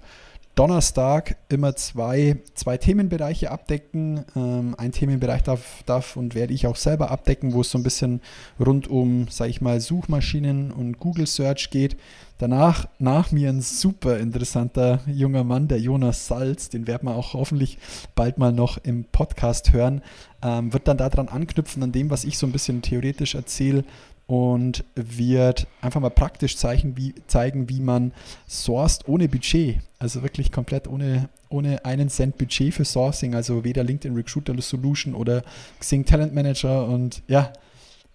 Donnerstag 0.55 1.37
immer 1.49 1.75
zwei, 1.75 2.37
zwei 2.55 2.77
Themenbereiche 2.77 3.51
abdecken. 3.51 4.25
Ähm, 4.37 4.77
ein 4.79 4.93
Themenbereich 4.93 5.43
darf, 5.43 5.83
darf 5.85 6.17
und 6.17 6.37
werde 6.37 6.55
ich 6.55 6.69
auch 6.69 6.77
selber 6.77 7.11
abdecken, 7.11 7.55
wo 7.55 7.63
es 7.63 7.71
so 7.71 7.79
ein 7.79 7.83
bisschen 7.83 8.21
rund 8.65 8.87
um, 8.87 9.27
sage 9.29 9.51
ich 9.51 9.61
mal, 9.61 9.81
Suchmaschinen 9.81 10.71
und 10.71 11.01
Google 11.01 11.27
Search 11.27 11.71
geht. 11.71 11.97
Danach 12.39 12.87
nach 12.99 13.33
mir 13.33 13.49
ein 13.49 13.63
super 13.63 14.19
interessanter 14.19 15.01
junger 15.07 15.45
Mann, 15.45 15.67
der 15.67 15.81
Jonas 15.81 16.29
Salz, 16.29 16.69
den 16.69 16.87
werden 16.87 17.09
wir 17.09 17.17
auch 17.17 17.35
hoffentlich 17.35 17.79
bald 18.15 18.39
mal 18.39 18.53
noch 18.53 18.79
im 18.79 19.05
Podcast 19.05 19.73
hören, 19.73 20.03
ähm, 20.43 20.73
wird 20.73 20.87
dann 20.87 20.99
daran 20.99 21.29
anknüpfen, 21.29 21.83
an 21.83 21.93
dem, 21.93 22.11
was 22.11 22.25
ich 22.25 22.39
so 22.39 22.47
ein 22.47 22.53
bisschen 22.53 22.83
theoretisch 22.83 23.35
erzähle, 23.35 23.85
und 24.27 24.85
wird 24.95 25.67
einfach 25.83 26.01
mal 26.01 26.11
praktisch 26.11 26.57
zeigen, 26.57 26.97
wie, 26.97 27.15
zeigen, 27.27 27.69
wie 27.69 27.81
man 27.81 28.13
sourced 28.47 29.07
ohne 29.07 29.29
Budget. 29.29 29.81
Also 29.99 30.23
wirklich 30.23 30.51
komplett 30.51 30.89
ohne, 30.89 31.29
ohne 31.49 31.85
einen 31.85 32.09
Cent 32.09 32.39
Budget 32.39 32.75
für 32.75 32.85
Sourcing, 32.85 33.35
also 33.35 33.65
weder 33.65 33.85
LinkedIn 33.85 34.17
Recruiter 34.17 34.55
Solution 34.61 35.15
oder 35.15 35.43
Xing 35.79 36.05
Talent 36.05 36.35
Manager. 36.35 36.87
Und 36.87 37.23
ja, 37.29 37.53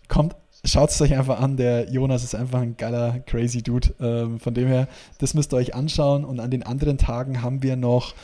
kommt, 0.08 0.36
schaut 0.66 0.90
es 0.90 1.02
euch 1.02 1.16
einfach 1.16 1.40
an. 1.40 1.58
Der 1.58 1.92
Jonas 1.92 2.24
ist 2.24 2.36
einfach 2.36 2.62
ein 2.62 2.76
geiler, 2.76 3.20
crazy 3.20 3.62
Dude. 3.62 3.94
Ähm, 4.00 4.40
von 4.40 4.54
dem 4.54 4.68
her, 4.68 4.88
das 5.20 5.36
müsst 5.36 5.54
ihr 5.54 5.58
euch 5.58 5.76
anschauen. 5.76 6.26
Und 6.26 6.40
an 6.40 6.50
den 6.50 6.64
anderen 6.64 6.98
Tagen 6.98 7.42
haben 7.44 7.62
wir 7.62 7.76
noch 7.76 8.16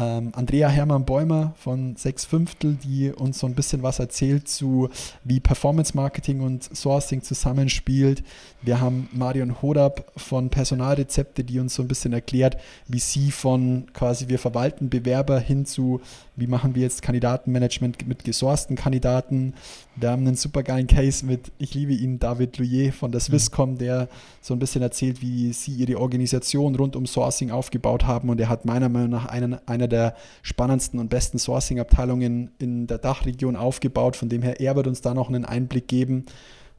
ähm, 0.00 0.32
Andrea 0.34 0.68
Hermann-Bäumer 0.68 1.52
von 1.56 1.94
Sechs 1.96 2.24
Fünftel, 2.24 2.76
die 2.82 3.12
uns 3.12 3.38
so 3.38 3.46
ein 3.46 3.54
bisschen 3.54 3.82
was 3.82 3.98
erzählt 3.98 4.48
zu, 4.48 4.88
wie 5.24 5.40
Performance 5.40 5.94
Marketing 5.94 6.40
und 6.40 6.64
Sourcing 6.74 7.22
zusammenspielt. 7.22 8.22
Wir 8.62 8.80
haben 8.80 9.08
Marion 9.12 9.60
Hodab 9.62 10.10
von 10.16 10.48
Personalrezepte, 10.48 11.44
die 11.44 11.60
uns 11.60 11.74
so 11.74 11.82
ein 11.82 11.88
bisschen 11.88 12.12
erklärt, 12.12 12.56
wie 12.88 12.98
sie 12.98 13.30
von 13.30 13.86
quasi 13.92 14.28
wir 14.28 14.38
verwalten 14.38 14.88
Bewerber 14.88 15.38
hin 15.38 15.66
zu, 15.66 16.00
wie 16.36 16.46
machen 16.46 16.74
wir 16.74 16.82
jetzt 16.82 17.02
Kandidatenmanagement 17.02 18.08
mit 18.08 18.24
gesourcten 18.24 18.76
Kandidaten. 18.76 19.54
Wir 19.96 20.10
haben 20.10 20.26
einen 20.26 20.36
super 20.36 20.62
geilen 20.62 20.86
Case 20.86 21.26
mit, 21.26 21.52
ich 21.58 21.74
liebe 21.74 21.92
ihn, 21.92 22.18
David 22.18 22.56
Louier 22.58 22.92
von 22.92 23.12
der 23.12 23.20
Swisscom, 23.20 23.76
der 23.76 24.08
so 24.40 24.54
ein 24.54 24.58
bisschen 24.58 24.82
erzählt, 24.82 25.20
wie 25.20 25.52
sie 25.52 25.72
ihre 25.72 26.00
Organisation 26.00 26.74
rund 26.74 26.96
um 26.96 27.06
Sourcing 27.06 27.50
aufgebaut 27.50 28.06
haben 28.06 28.30
und 28.30 28.40
er 28.40 28.48
hat 28.48 28.64
meiner 28.64 28.88
Meinung 28.88 29.10
nach 29.10 29.26
einen, 29.26 29.58
einer 29.68 29.88
der 29.90 30.16
spannendsten 30.42 30.98
und 30.98 31.10
besten 31.10 31.38
Sourcing-Abteilungen 31.38 32.52
in 32.58 32.86
der 32.86 32.98
Dachregion 32.98 33.56
aufgebaut. 33.56 34.16
Von 34.16 34.28
dem 34.28 34.42
her, 34.42 34.60
er 34.60 34.76
wird 34.76 34.86
uns 34.86 35.02
da 35.02 35.12
noch 35.12 35.28
einen 35.28 35.44
Einblick 35.44 35.88
geben. 35.88 36.24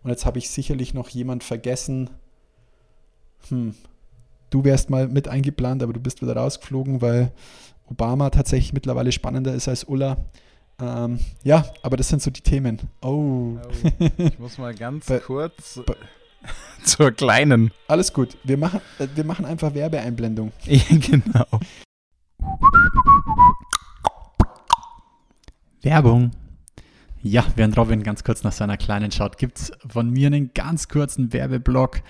Und 0.03 0.09
jetzt 0.09 0.25
habe 0.25 0.39
ich 0.39 0.49
sicherlich 0.49 0.93
noch 0.93 1.09
jemand 1.09 1.43
vergessen. 1.43 2.09
Hm. 3.49 3.75
Du 4.49 4.63
wärst 4.63 4.89
mal 4.89 5.07
mit 5.07 5.27
eingeplant, 5.27 5.83
aber 5.83 5.93
du 5.93 5.99
bist 5.99 6.21
wieder 6.21 6.35
rausgeflogen, 6.35 7.01
weil 7.01 7.31
Obama 7.87 8.29
tatsächlich 8.29 8.73
mittlerweile 8.73 9.11
spannender 9.11 9.53
ist 9.53 9.67
als 9.67 9.83
Ulla. 9.83 10.17
Ähm, 10.81 11.19
ja, 11.43 11.65
aber 11.83 11.97
das 11.97 12.09
sind 12.09 12.21
so 12.21 12.31
die 12.31 12.41
Themen. 12.41 12.79
Oh. 13.01 13.57
oh 13.57 13.59
ich 14.17 14.39
muss 14.39 14.57
mal 14.57 14.73
ganz 14.73 15.05
kurz 15.25 15.79
zur 16.83 17.11
kleinen. 17.11 17.71
Alles 17.87 18.13
gut. 18.13 18.37
Wir 18.43 18.57
machen, 18.57 18.81
äh, 18.99 19.07
wir 19.13 19.23
machen 19.23 19.45
einfach 19.45 19.73
Werbeeinblendung. 19.73 20.51
Genau. 20.89 21.45
Werbung. 25.81 26.31
Ja, 27.23 27.45
während 27.55 27.77
Robin 27.77 28.03
ganz 28.03 28.23
kurz 28.23 28.43
nach 28.43 28.51
seiner 28.51 28.77
kleinen 28.77 29.11
schaut, 29.11 29.37
gibt 29.37 29.59
es 29.59 29.71
von 29.87 30.09
mir 30.09 30.27
einen 30.27 30.53
ganz 30.53 30.87
kurzen 30.87 31.33
Werbeblock 31.33 32.01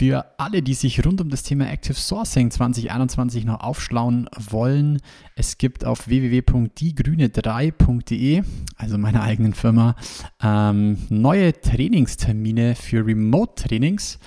für 0.00 0.24
alle, 0.38 0.62
die 0.62 0.72
sich 0.72 1.04
rund 1.04 1.20
um 1.20 1.28
das 1.28 1.42
Thema 1.42 1.70
Active 1.70 1.94
Sourcing 1.94 2.50
2021 2.50 3.44
noch 3.44 3.60
aufschlauen 3.60 4.30
wollen. 4.34 5.02
Es 5.36 5.58
gibt 5.58 5.84
auf 5.84 6.08
www.diegrüne3.de, 6.08 8.42
also 8.76 8.96
meiner 8.96 9.22
eigenen 9.22 9.52
Firma, 9.52 9.96
ähm, 10.42 10.96
neue 11.10 11.52
Trainingstermine 11.60 12.76
für 12.76 13.04
Remote-Trainings 13.04 14.18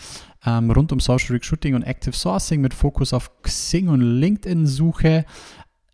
ähm, 0.46 0.72
rund 0.72 0.92
um 0.92 1.00
Social 1.00 1.34
Recruiting 1.34 1.76
und 1.76 1.84
Active 1.84 2.16
Sourcing 2.16 2.62
mit 2.62 2.74
Fokus 2.74 3.14
auf 3.14 3.42
Xing 3.42 3.88
und 3.88 4.02
LinkedIn-Suche. 4.02 5.26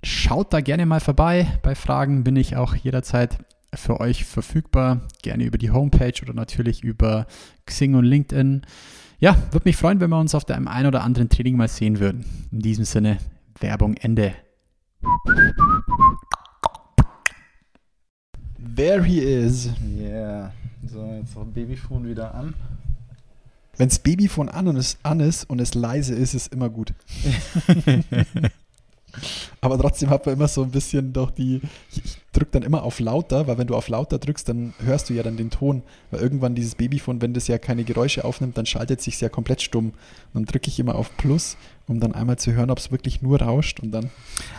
Schaut 0.03 0.53
da 0.53 0.61
gerne 0.61 0.85
mal 0.85 0.99
vorbei. 0.99 1.59
Bei 1.61 1.75
Fragen 1.75 2.23
bin 2.23 2.35
ich 2.35 2.55
auch 2.55 2.75
jederzeit 2.75 3.37
für 3.73 3.99
euch 3.99 4.25
verfügbar. 4.25 5.01
Gerne 5.21 5.43
über 5.43 5.57
die 5.57 5.71
Homepage 5.71 6.13
oder 6.21 6.33
natürlich 6.33 6.83
über 6.83 7.27
Xing 7.65 7.95
und 7.95 8.05
LinkedIn. 8.05 8.61
Ja, 9.19 9.35
würde 9.51 9.67
mich 9.67 9.75
freuen, 9.75 9.99
wenn 9.99 10.09
wir 10.09 10.19
uns 10.19 10.33
auf 10.33 10.45
dem 10.45 10.67
einen 10.67 10.87
oder 10.87 11.03
anderen 11.03 11.29
Training 11.29 11.57
mal 11.57 11.67
sehen 11.67 11.99
würden. 11.99 12.25
In 12.51 12.59
diesem 12.59 12.85
Sinne, 12.85 13.17
Werbung 13.59 13.95
Ende. 13.97 14.33
There 18.75 19.03
he 19.03 19.19
is. 19.19 19.69
Yeah. 19.83 20.53
So, 20.87 21.05
jetzt 21.05 21.35
noch 21.35 21.45
Babyphone 21.45 22.07
wieder 22.07 22.33
an. 22.33 22.53
Wenn 23.79 23.87
das 23.87 23.99
Babyphone 23.99 24.49
an 24.49 24.67
und 24.67 24.75
es 24.75 24.97
an 25.03 25.21
ist 25.21 25.49
und 25.49 25.61
es 25.61 25.73
leise 25.73 26.13
ist, 26.13 26.33
ist 26.33 26.51
immer 26.51 26.69
gut. 26.69 26.93
Aber 29.61 29.79
trotzdem 29.79 30.09
hat 30.09 30.25
man 30.25 30.35
immer 30.35 30.49
so 30.49 30.63
ein 30.63 30.71
bisschen 30.71 31.13
doch 31.13 31.31
die. 31.31 31.61
Ich, 31.95 32.17
drücke 32.33 32.51
dann 32.51 32.63
immer 32.63 32.83
auf 32.83 32.99
lauter, 32.99 33.47
weil 33.47 33.57
wenn 33.57 33.67
du 33.67 33.75
auf 33.75 33.87
lauter 33.87 34.19
drückst, 34.19 34.49
dann 34.49 34.73
hörst 34.83 35.09
du 35.09 35.13
ja 35.13 35.23
dann 35.23 35.37
den 35.37 35.49
Ton. 35.49 35.81
Weil 36.11 36.21
irgendwann 36.21 36.55
dieses 36.55 36.75
Babyphone, 36.75 37.21
wenn 37.21 37.33
das 37.33 37.47
ja 37.47 37.57
keine 37.57 37.85
Geräusche 37.85 38.25
aufnimmt, 38.25 38.57
dann 38.57 38.65
schaltet 38.65 39.01
sich 39.01 39.19
ja 39.21 39.29
komplett 39.29 39.61
stumm. 39.61 39.85
Und 39.85 39.95
dann 40.33 40.45
drücke 40.45 40.67
ich 40.67 40.77
immer 40.79 40.95
auf 40.95 41.15
Plus, 41.15 41.55
um 41.87 42.01
dann 42.01 42.13
einmal 42.13 42.37
zu 42.37 42.51
hören, 42.51 42.71
ob 42.71 42.79
es 42.79 42.91
wirklich 42.91 43.21
nur 43.21 43.41
rauscht 43.41 43.79
und 43.79 43.91
dann. 43.91 44.09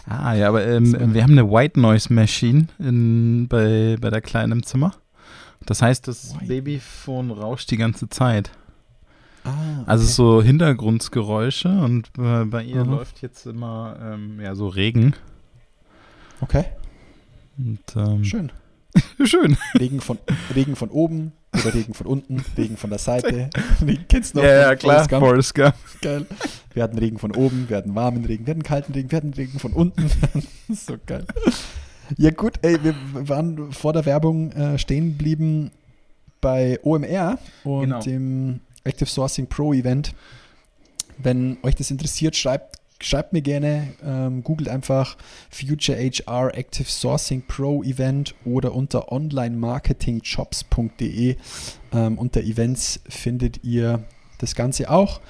Ah, 0.07 0.35
ja, 0.35 0.49
aber 0.49 0.67
ähm, 0.67 1.15
wir 1.15 1.23
haben 1.23 1.39
eine 1.39 1.51
White 1.51 1.79
Noise 1.79 2.13
Machine 2.13 2.69
in, 2.79 3.49
bei, 3.49 3.99
bei 4.01 4.09
der 4.09 4.23
Kleinen 4.23 4.53
im 4.53 4.63
Zimmer. 4.65 4.95
Das 5.67 5.83
heißt, 5.83 6.09
das 6.09 6.35
White. 6.35 6.47
Babyphone 6.47 7.31
rauscht 7.31 7.71
die 7.71 7.77
ganze 7.77 8.09
Zeit. 8.09 8.51
Ah, 9.51 9.81
okay. 9.81 9.91
Also 9.91 10.05
so 10.05 10.43
Hintergrundgeräusche 10.43 11.69
und 11.69 12.11
äh, 12.19 12.45
bei 12.45 12.63
ihr 12.63 12.85
mhm. 12.85 12.91
läuft 12.91 13.23
jetzt 13.23 13.47
immer 13.47 13.97
ähm, 14.03 14.41
ja, 14.41 14.55
so 14.55 14.69
Regen. 14.69 15.15
Okay. 16.41 16.65
Und, 17.59 17.81
ähm, 17.97 18.25
Schön. 18.25 18.53
Schön. 19.25 19.57
Regen 19.79 20.01
von, 20.01 20.19
Regen 20.55 20.77
von 20.77 20.91
oben 20.91 21.33
oder 21.53 21.75
Regen 21.75 21.95
von 21.95 22.07
unten, 22.07 22.45
Regen 22.57 22.77
von 22.77 22.91
der 22.91 22.99
Seite. 22.99 23.51
Kennst 24.09 24.35
du 24.35 24.39
noch? 24.39 24.45
Ja, 24.45 24.71
ja 24.71 24.77
klar. 24.77 25.09
Forrest 25.09 25.55
Gump. 25.55 25.75
Geil. 26.01 26.27
Wir 26.73 26.83
hatten 26.83 26.99
Regen 26.99 27.19
von 27.19 27.33
oben, 27.33 27.69
wir 27.69 27.77
hatten 27.77 27.95
warmen 27.95 28.25
Regen, 28.25 28.47
wir 28.47 28.53
hatten 28.53 28.63
kalten 28.63 28.93
Regen, 28.93 29.11
wir 29.11 29.17
hatten 29.17 29.35
Regen 29.35 29.59
von 29.59 29.73
unten. 29.73 30.11
so 30.69 30.97
geil. 31.07 31.25
Ja 32.17 32.31
gut, 32.31 32.55
ey, 32.63 32.83
wir 32.83 32.95
waren 33.29 33.73
vor 33.73 33.93
der 33.93 34.07
Werbung 34.07 34.53
äh, 34.53 34.79
stehen 34.79 35.11
geblieben 35.11 35.71
bei 36.41 36.79
OMR 36.83 37.39
und 37.65 37.81
genau. 37.83 38.01
dem 38.01 38.61
Active 38.85 39.09
Sourcing 39.09 39.47
Pro 39.47 39.73
Event. 39.73 40.15
Wenn 41.19 41.59
euch 41.63 41.75
das 41.75 41.91
interessiert, 41.91 42.37
schreibt, 42.37 42.77
schreibt 43.01 43.33
mir 43.33 43.43
gerne, 43.43 43.95
ähm, 44.05 44.43
googelt 44.43 44.69
einfach 44.69 45.17
Future 45.51 45.99
HR 45.99 46.55
Active 46.55 46.89
Sourcing 46.89 47.43
Pro 47.47 47.83
Event 47.83 48.35
oder 48.45 48.75
unter 48.75 49.13
onlinemarketingjobs.de 49.13 51.37
ähm, 51.93 52.19
unter 52.19 52.43
Events 52.43 53.01
findet 53.09 53.65
ihr 53.65 54.05
das 54.39 54.55
Ganze 54.55 54.91
auch. 54.91 55.21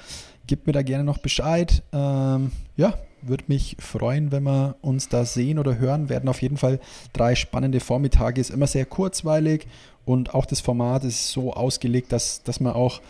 Gebt 0.47 0.67
mir 0.67 0.73
da 0.73 0.81
gerne 0.81 1.03
noch 1.03 1.19
Bescheid. 1.19 1.83
Ähm, 1.93 2.51
ja, 2.75 2.95
Würde 3.21 3.45
mich 3.47 3.77
freuen, 3.79 4.31
wenn 4.31 4.43
wir 4.43 4.75
uns 4.81 5.09
da 5.09 5.25
sehen 5.25 5.59
oder 5.59 5.77
hören. 5.77 6.09
Werden 6.09 6.29
auf 6.29 6.41
jeden 6.41 6.57
Fall 6.57 6.79
drei 7.13 7.35
spannende 7.35 7.79
Vormittage. 7.79 8.41
Ist 8.41 8.49
immer 8.49 8.67
sehr 8.67 8.85
kurzweilig 8.85 9.67
und 10.05 10.33
auch 10.33 10.45
das 10.45 10.59
Format 10.59 11.03
ist 11.03 11.29
so 11.29 11.53
ausgelegt, 11.53 12.11
dass, 12.11 12.43
dass 12.43 12.59
man 12.59 12.73
auch 12.73 13.01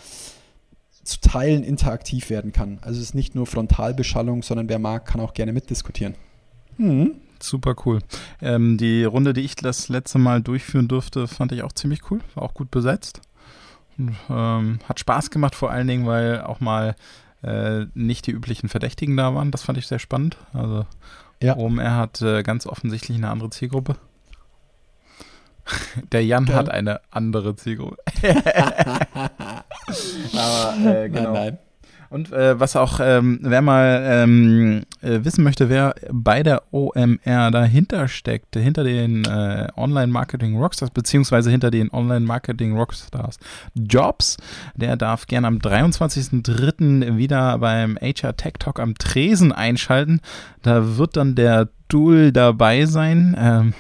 zu 1.04 1.20
Teilen 1.20 1.64
interaktiv 1.64 2.30
werden 2.30 2.52
kann. 2.52 2.80
Also 2.82 3.00
es 3.00 3.08
ist 3.08 3.16
nicht 3.16 3.36
nur 3.36 3.48
Frontalbeschallung, 3.48 4.44
sondern 4.44 4.70
wer 4.70 4.80
mag, 4.80 5.06
kann 5.06 5.22
auch 5.22 5.34
gerne 5.34 5.54
mitdiskutieren. 5.54 6.16
Mhm. 6.78 7.16
Super 7.42 7.76
cool. 7.86 8.00
Ähm, 8.42 8.78
die 8.78 9.04
Runde, 9.04 9.34
die 9.34 9.42
ich 9.42 9.56
das 9.56 9.90
letzte 9.90 10.20
Mal 10.20 10.42
durchführen 10.42 10.88
durfte, 10.88 11.28
fand 11.28 11.52
ich 11.52 11.64
auch 11.64 11.72
ziemlich 11.72 12.12
cool. 12.12 12.20
War 12.36 12.44
auch 12.44 12.54
gut 12.54 12.70
besetzt. 12.70 13.22
Und, 13.98 14.16
ähm, 14.30 14.80
hat 14.88 15.00
Spaß 15.00 15.32
gemacht, 15.32 15.56
vor 15.56 15.72
allen 15.72 15.88
Dingen, 15.88 16.06
weil 16.06 16.42
auch 16.42 16.60
mal 16.60 16.96
äh, 17.44 17.86
nicht 17.96 18.28
die 18.28 18.32
üblichen 18.32 18.70
Verdächtigen 18.70 19.18
da 19.18 19.34
waren. 19.34 19.52
Das 19.52 19.64
fand 19.64 19.78
ich 19.78 19.88
sehr 19.88 20.00
spannend. 20.00 20.38
Also 20.54 20.86
ja. 21.42 21.58
OMR 21.58 21.96
hat 21.96 22.22
äh, 22.22 22.44
ganz 22.44 22.68
offensichtlich 22.68 23.18
eine 23.18 23.30
andere 23.30 23.50
Zielgruppe. 23.50 23.96
Der 26.12 26.24
Jan 26.24 26.46
ja. 26.46 26.54
hat 26.54 26.70
eine 26.70 27.02
andere 27.10 27.56
Zielgruppe. 27.56 27.98
Aber 30.34 31.04
äh, 31.04 31.10
genau. 31.10 31.34
Nein, 31.34 31.34
nein. 31.34 31.58
Und 32.12 32.34
äh, 32.34 32.60
was 32.60 32.76
auch, 32.76 33.00
ähm, 33.02 33.40
wer 33.42 33.62
mal 33.62 34.02
ähm, 34.04 34.82
äh, 35.02 35.24
wissen 35.24 35.46
möchte, 35.46 35.70
wer 35.70 35.96
bei 36.12 36.44
der 36.44 36.64
OMR 36.74 37.52
dahinter 37.52 38.10
steckt, 38.10 38.54
hinter 38.54 38.84
den 38.84 39.24
äh, 39.24 39.70
Online-Marketing 39.78 40.58
Rockstars, 40.58 40.90
beziehungsweise 40.90 41.50
hinter 41.50 41.72
den 41.72 41.90
Online-Marketing 41.90 42.76
Rockstars 42.76 43.40
Jobs, 43.76 44.36
der 44.76 44.98
darf 44.98 45.26
gerne 45.26 45.48
am 45.48 45.60
23.03. 45.60 47.16
wieder 47.16 47.58
beim 47.60 47.98
HR 48.02 48.36
Tech 48.36 48.56
Talk 48.60 48.82
am 48.82 48.96
Tresen 48.96 49.54
einschalten. 49.54 50.20
Da 50.64 50.98
wird 50.98 51.16
dann 51.16 51.36
der 51.36 51.70
Duel 51.88 52.34
dabei 52.34 52.88
sein. 52.88 53.38
Ähm, 53.40 53.74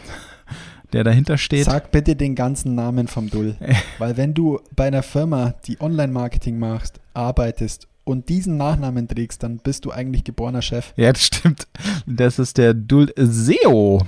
der 0.94 1.04
dahinter 1.04 1.38
steht. 1.38 1.66
Sag 1.66 1.92
bitte 1.92 2.16
den 2.16 2.36
ganzen 2.36 2.76
Namen 2.76 3.08
vom 3.08 3.30
Dull. 3.30 3.56
Weil 3.98 4.18
wenn 4.18 4.34
du 4.34 4.60
bei 4.76 4.88
einer 4.88 5.04
Firma, 5.04 5.56
die 5.66 5.80
Online-Marketing 5.82 6.58
machst, 6.60 7.00
arbeitest 7.14 7.88
und 8.04 8.30
diesen 8.30 8.58
Nachnamen 8.58 9.08
trägst, 9.08 9.44
dann 9.44 9.58
bist 9.58 9.86
du 9.86 9.92
eigentlich 9.92 10.24
geborener 10.24 10.62
Chef. 10.62 10.94
Ja, 10.96 11.12
das 11.12 11.24
stimmt. 11.24 11.68
Das 12.06 12.40
ist 12.40 12.58
der 12.58 12.74
Dull 12.74 13.14
SEO. 13.18 14.06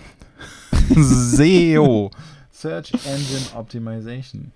SEO. 0.96 2.12
Search 2.52 2.94
Engine 3.06 3.46
Optimization. 3.56 4.52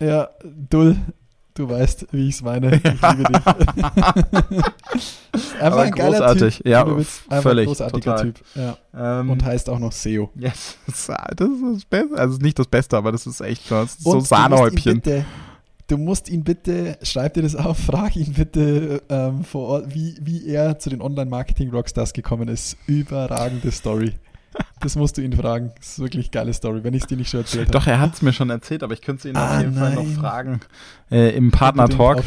Ja, 0.00 0.28
Dull. 0.42 0.96
Du 1.56 1.68
weißt, 1.68 2.08
wie 2.10 2.28
ich 2.28 2.34
es 2.34 2.42
meine. 2.42 2.74
Ich 2.74 2.82
liebe 2.82 3.24
dich. 3.24 3.46
einfach 5.60 5.78
ein 5.78 5.92
geiler 5.92 6.18
großartig. 6.18 6.56
Typ. 6.56 6.66
Ja, 6.66 6.84
völlig. 6.84 7.62
Ein 7.62 7.66
großartiger 7.66 8.16
total. 8.16 8.32
Typ. 8.32 8.44
Ja. 8.56 8.76
Ähm, 9.20 9.30
und 9.30 9.44
heißt 9.44 9.70
auch 9.70 9.78
noch 9.78 9.92
SEO. 9.92 10.30
Yes. 10.34 10.76
Das 10.86 11.08
ist 11.48 11.62
das 11.62 11.84
Beste. 11.84 12.18
Also 12.18 12.38
nicht 12.38 12.58
das 12.58 12.66
Beste, 12.66 12.96
aber 12.96 13.12
das 13.12 13.28
ist 13.28 13.40
echt 13.40 13.68
krass. 13.68 13.98
So 14.00 14.18
Sahnehäubchen. 14.18 14.94
Bitte, 14.94 15.24
du 15.86 15.96
musst 15.96 16.28
ihn 16.28 16.42
bitte, 16.42 16.98
schreib 17.02 17.34
dir 17.34 17.42
das 17.42 17.54
auf, 17.54 17.78
frag 17.86 18.16
ihn 18.16 18.32
bitte 18.32 19.04
ähm, 19.08 19.44
vor 19.44 19.68
Ort, 19.68 19.94
wie, 19.94 20.16
wie 20.20 20.48
er 20.48 20.80
zu 20.80 20.90
den 20.90 21.00
Online-Marketing-Rockstars 21.00 22.14
gekommen 22.14 22.48
ist. 22.48 22.76
Überragende 22.88 23.70
Story. 23.70 24.14
Das 24.80 24.96
musst 24.96 25.16
du 25.16 25.22
ihn 25.22 25.32
fragen. 25.32 25.72
Das 25.78 25.92
ist 25.92 25.98
wirklich 25.98 26.26
eine 26.26 26.30
geile 26.30 26.52
Story, 26.52 26.84
wenn 26.84 26.94
ich 26.94 27.02
es 27.02 27.08
dir 27.08 27.16
nicht 27.16 27.30
schon 27.30 27.40
erzählt 27.40 27.68
habe. 27.68 27.72
Doch, 27.72 27.86
er 27.86 28.00
hat 28.00 28.14
es 28.14 28.22
mir 28.22 28.32
schon 28.32 28.50
erzählt, 28.50 28.82
aber 28.82 28.92
ich 28.92 29.00
könnte 29.00 29.28
es 29.28 29.32
ihn 29.32 29.36
ah, 29.36 29.54
auf 29.56 29.60
jeden 29.60 29.74
nein. 29.74 29.94
Fall 29.94 30.04
noch 30.04 30.12
fragen. 30.12 30.60
Äh, 31.10 31.30
Im 31.36 31.50
Partner-Talk. 31.50 32.22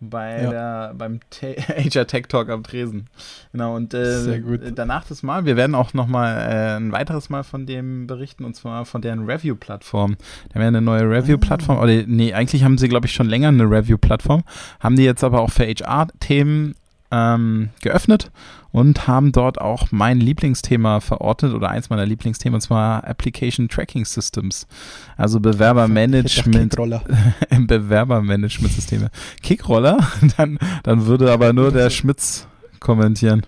Bei 0.00 0.42
ja. 0.42 0.50
der, 0.50 0.94
beim 0.94 1.20
HR 1.40 2.06
Tech 2.06 2.26
Talk 2.28 2.50
am 2.50 2.62
Tresen. 2.62 3.08
Genau, 3.52 3.74
und 3.74 3.94
äh, 3.94 4.72
danach 4.74 5.04
das 5.06 5.22
Mal, 5.22 5.46
wir 5.46 5.56
werden 5.56 5.74
auch 5.74 5.94
nochmal 5.94 6.36
äh, 6.36 6.76
ein 6.76 6.92
weiteres 6.92 7.30
Mal 7.30 7.42
von 7.42 7.64
dem 7.64 8.06
berichten, 8.06 8.44
und 8.44 8.54
zwar 8.54 8.84
von 8.84 9.00
deren 9.00 9.24
Review-Plattform. 9.24 10.16
Da 10.50 10.56
wäre 10.56 10.68
eine 10.68 10.82
neue 10.82 11.08
Review-Plattform, 11.08 11.78
ah. 11.78 11.82
oder 11.82 12.02
nee, 12.06 12.34
eigentlich 12.34 12.64
haben 12.64 12.76
sie, 12.76 12.88
glaube 12.88 13.06
ich, 13.06 13.12
schon 13.12 13.28
länger 13.28 13.48
eine 13.48 13.64
Review-Plattform, 13.64 14.42
haben 14.80 14.96
die 14.96 15.04
jetzt 15.04 15.24
aber 15.24 15.40
auch 15.40 15.50
für 15.50 15.64
HR-Themen 15.64 16.74
ähm, 17.14 17.70
geöffnet 17.80 18.32
und 18.72 19.06
haben 19.06 19.30
dort 19.30 19.60
auch 19.60 19.92
mein 19.92 20.18
Lieblingsthema 20.18 20.98
verortet 20.98 21.54
oder 21.54 21.70
eins 21.70 21.90
meiner 21.90 22.04
Lieblingsthemen, 22.04 22.56
und 22.56 22.60
zwar 22.60 23.04
Application 23.06 23.68
Tracking 23.68 24.04
Systems. 24.04 24.66
Also 25.16 25.38
Bewerbermanagement. 25.38 26.74
Bewerbermanagementsysteme. 27.68 29.10
Kickroller, 29.42 29.98
dann, 30.36 30.58
dann 30.82 31.06
würde 31.06 31.30
aber 31.32 31.52
nur 31.52 31.70
der 31.70 31.88
Schmitz 31.90 32.48
kommentieren. 32.80 33.46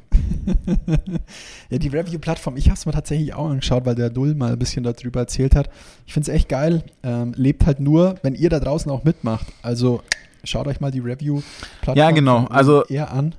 ja, 1.71 1.79
die 1.79 1.89
Review-Plattform, 1.89 2.57
ich 2.57 2.67
habe 2.67 2.77
es 2.77 2.87
mir 2.87 2.93
tatsächlich 2.93 3.35
auch 3.35 3.51
angeschaut, 3.51 3.85
weil 3.85 3.97
der 3.97 4.11
Dull 4.11 4.37
mal 4.37 4.53
ein 4.53 4.59
bisschen 4.59 4.85
darüber 4.85 5.21
erzählt 5.21 5.57
hat. 5.57 5.69
Ich 6.07 6.13
finde 6.15 6.31
es 6.31 6.37
echt 6.37 6.49
geil. 6.49 6.85
Ähm, 7.03 7.35
lebt 7.37 7.67
halt 7.67 7.81
nur, 7.81 8.15
wenn 8.23 8.37
ihr 8.37 8.49
da 8.49 8.61
draußen 8.61 8.91
auch 8.93 9.03
mitmacht. 9.03 9.47
Also 9.63 10.03
schaut 10.45 10.69
euch 10.69 10.81
mal 10.81 10.93
die 10.93 11.01
Review-Plattform 11.01 11.99
ja, 11.99 12.13
genau. 12.13 12.47
also, 12.47 12.85
eher 12.85 13.13
an. 13.13 13.35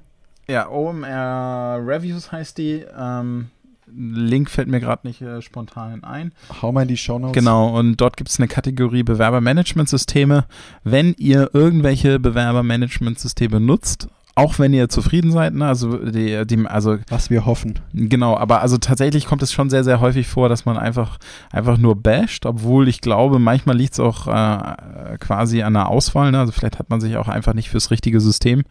Ja, 0.49 0.69
OMR 0.69 1.81
Reviews 1.85 2.31
heißt 2.31 2.57
die. 2.57 2.85
Ähm, 2.97 3.49
Link 3.93 4.49
fällt 4.49 4.67
mir 4.67 4.79
gerade 4.79 5.07
nicht 5.07 5.21
äh, 5.21 5.41
spontan 5.41 6.03
ein. 6.03 6.33
Hau 6.61 6.71
mal 6.71 6.83
in 6.83 6.87
die 6.87 6.97
Show 6.97 7.19
Notes. 7.19 7.33
Genau, 7.33 7.77
und 7.77 7.97
dort 7.97 8.17
gibt 8.17 8.29
es 8.29 8.39
eine 8.39 8.47
Kategorie 8.47 9.03
Bewerbermanagementsysteme. 9.03 10.45
Wenn 10.83 11.13
ihr 11.17 11.49
irgendwelche 11.53 12.19
Bewerbermanagementsysteme 12.19 13.59
nutzt, 13.59 14.09
auch 14.35 14.59
wenn 14.59 14.71
ihr 14.71 14.87
zufrieden 14.87 15.31
seid, 15.31 15.55
ne? 15.55 15.67
also 15.67 15.97
die, 15.97 16.45
die, 16.45 16.67
also 16.67 16.97
was 17.09 17.29
wir 17.29 17.45
hoffen. 17.45 17.79
Genau, 17.93 18.37
aber 18.37 18.61
also 18.61 18.77
tatsächlich 18.77 19.25
kommt 19.25 19.41
es 19.41 19.51
schon 19.51 19.71
sehr, 19.71 19.83
sehr 19.83 19.99
häufig 19.99 20.27
vor, 20.27 20.47
dass 20.47 20.63
man 20.63 20.77
einfach, 20.77 21.17
einfach 21.49 21.77
nur 21.77 21.95
basht, 21.95 22.45
obwohl 22.45 22.87
ich 22.87 23.01
glaube, 23.01 23.39
manchmal 23.39 23.75
liegt 23.75 23.93
es 23.93 23.99
auch 23.99 24.27
äh, 24.27 25.17
quasi 25.17 25.63
an 25.63 25.73
der 25.73 25.89
Auswahl, 25.89 26.31
ne? 26.31 26.39
also 26.39 26.51
vielleicht 26.51 26.77
hat 26.77 26.89
man 26.89 27.01
sich 27.01 27.17
auch 27.17 27.27
einfach 27.27 27.55
nicht 27.55 27.69
fürs 27.69 27.89
richtige 27.89 28.21
System 28.21 28.63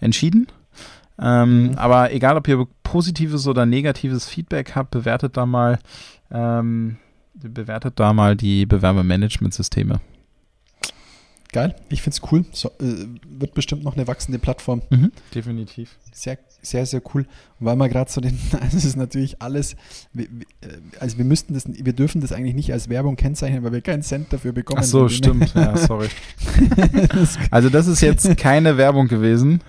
entschieden. 0.00 0.48
Ähm, 1.22 1.68
mhm. 1.68 1.78
Aber 1.78 2.12
egal, 2.12 2.36
ob 2.36 2.48
ihr 2.48 2.66
positives 2.82 3.46
oder 3.46 3.64
negatives 3.64 4.26
Feedback 4.26 4.74
habt, 4.74 4.90
bewertet 4.90 5.36
da 5.36 5.46
mal, 5.46 5.78
ähm, 6.30 6.96
bewertet 7.34 7.94
da 8.00 8.12
mal 8.12 8.36
die 8.36 8.66
Bewerbermanagementsysteme. 8.66 10.00
Geil, 11.52 11.76
ich 11.90 12.00
finde 12.00 12.16
es 12.16 12.32
cool. 12.32 12.46
So, 12.52 12.70
äh, 12.80 13.06
wird 13.28 13.52
bestimmt 13.52 13.84
noch 13.84 13.94
eine 13.94 14.06
wachsende 14.08 14.38
Plattform. 14.38 14.80
Mhm, 14.88 15.12
definitiv. 15.34 15.98
Sehr, 16.10 16.38
sehr, 16.62 16.86
sehr 16.86 17.02
cool. 17.14 17.26
Und 17.60 17.66
weil 17.66 17.76
wir 17.76 17.90
gerade 17.90 18.10
so 18.10 18.22
den, 18.22 18.38
also 18.60 18.78
es 18.78 18.86
ist 18.86 18.96
natürlich 18.96 19.42
alles, 19.42 19.74
äh, 20.16 20.26
also 20.98 21.18
wir 21.18 21.26
müssten 21.26 21.52
das, 21.52 21.64
wir 21.66 21.92
dürfen 21.92 22.22
das 22.22 22.32
eigentlich 22.32 22.54
nicht 22.54 22.72
als 22.72 22.88
Werbung 22.88 23.16
kennzeichnen, 23.16 23.62
weil 23.64 23.72
wir 23.72 23.82
keinen 23.82 24.02
Cent 24.02 24.32
dafür 24.32 24.52
bekommen. 24.52 24.80
Ach 24.80 24.86
so, 24.86 25.10
stimmt. 25.10 25.54
Ja, 25.54 25.76
sorry. 25.76 26.08
also 27.50 27.68
das 27.68 27.86
ist 27.86 28.00
jetzt 28.00 28.34
keine 28.38 28.78
Werbung 28.78 29.08
gewesen. 29.08 29.60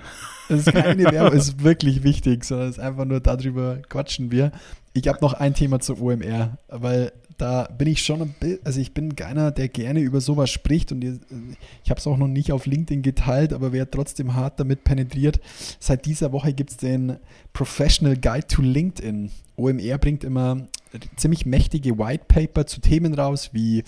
Das 0.49 0.67
ist 0.67 0.73
keine 0.73 1.05
Werbung, 1.11 1.37
ist 1.37 1.63
wirklich 1.63 2.03
wichtig, 2.03 2.43
sondern 2.43 2.69
es 2.69 2.77
ist 2.77 2.83
einfach 2.83 3.05
nur 3.05 3.19
darüber 3.19 3.77
quatschen 3.89 4.31
wir. 4.31 4.51
Ich 4.93 5.07
habe 5.07 5.19
noch 5.21 5.33
ein 5.33 5.53
Thema 5.53 5.79
zu 5.79 5.99
OMR, 6.01 6.57
weil 6.67 7.11
da 7.37 7.63
bin 7.63 7.87
ich 7.87 8.03
schon 8.03 8.21
ein 8.21 8.35
bisschen, 8.39 8.59
also 8.63 8.79
ich 8.79 8.93
bin 8.93 9.15
keiner, 9.15 9.51
der 9.51 9.67
gerne 9.67 10.01
über 10.01 10.21
sowas 10.21 10.51
spricht 10.51 10.91
und 10.91 11.03
ich 11.03 11.89
habe 11.89 11.99
es 11.99 12.05
auch 12.05 12.17
noch 12.17 12.27
nicht 12.27 12.51
auf 12.51 12.65
LinkedIn 12.67 13.01
geteilt, 13.01 13.53
aber 13.53 13.71
wer 13.71 13.89
trotzdem 13.89 14.35
hart 14.35 14.59
damit 14.59 14.83
penetriert, 14.83 15.39
seit 15.79 16.05
dieser 16.05 16.31
Woche 16.31 16.53
gibt 16.53 16.69
es 16.71 16.77
den 16.77 17.17
Professional 17.51 18.15
Guide 18.15 18.47
to 18.47 18.61
LinkedIn. 18.61 19.31
OMR 19.55 19.97
bringt 19.97 20.23
immer 20.23 20.67
ziemlich 21.15 21.45
mächtige 21.45 21.97
White 21.97 22.25
Paper 22.27 22.67
zu 22.67 22.81
Themen 22.81 23.15
raus 23.15 23.49
wie 23.53 23.83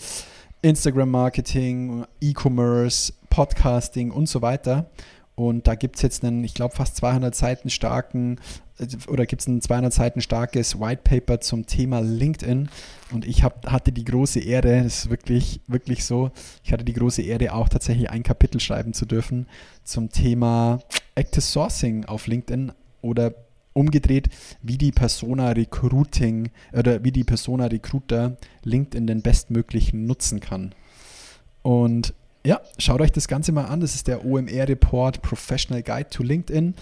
Instagram 0.64 1.12
Marketing, 1.12 2.06
E-Commerce, 2.22 3.14
Podcasting 3.30 4.10
und 4.10 4.28
so 4.28 4.42
weiter. 4.42 4.90
Und 5.36 5.68
da 5.68 5.76
gibt 5.76 5.98
es 5.98 6.02
jetzt 6.02 6.24
einen, 6.24 6.44
ich 6.44 6.54
glaube, 6.54 6.76
fast 6.76 6.96
200 6.96 7.36
Seiten 7.36 7.70
starken 7.70 8.38
äh, 8.80 8.88
oder 9.08 9.26
gibt 9.26 9.42
es 9.42 9.48
ein 9.48 9.62
200 9.62 9.94
Seiten 9.94 10.22
starkes 10.22 10.80
White 10.80 11.02
Paper 11.04 11.42
zum 11.42 11.66
Thema 11.66 12.00
LinkedIn. 12.00 12.70
Und 13.12 13.26
ich 13.26 13.44
hab, 13.44 13.70
hatte 13.70 13.92
die 13.92 14.06
große 14.06 14.40
Ehre, 14.40 14.84
das 14.84 15.04
ist 15.04 15.10
wirklich, 15.10 15.60
wirklich 15.68 16.06
so, 16.06 16.32
ich 16.64 16.72
hatte 16.72 16.86
die 16.86 16.94
große 16.94 17.22
Ehre, 17.22 17.54
auch 17.54 17.70
tatsächlich 17.70 18.10
ein 18.10 18.24
Kapitel 18.24 18.60
schreiben 18.60 18.94
zu 18.94 19.06
dürfen 19.06 19.48
zum 19.84 20.10
Thema 20.10 20.80
Active 21.16 21.42
Sourcing 21.42 22.06
auf 22.06 22.28
LinkedIn 22.28 22.72
oder 23.02 23.34
umgedreht, 23.74 24.30
wie 24.62 24.78
die 24.78 24.94
Persona 24.94 25.50
Recruiting 25.50 26.50
oder 26.72 27.04
wie 27.04 27.12
die 27.12 27.26
Persona 27.26 27.66
Recruiter 27.66 28.38
LinkedIn 28.64 29.06
den 29.06 29.22
bestmöglichen 29.22 30.06
nutzen 30.06 30.40
kann. 30.40 30.74
Und 31.62 32.14
ja, 32.46 32.62
schaut 32.78 33.02
euch 33.02 33.12
das 33.12 33.28
Ganze 33.28 33.52
mal 33.52 33.66
an. 33.66 33.82
Das 33.82 33.96
ist 33.96 34.08
der 34.08 34.26
OMR 34.26 34.68
Report 34.68 35.22
Professional 35.22 35.82
Guide 35.84 36.10
to 36.10 36.24
LinkedIn. 36.24 36.76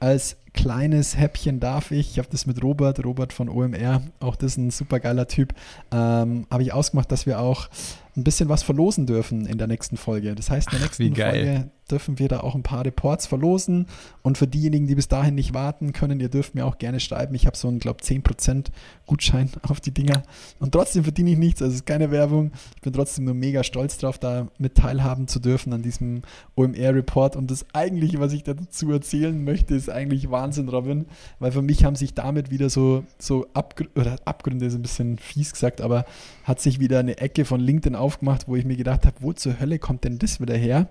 Als 0.00 0.36
kleines 0.54 1.16
Häppchen 1.16 1.60
darf 1.60 1.90
ich, 1.90 2.12
ich 2.12 2.18
habe 2.18 2.28
das 2.30 2.46
mit 2.46 2.62
Robert, 2.62 3.04
Robert 3.04 3.32
von 3.34 3.50
OMR, 3.50 4.02
auch 4.18 4.34
das 4.34 4.52
ist 4.52 4.56
ein 4.56 4.70
super 4.70 4.98
geiler 4.98 5.28
Typ, 5.28 5.52
ähm, 5.92 6.46
habe 6.50 6.62
ich 6.62 6.72
ausgemacht, 6.72 7.12
dass 7.12 7.26
wir 7.26 7.38
auch 7.38 7.68
ein 8.16 8.24
bisschen 8.24 8.48
was 8.48 8.62
verlosen 8.62 9.06
dürfen 9.06 9.46
in 9.46 9.58
der 9.58 9.66
nächsten 9.66 9.98
Folge. 9.98 10.34
Das 10.34 10.50
heißt, 10.50 10.72
in 10.72 10.78
der 10.78 10.86
nächsten 10.86 11.12
Ach, 11.12 11.30
Folge 11.30 11.70
dürfen 11.90 12.18
wir 12.18 12.28
da 12.28 12.40
auch 12.40 12.54
ein 12.54 12.62
paar 12.62 12.84
Reports 12.84 13.26
verlosen. 13.26 13.86
Und 14.22 14.38
für 14.38 14.46
diejenigen, 14.46 14.86
die 14.86 14.94
bis 14.94 15.08
dahin 15.08 15.34
nicht 15.34 15.54
warten 15.54 15.92
können, 15.92 16.20
ihr 16.20 16.28
dürft 16.28 16.54
mir 16.54 16.66
auch 16.66 16.78
gerne 16.78 17.00
schreiben. 17.00 17.34
Ich 17.34 17.46
habe 17.46 17.56
so 17.56 17.68
einen, 17.68 17.78
glaube 17.78 18.02
10% 18.02 18.66
Gutschein 19.06 19.50
auf 19.68 19.80
die 19.80 19.92
Dinger. 19.92 20.22
Und 20.58 20.72
trotzdem 20.72 21.04
verdiene 21.04 21.30
ich 21.32 21.38
nichts, 21.38 21.62
also 21.62 21.72
es 21.72 21.80
ist 21.80 21.86
keine 21.86 22.10
Werbung. 22.10 22.52
Ich 22.76 22.82
bin 22.82 22.92
trotzdem 22.92 23.24
nur 23.24 23.34
mega 23.34 23.64
stolz 23.64 23.98
drauf, 23.98 24.18
da 24.18 24.48
mit 24.58 24.74
teilhaben 24.76 25.28
zu 25.28 25.40
dürfen 25.40 25.72
an 25.72 25.82
diesem 25.82 26.22
OMR-Report. 26.56 27.36
Und 27.36 27.50
das 27.50 27.66
eigentliche, 27.72 28.20
was 28.20 28.32
ich 28.32 28.42
dazu 28.42 28.90
erzählen 28.90 29.42
möchte, 29.42 29.74
ist 29.74 29.90
eigentlich 29.90 30.30
Wahnsinn, 30.30 30.68
Robin. 30.68 31.06
Weil 31.38 31.52
für 31.52 31.62
mich 31.62 31.84
haben 31.84 31.96
sich 31.96 32.14
damit 32.14 32.50
wieder 32.50 32.70
so, 32.70 33.04
so 33.18 33.46
Abgr 33.54 33.86
oder 33.96 34.16
Abgründe, 34.24 34.66
ist 34.66 34.74
ein 34.74 34.82
bisschen 34.82 35.18
fies 35.18 35.52
gesagt, 35.52 35.80
aber 35.80 36.04
hat 36.44 36.60
sich 36.60 36.80
wieder 36.80 36.98
eine 36.98 37.18
Ecke 37.18 37.44
von 37.44 37.60
LinkedIn 37.60 37.94
aufgemacht, 37.96 38.48
wo 38.48 38.56
ich 38.56 38.64
mir 38.64 38.76
gedacht 38.76 39.06
habe, 39.06 39.16
wo 39.20 39.32
zur 39.32 39.60
Hölle 39.60 39.78
kommt 39.78 40.04
denn 40.04 40.18
das 40.18 40.40
wieder 40.40 40.56
her? 40.56 40.88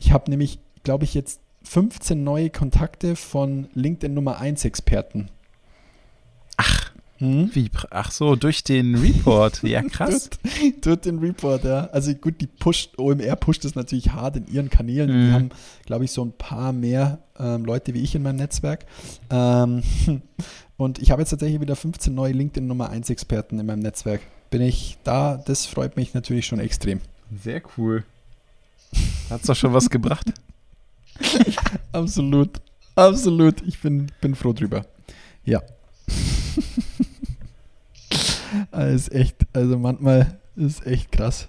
Ich 0.00 0.12
habe 0.12 0.30
nämlich, 0.30 0.58
glaube 0.82 1.04
ich, 1.04 1.14
jetzt 1.14 1.40
15 1.62 2.24
neue 2.24 2.50
Kontakte 2.50 3.14
von 3.14 3.68
LinkedIn 3.74 4.12
Nummer 4.12 4.38
1 4.38 4.64
Experten. 4.64 5.28
Ach, 6.56 6.90
hm? 7.18 7.50
wie, 7.52 7.70
ach 7.90 8.10
so, 8.10 8.34
durch 8.34 8.64
den 8.64 8.94
Report. 8.94 9.62
Ja, 9.62 9.82
krass. 9.90 10.30
durch, 10.42 10.80
durch, 10.80 11.00
den 11.00 11.18
Report, 11.18 11.64
ja. 11.64 11.86
Also 11.92 12.14
gut, 12.14 12.40
die 12.40 12.46
pusht, 12.46 12.98
OMR 12.98 13.36
pusht 13.36 13.64
das 13.64 13.74
natürlich 13.74 14.10
hart 14.12 14.36
in 14.36 14.46
ihren 14.46 14.70
Kanälen. 14.70 15.10
Mhm. 15.10 15.26
Die 15.26 15.32
haben, 15.32 15.50
glaube 15.84 16.06
ich, 16.06 16.12
so 16.12 16.24
ein 16.24 16.32
paar 16.32 16.72
mehr 16.72 17.18
ähm, 17.38 17.66
Leute 17.66 17.92
wie 17.92 18.00
ich 18.00 18.14
in 18.14 18.22
meinem 18.22 18.36
Netzwerk. 18.36 18.86
Ähm, 19.28 19.82
und 20.78 20.98
ich 20.98 21.10
habe 21.10 21.20
jetzt 21.20 21.30
tatsächlich 21.30 21.60
wieder 21.60 21.76
15 21.76 22.14
neue 22.14 22.32
LinkedIn 22.32 22.66
Nummer 22.66 22.88
1 22.88 23.10
Experten 23.10 23.58
in 23.58 23.66
meinem 23.66 23.80
Netzwerk. 23.80 24.22
Bin 24.48 24.62
ich 24.62 24.96
da, 25.04 25.36
das 25.36 25.66
freut 25.66 25.96
mich 25.96 26.14
natürlich 26.14 26.46
schon 26.46 26.58
extrem. 26.58 27.00
Sehr 27.42 27.62
cool. 27.76 28.04
Hat's 29.28 29.46
doch 29.46 29.56
schon 29.56 29.72
was 29.72 29.88
gebracht? 29.88 30.32
absolut. 31.92 32.60
Absolut. 32.94 33.62
Ich 33.66 33.80
bin, 33.80 34.10
bin 34.20 34.34
froh 34.34 34.52
drüber. 34.52 34.84
Ja. 35.44 35.62
ist 38.72 39.12
echt, 39.12 39.36
also 39.52 39.78
manchmal 39.78 40.38
ist 40.56 40.86
echt 40.86 41.12
krass, 41.12 41.48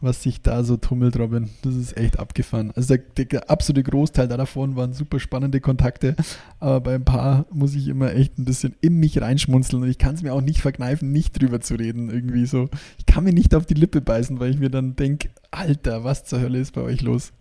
was 0.00 0.22
sich 0.22 0.42
da 0.42 0.62
so 0.62 0.76
tummelt, 0.76 1.18
Robin. 1.18 1.50
Das 1.62 1.74
ist 1.74 1.96
echt 1.96 2.18
abgefahren. 2.18 2.72
Also 2.76 2.96
der, 2.96 3.24
der, 3.24 3.50
absolute 3.50 3.82
Großteil 3.82 4.28
davon 4.28 4.76
waren 4.76 4.92
super 4.92 5.18
spannende 5.18 5.60
Kontakte, 5.60 6.16
aber 6.60 6.80
bei 6.80 6.94
ein 6.94 7.04
paar 7.04 7.46
muss 7.50 7.74
ich 7.74 7.88
immer 7.88 8.12
echt 8.14 8.38
ein 8.38 8.44
bisschen 8.44 8.74
in 8.80 8.98
mich 8.98 9.20
reinschmunzeln 9.20 9.82
und 9.82 9.88
ich 9.88 9.98
kann 9.98 10.14
es 10.14 10.22
mir 10.22 10.34
auch 10.34 10.42
nicht 10.42 10.60
verkneifen, 10.60 11.12
nicht 11.12 11.40
drüber 11.40 11.60
zu 11.60 11.74
reden. 11.76 12.10
Irgendwie 12.10 12.46
so. 12.46 12.68
Ich 12.98 13.06
kann 13.06 13.24
mir 13.24 13.32
nicht 13.32 13.54
auf 13.54 13.66
die 13.66 13.74
Lippe 13.74 14.00
beißen, 14.00 14.38
weil 14.38 14.50
ich 14.50 14.58
mir 14.58 14.70
dann 14.70 14.96
denke, 14.96 15.30
Alter, 15.50 16.04
was 16.04 16.24
zur 16.24 16.40
Hölle 16.40 16.58
ist 16.58 16.72
bei 16.72 16.82
euch 16.82 17.02
los? 17.02 17.32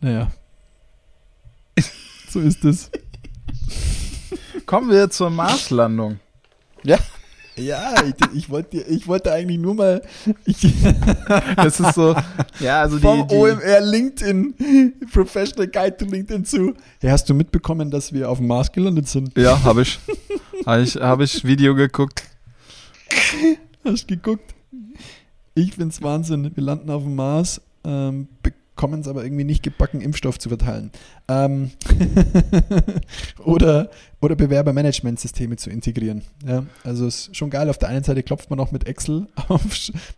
Naja. 0.00 0.30
So 2.28 2.40
ist 2.40 2.64
es. 2.64 2.90
Kommen 4.66 4.90
wir 4.90 5.08
zur 5.10 5.30
Marslandung. 5.30 6.18
Ja. 6.82 6.98
Ja, 7.56 7.94
ich, 8.04 8.14
ich, 8.34 8.50
wollte, 8.50 8.78
ich 8.82 9.06
wollte 9.08 9.32
eigentlich 9.32 9.58
nur 9.58 9.74
mal. 9.74 10.02
Ich, 10.44 10.58
das 11.56 11.80
ist 11.80 11.94
so. 11.94 12.14
Ja, 12.60 12.82
also 12.82 12.98
vom 12.98 13.26
die, 13.26 13.34
OMR 13.34 13.80
LinkedIn, 13.80 14.94
Professional 15.10 15.66
Guide 15.66 15.96
to 15.96 16.04
LinkedIn 16.04 16.44
zu. 16.44 16.74
Hey, 17.00 17.10
hast 17.10 17.28
du 17.28 17.34
mitbekommen, 17.34 17.90
dass 17.90 18.12
wir 18.12 18.28
auf 18.28 18.38
dem 18.38 18.46
Mars 18.46 18.70
gelandet 18.70 19.08
sind? 19.08 19.36
Ja, 19.38 19.62
habe 19.64 19.82
ich. 19.82 19.98
habe 20.66 20.82
ich, 20.82 20.96
hab 20.96 21.20
ich 21.20 21.44
Video 21.44 21.74
geguckt. 21.74 22.24
Hast 23.84 24.10
du 24.10 24.16
geguckt? 24.16 24.54
Ich 25.54 25.72
finde 25.72 25.88
es 25.88 26.02
Wahnsinn. 26.02 26.50
Wir 26.54 26.62
landen 26.62 26.90
auf 26.90 27.02
dem 27.02 27.14
Mars, 27.14 27.62
ähm, 27.84 28.28
bekommen 28.76 29.00
es 29.00 29.08
aber 29.08 29.24
irgendwie 29.24 29.44
nicht 29.44 29.62
gebacken, 29.62 30.02
Impfstoff 30.02 30.38
zu 30.38 30.50
verteilen. 30.50 30.90
Ähm 31.28 31.70
oder, 33.44 33.88
oder 34.20 34.36
Bewerbermanagementsysteme 34.36 35.56
zu 35.56 35.70
integrieren. 35.70 36.22
Ja, 36.46 36.64
also 36.84 37.06
ist 37.06 37.34
schon 37.34 37.48
geil. 37.48 37.70
Auf 37.70 37.78
der 37.78 37.88
einen 37.88 38.04
Seite 38.04 38.22
klopft 38.22 38.50
man 38.50 38.60
auch 38.60 38.72
mit 38.72 38.86
Excel 38.86 39.28
auf, 39.48 39.62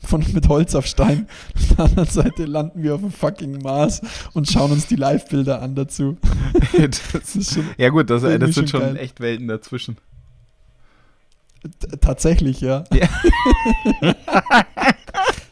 von, 0.04 0.24
mit 0.32 0.48
Holz 0.48 0.74
auf 0.74 0.86
Stein. 0.86 1.28
Auf 1.54 1.76
der 1.76 1.84
anderen 1.84 2.08
Seite 2.08 2.44
landen 2.46 2.82
wir 2.82 2.96
auf 2.96 3.00
dem 3.00 3.12
fucking 3.12 3.62
Mars 3.62 4.02
und 4.34 4.50
schauen 4.50 4.72
uns 4.72 4.88
die 4.88 4.96
Live-Bilder 4.96 5.62
an 5.62 5.76
dazu. 5.76 6.16
schon, 7.40 7.64
ja 7.78 7.90
gut, 7.90 8.10
das, 8.10 8.22
das 8.22 8.54
sind 8.54 8.68
schon 8.68 8.80
geil. 8.80 8.96
echt 8.96 9.20
Welten 9.20 9.46
dazwischen. 9.46 9.98
Tatsächlich, 12.00 12.60
ja. 12.60 12.84
ja. 12.92 13.08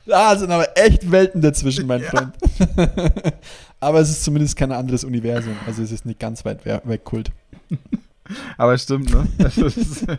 Da 0.06 0.36
sind 0.36 0.50
aber 0.50 0.76
echt 0.76 1.10
Welten 1.10 1.40
dazwischen, 1.40 1.86
mein 1.86 2.02
ja. 2.02 2.10
Freund. 2.10 2.34
aber 3.80 4.00
es 4.00 4.10
ist 4.10 4.24
zumindest 4.24 4.56
kein 4.56 4.72
anderes 4.72 5.04
Universum. 5.04 5.56
Also 5.66 5.82
es 5.82 5.92
ist 5.92 6.06
nicht 6.06 6.20
ganz 6.20 6.44
weit 6.44 6.64
weg 6.64 7.04
Kult. 7.04 7.30
Aber 8.56 8.76
stimmt, 8.76 9.10
ne? 9.10 9.26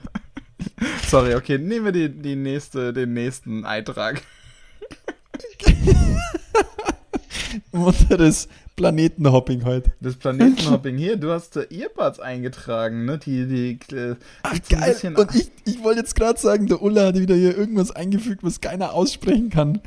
Sorry, 1.07 1.35
okay, 1.35 1.57
nehmen 1.57 1.85
wir 1.85 1.91
die, 1.91 2.09
die 2.09 2.35
nächste, 2.35 2.93
den 2.93 3.13
nächsten 3.13 3.65
Eintrag. 3.65 4.21
Unseres 7.71 8.47
Planetenhopping 8.77 9.65
heute. 9.65 9.91
Das 10.01 10.15
Planetenhopping 10.15 10.97
hier, 10.97 11.17
du 11.17 11.31
hast 11.31 11.57
äh, 11.57 11.65
Earbuds 11.71 12.19
eingetragen, 12.19 13.05
ne? 13.05 13.17
Die, 13.17 13.47
die, 13.47 13.79
äh, 13.95 14.15
Ach, 14.43 14.55
geil. 14.69 14.95
Und 15.17 15.33
ich, 15.35 15.49
ich 15.65 15.83
wollte 15.83 16.01
jetzt 16.01 16.15
gerade 16.15 16.39
sagen, 16.39 16.67
der 16.67 16.83
Ulla 16.83 17.07
hat 17.07 17.19
wieder 17.19 17.33
hier 17.35 17.57
irgendwas 17.57 17.89
eingefügt, 17.89 18.43
was 18.43 18.61
keiner 18.61 18.93
aussprechen 18.93 19.49
kann. 19.49 19.81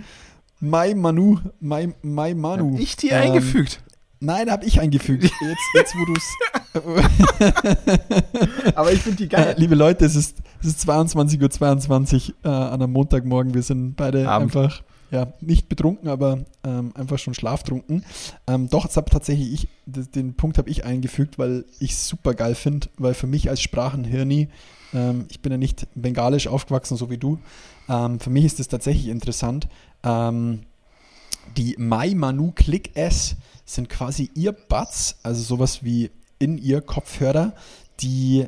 Mai 0.59 0.95
Manu, 0.95 1.38
Mai, 1.61 1.95
Mai 2.03 2.34
Manu. 2.34 2.72
Hab 2.74 2.80
ich 2.80 2.97
die 2.97 3.11
ähm, 3.11 3.22
eingefügt? 3.22 3.80
Nein, 4.18 4.51
habe 4.51 4.66
ich 4.66 4.80
eingefügt. 4.80 5.22
Jetzt, 5.22 5.62
jetzt 5.74 5.95
wo 5.95 6.05
du 6.05 6.12
es. 6.12 6.28
Aber 8.74 8.93
ich 8.93 9.01
finde 9.01 9.18
die 9.18 9.28
geil. 9.28 9.55
Äh, 9.57 9.61
liebe 9.61 9.76
Leute, 9.76 10.05
es 10.05 10.16
ist, 10.16 10.38
es 10.61 10.66
ist 10.66 10.88
22.22 10.88 11.43
Uhr 11.43 11.51
22, 11.51 12.34
äh, 12.45 12.49
an 12.49 12.82
einem 12.82 12.93
Montagmorgen. 12.93 13.55
Wir 13.55 13.62
sind 13.62 13.95
beide 13.95 14.28
Abend. 14.28 14.55
einfach 14.55 14.82
ja, 15.11 15.32
nicht 15.40 15.68
betrunken, 15.68 16.08
aber 16.08 16.44
ähm, 16.64 16.92
einfach 16.94 17.18
schon 17.18 17.34
schlaftrunken. 17.34 18.04
Ähm, 18.46 18.68
doch, 18.68 18.84
jetzt 18.84 18.96
habe 18.96 19.11
tatsächlich 19.11 19.52
ich, 19.52 19.68
den 19.86 20.34
Punkt 20.34 20.58
habe 20.58 20.70
ich 20.70 20.84
eingefügt, 20.84 21.38
weil 21.38 21.64
ich 21.80 21.92
es 21.92 22.08
super 22.08 22.34
geil 22.34 22.54
finde, 22.54 22.88
weil 22.96 23.14
für 23.14 23.26
mich 23.26 23.50
als 23.50 23.61
Sprachenhirni, 23.61 24.48
ähm, 24.94 25.26
ich 25.28 25.40
bin 25.40 25.52
ja 25.52 25.58
nicht 25.58 25.88
bengalisch 25.94 26.46
aufgewachsen, 26.46 26.96
so 26.96 27.11
wie 27.11 27.18
du, 27.18 27.38
ähm, 27.88 28.20
für 28.20 28.30
mich 28.30 28.44
ist 28.44 28.61
es 28.61 28.68
tatsächlich 28.68 29.08
interessant. 29.08 29.68
Ähm, 30.04 30.61
die 31.56 31.74
My 31.78 32.14
Manu 32.14 32.52
Click 32.52 32.96
S 32.96 33.36
sind 33.64 33.88
quasi 33.88 34.30
Earbuds, 34.36 35.16
also 35.22 35.42
sowas 35.42 35.82
wie 35.82 36.11
in 36.38 36.56
ihr 36.56 36.80
Kopfhörer, 36.80 37.52
die 38.00 38.46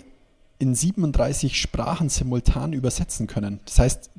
in 0.59 0.77
37 0.77 1.61
Sprachen 1.61 2.09
simultan 2.09 2.73
übersetzen 2.73 3.27
können. 3.27 3.59
Das 3.65 3.81
heißt, 3.81 4.11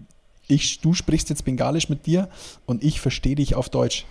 ich, 0.47 0.79
du 0.81 0.93
sprichst 0.93 1.29
jetzt 1.29 1.45
Bengalisch 1.45 1.89
mit 1.89 2.05
dir 2.05 2.29
und 2.65 2.83
ich 2.83 2.99
verstehe 2.99 3.35
dich 3.35 3.55
auf 3.55 3.69
Deutsch. 3.69 4.05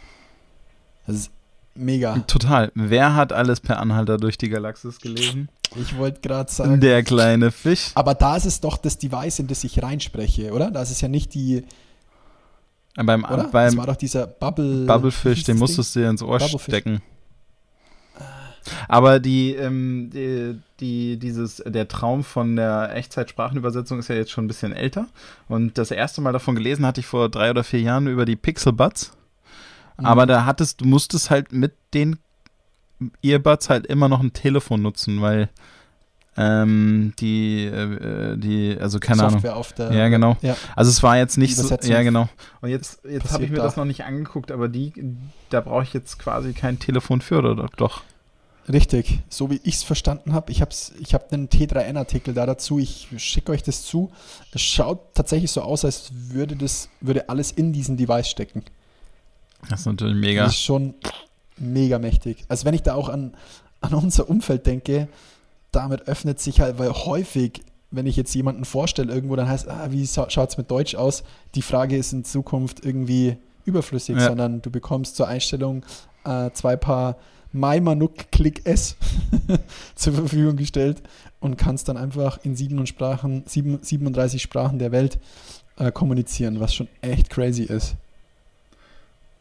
Das 1.06 1.16
ist 1.16 1.30
mega. 1.74 2.18
Total. 2.20 2.70
Wer 2.74 3.14
hat 3.14 3.32
alles 3.32 3.60
per 3.60 3.80
Anhalter 3.80 4.18
durch 4.18 4.38
die 4.38 4.48
Galaxis 4.48 5.00
gelesen? 5.00 5.48
Ich 5.76 5.96
wollte 5.96 6.20
gerade 6.20 6.50
sagen. 6.50 6.80
Der 6.80 7.02
kleine 7.02 7.50
Fisch. 7.50 7.90
Aber 7.94 8.14
da 8.14 8.36
ist 8.36 8.46
es 8.46 8.60
doch 8.60 8.76
das 8.76 8.98
Device, 8.98 9.38
in 9.38 9.46
das 9.46 9.64
ich 9.64 9.82
reinspreche, 9.82 10.52
oder? 10.52 10.70
Da 10.70 10.82
ist 10.82 10.90
es 10.90 11.00
ja 11.00 11.08
nicht 11.08 11.34
die. 11.34 11.64
Beim, 12.94 13.24
oder? 13.24 13.48
beim 13.48 13.68
das 13.68 13.76
war 13.76 13.86
doch 13.86 13.96
dieser 13.96 14.26
Bubble. 14.26 14.84
Bubblefish, 14.84 15.44
den 15.44 15.58
musstest 15.58 15.96
du 15.96 16.00
dir 16.00 16.10
ins 16.10 16.22
Ohr 16.22 16.40
stecken. 16.40 17.00
Aber 18.88 19.20
die, 19.20 19.54
ähm, 19.54 20.10
die, 20.12 20.58
die, 20.80 21.18
dieses, 21.18 21.62
der 21.66 21.88
Traum 21.88 22.24
von 22.24 22.56
der 22.56 22.94
Echtzeit-Sprachenübersetzung 22.94 23.98
ist 23.98 24.08
ja 24.08 24.14
jetzt 24.14 24.30
schon 24.30 24.44
ein 24.44 24.48
bisschen 24.48 24.72
älter. 24.72 25.06
Und 25.48 25.78
das 25.78 25.90
erste 25.90 26.20
Mal 26.20 26.32
davon 26.32 26.54
gelesen 26.54 26.86
hatte 26.86 27.00
ich 27.00 27.06
vor 27.06 27.28
drei 27.28 27.50
oder 27.50 27.64
vier 27.64 27.80
Jahren 27.80 28.06
über 28.06 28.24
die 28.24 28.36
Pixel 28.36 28.72
Buds. 28.72 29.12
Mhm. 29.98 30.06
Aber 30.06 30.26
da 30.26 30.44
hattest, 30.44 30.80
du 30.80 30.86
musstest 30.86 31.30
halt 31.30 31.52
mit 31.52 31.74
den 31.94 32.18
Earbuds 33.22 33.68
halt 33.68 33.86
immer 33.86 34.08
noch 34.08 34.20
ein 34.20 34.32
Telefon 34.32 34.82
nutzen, 34.82 35.20
weil 35.20 35.48
ähm, 36.36 37.12
die, 37.18 37.66
äh, 37.66 38.36
die, 38.38 38.78
also 38.80 38.98
keine 38.98 39.20
Software 39.20 39.50
Ahnung. 39.50 39.60
auf 39.60 39.72
der. 39.74 39.92
Ja, 39.92 40.08
genau. 40.08 40.36
Ja. 40.40 40.56
Also 40.74 40.90
es 40.90 41.02
war 41.02 41.18
jetzt 41.18 41.36
nicht 41.36 41.56
so. 41.56 41.76
Ja, 41.82 42.02
genau. 42.02 42.28
Und 42.62 42.70
jetzt, 42.70 43.02
jetzt 43.04 43.32
habe 43.32 43.44
ich 43.44 43.50
mir 43.50 43.58
da. 43.58 43.64
das 43.64 43.76
noch 43.76 43.84
nicht 43.84 44.04
angeguckt, 44.04 44.50
aber 44.50 44.68
die, 44.68 44.92
da 45.50 45.60
brauche 45.60 45.82
ich 45.82 45.92
jetzt 45.92 46.18
quasi 46.18 46.54
kein 46.54 46.78
Telefon 46.78 47.20
für, 47.20 47.38
oder 47.38 47.68
doch? 47.76 48.02
Richtig, 48.68 49.20
so 49.28 49.50
wie 49.50 49.60
ich 49.64 49.74
es 49.74 49.82
verstanden 49.82 50.32
habe. 50.32 50.52
Ich 50.52 50.60
habe 50.60 50.70
ich 51.00 51.14
hab 51.14 51.32
einen 51.32 51.48
T3N-Artikel 51.48 52.32
da 52.32 52.46
dazu. 52.46 52.78
Ich 52.78 53.08
schicke 53.16 53.52
euch 53.52 53.62
das 53.62 53.82
zu. 53.82 54.12
Es 54.52 54.60
schaut 54.60 55.14
tatsächlich 55.14 55.50
so 55.50 55.62
aus, 55.62 55.84
als 55.84 56.10
würde 56.12 56.54
das 56.54 56.88
würde 57.00 57.28
alles 57.28 57.50
in 57.50 57.72
diesen 57.72 57.96
Device 57.96 58.28
stecken. 58.28 58.62
Das 59.68 59.80
ist 59.80 59.86
natürlich 59.86 60.16
mega. 60.16 60.44
Das 60.44 60.52
ist 60.52 60.62
schon 60.62 60.94
mega 61.58 61.98
mächtig. 61.98 62.44
Also 62.48 62.64
wenn 62.64 62.74
ich 62.74 62.82
da 62.82 62.94
auch 62.94 63.08
an, 63.08 63.34
an 63.80 63.94
unser 63.94 64.28
Umfeld 64.28 64.66
denke, 64.66 65.08
damit 65.72 66.06
öffnet 66.06 66.38
sich 66.40 66.60
halt, 66.60 66.78
weil 66.78 66.90
häufig, 66.90 67.62
wenn 67.90 68.06
ich 68.06 68.16
jetzt 68.16 68.34
jemanden 68.34 68.64
vorstelle 68.64 69.12
irgendwo, 69.12 69.34
dann 69.34 69.48
heißt, 69.48 69.68
ah, 69.68 69.88
wie 69.90 70.06
schaut 70.06 70.50
es 70.50 70.56
mit 70.56 70.70
Deutsch 70.70 70.94
aus? 70.94 71.24
Die 71.54 71.62
Frage 71.62 71.96
ist 71.96 72.12
in 72.12 72.24
Zukunft 72.24 72.84
irgendwie 72.84 73.36
überflüssig, 73.64 74.16
ja. 74.16 74.28
sondern 74.28 74.62
du 74.62 74.70
bekommst 74.70 75.16
zur 75.16 75.28
Einstellung 75.28 75.84
äh, 76.24 76.50
zwei 76.52 76.76
Paar 76.76 77.16
MyManuk 77.52 78.30
Click 78.32 78.62
S 78.64 78.96
zur 79.94 80.14
Verfügung 80.14 80.56
gestellt 80.56 81.02
und 81.40 81.56
kannst 81.56 81.88
dann 81.88 81.96
einfach 81.96 82.38
in 82.44 82.56
37 82.56 82.88
Sprachen, 82.88 83.44
37 83.46 84.40
Sprachen 84.40 84.78
der 84.78 84.92
Welt 84.92 85.18
äh, 85.76 85.92
kommunizieren, 85.92 86.60
was 86.60 86.74
schon 86.74 86.88
echt 87.00 87.30
crazy 87.30 87.64
ist. 87.64 87.96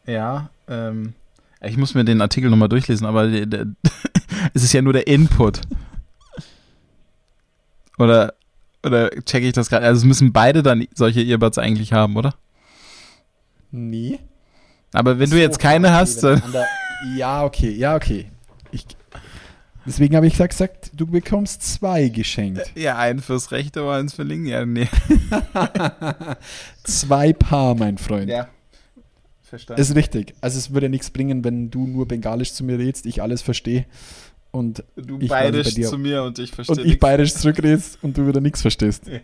Ja, 0.06 0.50
ähm, 0.68 1.14
ich 1.60 1.76
muss 1.76 1.94
mir 1.94 2.04
den 2.04 2.20
Artikel 2.20 2.50
nochmal 2.50 2.68
durchlesen, 2.68 3.06
aber 3.06 3.28
der, 3.28 3.46
der, 3.46 3.66
es 4.54 4.64
ist 4.64 4.72
ja 4.72 4.82
nur 4.82 4.92
der 4.92 5.06
Input. 5.06 5.60
Oder, 7.98 8.34
oder 8.84 9.10
checke 9.10 9.46
ich 9.46 9.52
das 9.52 9.68
gerade? 9.68 9.86
Also 9.86 10.00
es 10.00 10.04
müssen 10.04 10.32
beide 10.32 10.62
dann 10.62 10.86
solche 10.94 11.22
Earbuds 11.22 11.58
eigentlich 11.58 11.92
haben, 11.92 12.16
oder? 12.16 12.34
Nee. 13.70 14.18
Aber 14.92 15.18
wenn 15.18 15.28
so, 15.28 15.36
du 15.36 15.42
jetzt 15.42 15.58
keine 15.58 15.92
hast, 15.92 16.24
dann. 16.24 16.42
Ja, 17.16 17.44
okay, 17.44 17.70
ja, 17.70 17.96
okay. 17.96 18.26
Ich, 18.70 18.86
deswegen 19.86 20.16
habe 20.16 20.26
ich 20.26 20.34
gesagt, 20.34 20.52
gesagt, 20.52 20.90
du 20.94 21.06
bekommst 21.06 21.62
zwei 21.62 22.08
geschenkt. 22.08 22.72
Ja, 22.74 22.98
einen 22.98 23.20
fürs 23.20 23.50
rechte 23.50 23.84
und 23.84 23.90
eins 23.90 24.14
für 24.14 24.22
links. 24.22 24.48
Ja, 24.48 24.64
nee. 24.64 24.88
zwei 26.84 27.32
Paar, 27.32 27.74
mein 27.74 27.98
Freund. 27.98 28.28
Ja. 28.28 28.48
Verstanden. 29.42 29.82
Ist 29.82 29.94
richtig. 29.94 30.34
Also 30.40 30.58
es 30.58 30.72
würde 30.72 30.88
nichts 30.88 31.10
bringen, 31.10 31.44
wenn 31.44 31.70
du 31.70 31.86
nur 31.86 32.08
Bengalisch 32.08 32.54
zu 32.54 32.64
mir 32.64 32.78
redest, 32.78 33.04
ich 33.04 33.20
alles 33.20 33.42
verstehe. 33.42 33.84
Und 34.50 34.84
du 34.96 35.18
ich 35.20 35.28
bayerisch 35.28 35.74
zu 35.74 35.98
mir 35.98 36.22
und 36.22 36.38
ich 36.38 36.52
verstehe 36.52 36.76
Und 36.76 36.86
ich 36.86 36.98
bayerisch 36.98 37.34
zurückredest 37.34 37.98
und 38.02 38.16
du 38.16 38.26
wieder 38.26 38.40
nichts 38.40 38.62
verstehst. 38.62 39.06
Ja. 39.06 39.20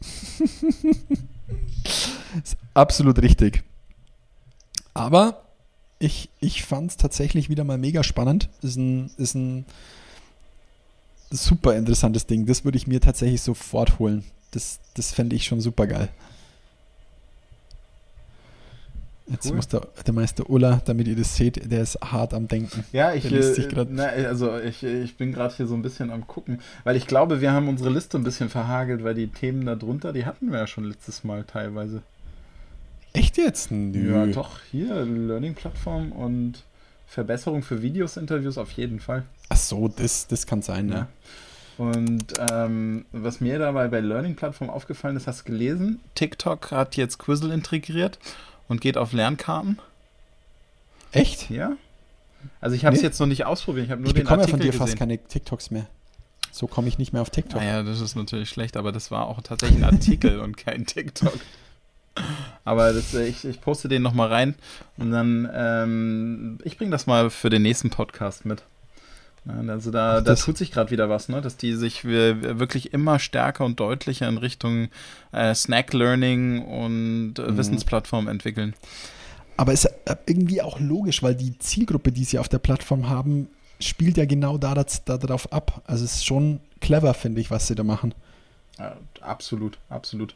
ist 2.42 2.56
absolut 2.74 3.20
richtig. 3.22 3.62
Aber 4.94 5.43
ich, 6.04 6.28
ich 6.40 6.64
fand 6.64 6.90
es 6.90 6.96
tatsächlich 6.96 7.48
wieder 7.48 7.64
mal 7.64 7.78
mega 7.78 8.02
spannend. 8.02 8.48
Ist 8.62 8.76
ein, 8.76 9.10
ist 9.16 9.34
ein 9.34 9.64
super 11.30 11.74
interessantes 11.74 12.26
Ding. 12.26 12.46
Das 12.46 12.64
würde 12.64 12.76
ich 12.76 12.86
mir 12.86 13.00
tatsächlich 13.00 13.40
sofort 13.40 13.98
holen. 13.98 14.24
Das, 14.50 14.80
das 14.94 15.12
fände 15.12 15.34
ich 15.34 15.44
schon 15.44 15.60
super 15.60 15.86
geil. 15.86 16.08
Jetzt 19.26 19.46
cool. 19.46 19.56
muss 19.56 19.68
der, 19.68 19.88
der 20.06 20.12
Meister 20.12 20.50
Ulla, 20.50 20.82
damit 20.84 21.08
ihr 21.08 21.16
das 21.16 21.34
seht, 21.34 21.72
der 21.72 21.80
ist 21.80 21.98
hart 22.02 22.34
am 22.34 22.46
Denken. 22.46 22.84
Ja, 22.92 23.14
ich, 23.14 23.24
na, 23.88 24.04
also 24.04 24.58
ich, 24.58 24.82
ich 24.82 25.16
bin 25.16 25.32
gerade 25.32 25.54
hier 25.56 25.66
so 25.66 25.74
ein 25.74 25.80
bisschen 25.80 26.10
am 26.10 26.26
gucken, 26.26 26.60
weil 26.84 26.94
ich 26.96 27.06
glaube, 27.06 27.40
wir 27.40 27.52
haben 27.52 27.68
unsere 27.68 27.88
Liste 27.88 28.18
ein 28.18 28.24
bisschen 28.24 28.50
verhagelt, 28.50 29.02
weil 29.02 29.14
die 29.14 29.28
Themen 29.28 29.64
darunter, 29.64 30.12
die 30.12 30.26
hatten 30.26 30.52
wir 30.52 30.58
ja 30.58 30.66
schon 30.66 30.84
letztes 30.84 31.24
Mal 31.24 31.44
teilweise. 31.44 32.02
Echt 33.14 33.38
jetzt? 33.38 33.70
Nö. 33.70 34.12
Ja, 34.12 34.26
doch, 34.26 34.58
hier, 34.70 35.04
Learning-Plattform 35.04 36.12
und 36.12 36.64
Verbesserung 37.06 37.62
für 37.62 37.80
Videos, 37.80 38.16
Interviews 38.16 38.58
auf 38.58 38.72
jeden 38.72 39.00
Fall. 39.00 39.22
Ach 39.48 39.56
so, 39.56 39.88
das, 39.88 40.26
das 40.26 40.46
kann 40.46 40.62
sein, 40.62 40.88
ja. 40.88 40.94
ja. 40.94 41.08
Und 41.78 42.34
ähm, 42.50 43.04
was 43.12 43.40
mir 43.40 43.58
dabei 43.58 43.88
bei 43.88 44.00
Learning-Plattform 44.00 44.68
aufgefallen 44.68 45.16
ist, 45.16 45.26
hast 45.26 45.40
du 45.40 45.44
gelesen, 45.44 46.00
TikTok 46.14 46.72
hat 46.72 46.96
jetzt 46.96 47.18
Quizzle 47.18 47.52
integriert 47.52 48.18
und 48.68 48.80
geht 48.80 48.96
auf 48.96 49.12
Lernkarten. 49.12 49.78
Echt? 51.12 51.50
Ja. 51.50 51.76
Also 52.60 52.74
ich 52.74 52.84
habe 52.84 52.96
es 52.96 53.02
nee. 53.02 53.06
jetzt 53.06 53.20
noch 53.20 53.26
nicht 53.26 53.46
ausprobiert, 53.46 53.86
ich 53.86 53.92
habe 53.92 54.02
nur 54.02 54.08
ich 54.08 54.14
den 54.14 54.26
Artikel 54.26 54.46
ja 54.46 54.50
von 54.50 54.60
dir 54.60 54.66
gesehen. 54.66 54.78
fast 54.78 54.96
keine 54.96 55.18
TikToks 55.18 55.70
mehr. 55.70 55.86
So 56.50 56.66
komme 56.66 56.88
ich 56.88 56.98
nicht 56.98 57.12
mehr 57.12 57.22
auf 57.22 57.30
TikTok. 57.30 57.60
Naja, 57.60 57.82
das 57.82 58.00
ist 58.00 58.14
natürlich 58.14 58.48
schlecht, 58.48 58.76
aber 58.76 58.92
das 58.92 59.10
war 59.10 59.26
auch 59.26 59.40
tatsächlich 59.42 59.78
ein 59.78 59.84
Artikel 59.84 60.40
und 60.40 60.56
kein 60.56 60.86
TikTok. 60.86 61.38
Aber 62.64 62.92
das, 62.92 63.12
ich, 63.14 63.44
ich 63.44 63.60
poste 63.60 63.88
den 63.88 64.02
nochmal 64.02 64.28
rein 64.28 64.54
und 64.96 65.10
dann, 65.10 65.48
ähm, 65.52 66.58
ich 66.64 66.78
bringe 66.78 66.90
das 66.90 67.06
mal 67.06 67.30
für 67.30 67.50
den 67.50 67.62
nächsten 67.62 67.90
Podcast 67.90 68.44
mit. 68.44 68.62
Also 69.46 69.90
da, 69.90 70.18
Ach, 70.18 70.24
da 70.24 70.34
tut 70.36 70.56
sich 70.56 70.72
gerade 70.72 70.90
wieder 70.90 71.10
was, 71.10 71.28
ne? 71.28 71.42
dass 71.42 71.58
die 71.58 71.74
sich 71.74 72.04
wirklich 72.04 72.94
immer 72.94 73.18
stärker 73.18 73.66
und 73.66 73.78
deutlicher 73.78 74.26
in 74.26 74.38
Richtung 74.38 74.88
äh, 75.32 75.54
Snack 75.54 75.92
Learning 75.92 76.64
und 76.64 77.38
äh, 77.38 77.42
mhm. 77.42 77.58
Wissensplattform 77.58 78.28
entwickeln. 78.28 78.74
Aber 79.58 79.72
ist 79.72 79.84
äh, 79.84 80.16
irgendwie 80.26 80.62
auch 80.62 80.80
logisch, 80.80 81.22
weil 81.22 81.34
die 81.34 81.58
Zielgruppe, 81.58 82.10
die 82.10 82.24
sie 82.24 82.38
auf 82.38 82.48
der 82.48 82.58
Plattform 82.58 83.10
haben, 83.10 83.48
spielt 83.80 84.16
ja 84.16 84.24
genau 84.24 84.56
da, 84.56 84.74
da, 84.74 85.18
darauf 85.18 85.52
ab. 85.52 85.82
Also 85.86 86.06
es 86.06 86.14
ist 86.14 86.26
schon 86.26 86.60
clever, 86.80 87.12
finde 87.12 87.42
ich, 87.42 87.50
was 87.50 87.66
sie 87.66 87.74
da 87.74 87.84
machen. 87.84 88.14
Absolut, 89.20 89.78
absolut. 89.90 90.34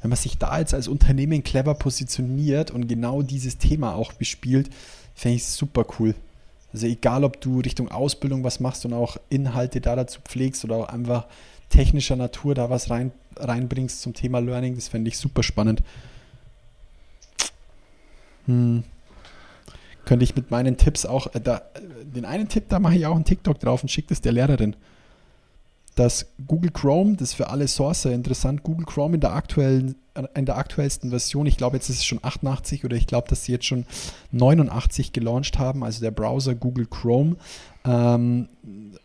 Wenn 0.00 0.10
man 0.10 0.18
sich 0.18 0.38
da 0.38 0.58
jetzt 0.58 0.74
als 0.74 0.88
Unternehmen 0.88 1.42
clever 1.42 1.74
positioniert 1.74 2.70
und 2.70 2.86
genau 2.86 3.22
dieses 3.22 3.58
Thema 3.58 3.94
auch 3.94 4.12
bespielt, 4.12 4.70
fände 5.14 5.36
ich 5.36 5.46
super 5.46 5.86
cool. 5.98 6.14
Also 6.72 6.86
egal, 6.86 7.24
ob 7.24 7.40
du 7.40 7.60
Richtung 7.60 7.90
Ausbildung 7.90 8.44
was 8.44 8.60
machst 8.60 8.84
und 8.84 8.92
auch 8.92 9.16
Inhalte 9.30 9.80
da 9.80 9.96
dazu 9.96 10.20
pflegst 10.20 10.64
oder 10.64 10.76
auch 10.76 10.88
einfach 10.88 11.26
technischer 11.70 12.16
Natur 12.16 12.54
da 12.54 12.70
was 12.70 12.90
rein, 12.90 13.12
reinbringst 13.36 14.02
zum 14.02 14.14
Thema 14.14 14.40
Learning, 14.40 14.74
das 14.74 14.88
fände 14.88 15.08
ich 15.08 15.18
super 15.18 15.42
spannend. 15.42 15.82
Hm. 18.46 18.84
Könnte 20.04 20.24
ich 20.24 20.36
mit 20.36 20.50
meinen 20.50 20.76
Tipps 20.76 21.04
auch, 21.04 21.34
äh, 21.34 21.40
da, 21.40 21.62
den 22.02 22.24
einen 22.24 22.48
Tipp, 22.48 22.68
da 22.68 22.78
mache 22.78 22.96
ich 22.96 23.06
auch 23.06 23.16
einen 23.16 23.24
TikTok 23.24 23.58
drauf 23.58 23.82
und 23.82 23.88
schicke 23.88 24.08
das 24.08 24.20
der 24.20 24.32
Lehrerin. 24.32 24.76
Das 25.96 26.26
Google 26.46 26.70
Chrome, 26.70 27.16
das 27.16 27.30
ist 27.30 27.34
für 27.34 27.48
alle 27.48 27.66
Sourcer 27.66 28.12
interessant, 28.12 28.62
Google 28.62 28.84
Chrome 28.86 29.14
in 29.14 29.20
der 29.20 29.32
aktuellen 29.32 29.96
in 30.34 30.46
der 30.46 30.56
aktuellsten 30.56 31.10
Version, 31.10 31.46
ich 31.46 31.56
glaube 31.56 31.76
jetzt 31.76 31.90
ist 31.90 31.98
es 31.98 32.04
schon 32.04 32.20
88 32.22 32.84
oder 32.84 32.96
ich 32.96 33.06
glaube, 33.06 33.28
dass 33.28 33.44
sie 33.44 33.52
jetzt 33.52 33.66
schon 33.66 33.84
89 34.32 35.12
gelauncht 35.12 35.58
haben, 35.58 35.84
also 35.84 36.00
der 36.00 36.10
Browser 36.10 36.54
Google 36.54 36.86
Chrome, 36.86 37.36
ähm, 37.84 38.48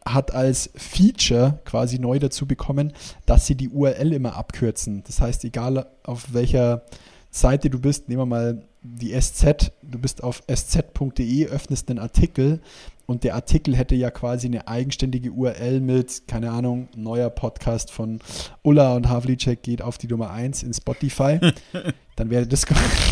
hat 0.05 0.33
als 0.33 0.69
Feature 0.75 1.59
quasi 1.65 1.99
neu 1.99 2.19
dazu 2.19 2.45
bekommen, 2.45 2.93
dass 3.25 3.45
sie 3.45 3.55
die 3.55 3.69
URL 3.69 4.13
immer 4.13 4.35
abkürzen. 4.35 5.03
Das 5.05 5.19
heißt, 5.19 5.43
egal 5.43 5.85
auf 6.03 6.33
welcher 6.33 6.83
Seite 7.29 7.69
du 7.69 7.79
bist, 7.79 8.09
nehmen 8.09 8.21
wir 8.21 8.25
mal 8.25 8.63
die 8.81 9.19
SZ, 9.19 9.71
du 9.83 9.99
bist 9.99 10.23
auf 10.23 10.43
sz.de, 10.47 11.47
öffnest 11.47 11.89
einen 11.89 11.99
Artikel 11.99 12.61
und 13.05 13.23
der 13.23 13.35
Artikel 13.35 13.75
hätte 13.75 13.93
ja 13.93 14.09
quasi 14.09 14.47
eine 14.47 14.67
eigenständige 14.67 15.31
URL 15.31 15.81
mit, 15.81 16.27
keine 16.27 16.49
Ahnung, 16.51 16.87
neuer 16.95 17.29
Podcast 17.29 17.91
von 17.91 18.19
Ulla 18.63 18.95
und 18.95 19.09
Havlicek 19.09 19.61
geht 19.61 19.81
auf 19.81 19.97
die 19.97 20.07
Nummer 20.07 20.31
1 20.31 20.63
in 20.63 20.73
Spotify. 20.73 21.39
Dann 22.15 22.29
wäre 22.29 22.47
das 22.47 22.65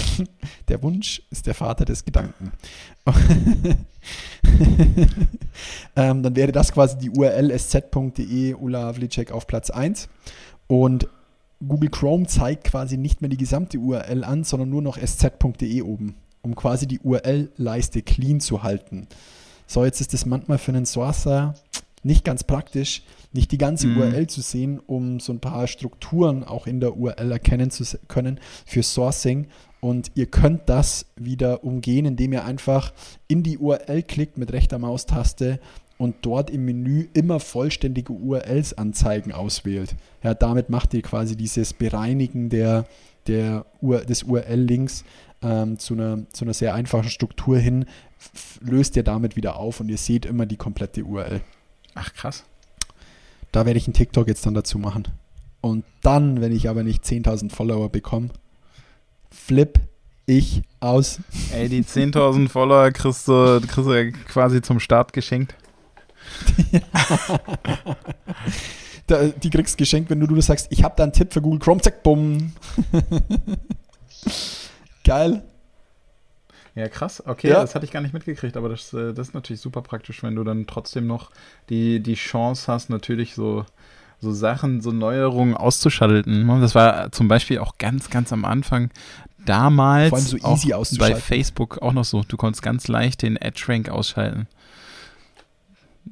der 0.69 0.81
Wunsch 0.83 1.21
ist 1.31 1.47
der 1.47 1.53
Vater 1.53 1.85
des 1.85 2.05
Gedanken. 2.05 2.51
ähm, 5.95 6.21
dann 6.21 6.35
wäre 6.35 6.51
das 6.51 6.71
quasi 6.71 6.97
die 6.97 7.09
URL 7.09 7.51
sz.de 7.57 8.53
Ulla 8.53 8.83
Havlicek 8.83 9.31
auf 9.31 9.47
Platz 9.47 9.69
1. 9.69 10.09
Und 10.67 11.07
Google 11.65 11.89
Chrome 11.89 12.25
zeigt 12.27 12.65
quasi 12.65 12.97
nicht 12.97 13.21
mehr 13.21 13.29
die 13.29 13.37
gesamte 13.37 13.77
URL 13.77 14.23
an, 14.23 14.43
sondern 14.43 14.69
nur 14.69 14.81
noch 14.81 14.97
sz.de 14.97 15.81
oben, 15.81 16.15
um 16.41 16.55
quasi 16.55 16.87
die 16.87 16.99
URL-Leiste 16.99 18.01
clean 18.01 18.39
zu 18.39 18.63
halten. 18.63 19.07
So, 19.67 19.83
jetzt 19.83 20.01
ist 20.01 20.13
es 20.13 20.25
manchmal 20.25 20.57
für 20.57 20.71
einen 20.71 20.85
Sourcer 20.85 21.53
nicht 22.01 22.23
ganz 22.23 22.43
praktisch, 22.43 23.03
nicht 23.33 23.51
die 23.51 23.57
ganze 23.57 23.87
mhm. 23.87 23.97
URL 23.97 24.27
zu 24.27 24.41
sehen, 24.41 24.79
um 24.79 25.19
so 25.19 25.33
ein 25.33 25.41
paar 25.41 25.67
Strukturen 25.67 26.43
auch 26.43 26.65
in 26.65 26.79
der 26.79 26.97
URL 26.97 27.31
erkennen 27.31 27.71
zu 27.71 27.83
können 28.07 28.39
für 28.65 28.83
Sourcing. 28.83 29.47
Und 29.81 30.11
ihr 30.15 30.25
könnt 30.25 30.67
das 30.67 31.05
wieder 31.15 31.63
umgehen, 31.63 32.05
indem 32.05 32.33
ihr 32.33 32.45
einfach 32.45 32.93
in 33.27 33.43
die 33.43 33.57
URL 33.57 34.03
klickt 34.03 34.37
mit 34.37 34.51
rechter 34.53 34.79
Maustaste 34.79 35.59
und 35.99 36.15
dort 36.21 36.49
im 36.49 36.63
Menü 36.63 37.09
immer 37.13 37.41
vollständige 37.41 38.13
URLs 38.13 38.73
anzeigen 38.73 39.33
auswählt. 39.33 39.97
Ja, 40.23 40.33
damit 40.33 40.69
macht 40.69 40.93
ihr 40.93 41.01
quasi 41.01 41.35
dieses 41.35 41.73
Bereinigen 41.73 42.49
der, 42.49 42.85
der 43.27 43.65
des 43.81 44.23
URL-Links 44.23 45.03
ähm, 45.43 45.77
zu, 45.77 45.95
einer, 45.95 46.19
zu 46.31 46.45
einer 46.45 46.53
sehr 46.53 46.73
einfachen 46.73 47.09
Struktur 47.09 47.57
hin, 47.57 47.85
löst 48.61 48.95
ihr 48.95 49.03
damit 49.03 49.35
wieder 49.35 49.57
auf 49.57 49.81
und 49.81 49.89
ihr 49.89 49.97
seht 49.97 50.25
immer 50.25 50.45
die 50.45 50.55
komplette 50.55 51.03
URL. 51.03 51.41
Ach 51.95 52.13
krass. 52.13 52.45
Da 53.51 53.65
werde 53.65 53.77
ich 53.77 53.85
einen 53.85 53.93
TikTok 53.93 54.29
jetzt 54.29 54.45
dann 54.45 54.53
dazu 54.53 54.79
machen. 54.79 55.05
Und 55.59 55.83
dann, 56.01 56.39
wenn 56.39 56.53
ich 56.53 56.69
aber 56.69 56.83
nicht 56.83 57.03
10.000 57.03 57.51
Follower 57.51 57.89
bekomme, 57.89 58.29
flip 59.31 59.81
ich 60.25 60.61
aus. 60.79 61.19
Ey, 61.51 61.67
die 61.67 61.83
10.000 61.83 62.47
Follower 62.47 62.89
kriegst 62.91 63.27
du, 63.27 63.59
kriegst 63.59 63.77
du 63.77 64.11
quasi 64.29 64.61
zum 64.61 64.79
Start 64.79 65.11
geschenkt. 65.11 65.55
Da, 69.07 69.27
die 69.27 69.49
kriegst 69.49 69.75
du 69.75 69.77
geschenkt, 69.77 70.09
wenn 70.09 70.19
du, 70.19 70.27
du 70.27 70.39
sagst, 70.41 70.67
ich 70.69 70.83
habe 70.83 70.95
da 70.97 71.03
einen 71.03 71.13
Tipp 71.13 71.33
für 71.33 71.41
Google 71.41 71.59
Chrome, 71.59 71.81
zack, 71.81 72.03
bumm. 72.03 72.53
Geil. 75.03 75.43
Ja, 76.75 76.87
krass. 76.87 77.23
Okay, 77.25 77.49
ja. 77.49 77.61
das 77.61 77.75
hatte 77.75 77.85
ich 77.85 77.91
gar 77.91 78.01
nicht 78.01 78.13
mitgekriegt, 78.13 78.55
aber 78.55 78.69
das, 78.69 78.93
äh, 78.93 79.13
das 79.13 79.29
ist 79.29 79.33
natürlich 79.33 79.61
super 79.61 79.81
praktisch, 79.81 80.23
wenn 80.23 80.35
du 80.35 80.43
dann 80.43 80.67
trotzdem 80.67 81.07
noch 81.07 81.31
die, 81.69 81.99
die 81.99 82.13
Chance 82.13 82.71
hast, 82.71 82.89
natürlich 82.89 83.33
so, 83.33 83.65
so 84.19 84.31
Sachen, 84.31 84.81
so 84.81 84.91
Neuerungen 84.91 85.57
auszuschalten. 85.57 86.47
Das 86.61 86.75
war 86.75 87.11
zum 87.11 87.27
Beispiel 87.27 87.59
auch 87.59 87.77
ganz, 87.77 88.09
ganz 88.09 88.31
am 88.31 88.45
Anfang 88.45 88.91
damals 89.45 90.09
Vor 90.09 90.17
allem 90.19 90.27
so 90.27 90.37
easy 90.37 90.73
auch 90.73 90.85
bei 90.97 91.15
Facebook 91.15 91.81
auch 91.81 91.93
noch 91.93 92.05
so. 92.05 92.23
Du 92.27 92.37
konntest 92.37 92.61
ganz 92.61 92.87
leicht 92.87 93.23
den 93.23 93.41
Ad-Rank 93.41 93.89
ausschalten. 93.89 94.47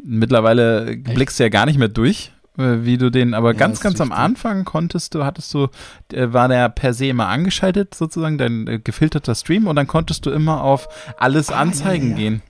Mittlerweile 0.03 0.91
Echt? 0.91 1.03
blickst 1.03 1.39
du 1.39 1.43
ja 1.43 1.49
gar 1.49 1.65
nicht 1.65 1.77
mehr 1.77 1.87
durch, 1.87 2.31
äh, 2.57 2.77
wie 2.81 2.97
du 2.97 3.09
den, 3.09 3.33
aber 3.33 3.53
ja, 3.53 3.57
ganz, 3.57 3.79
ganz 3.81 3.99
am 4.01 4.11
Anfang 4.11 4.65
konntest 4.65 5.15
du, 5.15 5.23
hattest 5.23 5.53
du, 5.53 5.67
äh, 6.11 6.31
war 6.31 6.47
der 6.47 6.69
per 6.69 6.93
se 6.93 7.07
immer 7.07 7.27
angeschaltet, 7.27 7.95
sozusagen, 7.95 8.37
dein 8.37 8.67
äh, 8.67 8.79
gefilterter 8.79 9.35
Stream 9.35 9.67
und 9.67 9.75
dann 9.75 9.87
konntest 9.87 10.25
du 10.25 10.31
immer 10.31 10.63
auf 10.63 10.87
alles 11.17 11.49
ah, 11.49 11.59
anzeigen 11.59 12.11
ja. 12.11 12.15
gehen. 12.15 12.41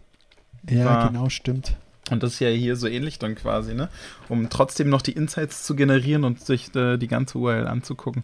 Ja, 0.70 0.86
war, 0.86 1.08
genau, 1.08 1.30
stimmt. 1.30 1.76
Und 2.10 2.24
das 2.24 2.34
ist 2.34 2.40
ja 2.40 2.50
hier 2.50 2.76
so 2.76 2.88
ähnlich 2.88 3.20
dann 3.20 3.36
quasi, 3.36 3.74
ne? 3.74 3.90
Um 4.30 4.50
trotzdem 4.50 4.90
noch 4.90 5.02
die 5.02 5.12
Insights 5.12 5.64
zu 5.64 5.76
generieren 5.76 6.24
und 6.24 6.40
sich 6.40 6.74
äh, 6.76 6.98
die 6.98 7.08
ganze 7.08 7.38
URL 7.38 7.68
anzugucken. 7.68 8.24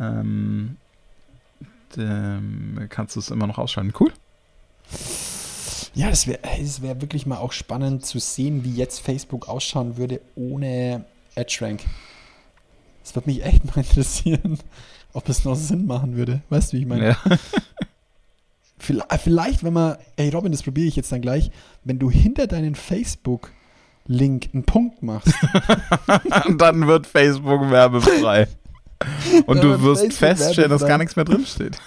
Ähm, 0.00 0.76
ähm, 1.96 2.86
kannst 2.88 3.16
du 3.16 3.20
es 3.20 3.30
immer 3.30 3.46
noch 3.46 3.58
ausschalten. 3.58 3.92
Cool. 3.98 4.12
Ja, 5.98 6.10
das 6.10 6.28
wäre 6.28 6.38
das 6.60 6.80
wär 6.80 7.00
wirklich 7.00 7.26
mal 7.26 7.38
auch 7.38 7.50
spannend 7.50 8.06
zu 8.06 8.20
sehen, 8.20 8.62
wie 8.62 8.72
jetzt 8.72 9.00
Facebook 9.00 9.48
ausschauen 9.48 9.96
würde 9.96 10.20
ohne 10.36 11.04
EdgeRank. 11.34 11.80
Das 13.02 13.16
würde 13.16 13.28
mich 13.28 13.44
echt 13.44 13.64
mal 13.76 13.78
interessieren, 13.82 14.60
ob 15.12 15.28
es 15.28 15.44
noch 15.44 15.56
Sinn 15.56 15.86
machen 15.86 16.16
würde. 16.16 16.40
Weißt 16.50 16.72
du, 16.72 16.76
wie 16.76 16.82
ich 16.82 16.86
meine? 16.86 17.08
Ja. 17.08 17.16
Vielleicht, 18.78 19.64
wenn 19.64 19.72
man, 19.72 19.96
ey 20.14 20.28
Robin, 20.28 20.52
das 20.52 20.62
probiere 20.62 20.86
ich 20.86 20.94
jetzt 20.94 21.10
dann 21.10 21.20
gleich, 21.20 21.50
wenn 21.82 21.98
du 21.98 22.12
hinter 22.12 22.46
deinen 22.46 22.76
Facebook-Link 22.76 24.50
einen 24.54 24.62
Punkt 24.62 25.02
machst. 25.02 25.34
dann 26.58 26.86
wird 26.86 27.08
Facebook 27.08 27.72
werbefrei. 27.72 28.46
Und 29.46 29.64
du 29.64 29.82
wirst 29.82 30.12
Facebook 30.12 30.38
feststellen, 30.38 30.70
dass 30.70 30.86
gar 30.86 30.98
nichts 30.98 31.16
mehr 31.16 31.24
drinsteht. 31.24 31.80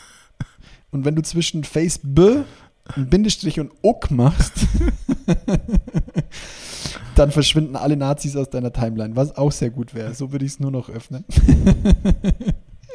Und 0.92 1.06
wenn 1.06 1.16
du 1.16 1.22
zwischen 1.22 1.64
Facebook, 1.64 2.46
ein 2.96 3.10
Bindestrich 3.10 3.60
und 3.60 3.72
OK 3.82 4.12
machst, 4.12 4.54
dann 7.16 7.32
verschwinden 7.32 7.76
alle 7.76 7.98
Nazis 7.98 8.36
aus 8.36 8.50
deiner 8.50 8.74
Timeline, 8.74 9.16
was 9.16 9.36
auch 9.38 9.52
sehr 9.52 9.70
gut 9.70 9.94
wäre. 9.94 10.14
So 10.14 10.32
würde 10.32 10.46
ich 10.46 10.54
es 10.54 10.60
nur 10.60 10.72
noch 10.72 10.90
öffnen. 10.90 11.26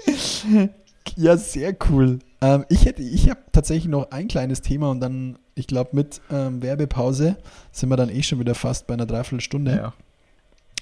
ja, 1.16 1.36
sehr 1.36 1.76
cool. 1.90 2.18
Ähm, 2.40 2.64
ich 2.68 2.84
hätte, 2.84 3.02
ich 3.02 3.30
habe 3.30 3.40
tatsächlich 3.52 3.88
noch 3.88 4.10
ein 4.10 4.28
kleines 4.28 4.60
Thema 4.60 4.90
und 4.90 5.00
dann, 5.00 5.38
ich 5.54 5.66
glaube, 5.66 5.90
mit 5.92 6.20
ähm, 6.30 6.62
Werbepause 6.62 7.36
sind 7.72 7.88
wir 7.88 7.96
dann 7.96 8.10
eh 8.10 8.22
schon 8.22 8.38
wieder 8.38 8.54
fast 8.54 8.86
bei 8.86 8.94
einer 8.94 9.06
Dreiviertelstunde. 9.06 9.76
Ja. 9.76 9.92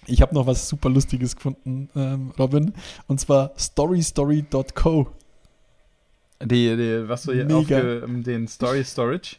Ich 0.07 0.21
habe 0.21 0.35
noch 0.35 0.47
was 0.47 0.69
super 0.69 0.91
Lustiges 0.91 1.37
gefunden, 1.37 1.89
ähm, 1.97 2.33
Robin, 2.39 2.75
und 3.07 3.21
zwar 3.21 3.53
storystory.co. 3.59 5.09
Die, 6.43 6.77
die, 6.77 7.09
was 7.09 7.23
du 7.23 7.33
hier 7.33 7.45
Mega. 7.45 7.79
auf 7.79 8.03
den 8.07 8.49
Story 8.49 8.85
Storage? 8.85 9.37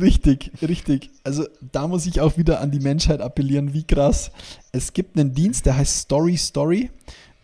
Richtig, 0.00 0.52
richtig. 0.62 1.10
Also 1.24 1.46
da 1.72 1.88
muss 1.88 2.06
ich 2.06 2.20
auch 2.20 2.38
wieder 2.38 2.60
an 2.60 2.70
die 2.70 2.80
Menschheit 2.80 3.20
appellieren, 3.20 3.74
wie 3.74 3.84
krass. 3.84 4.30
Es 4.72 4.92
gibt 4.92 5.18
einen 5.18 5.34
Dienst, 5.34 5.66
der 5.66 5.76
heißt 5.76 6.02
Story 6.02 6.36
Story. 6.36 6.90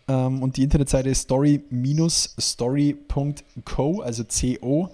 Ähm, 0.07 0.41
und 0.41 0.55
die 0.57 0.63
Internetseite 0.63 1.09
ist 1.09 1.21
story-story.co, 1.21 4.01
also 4.01 4.23
CO. 4.25 4.89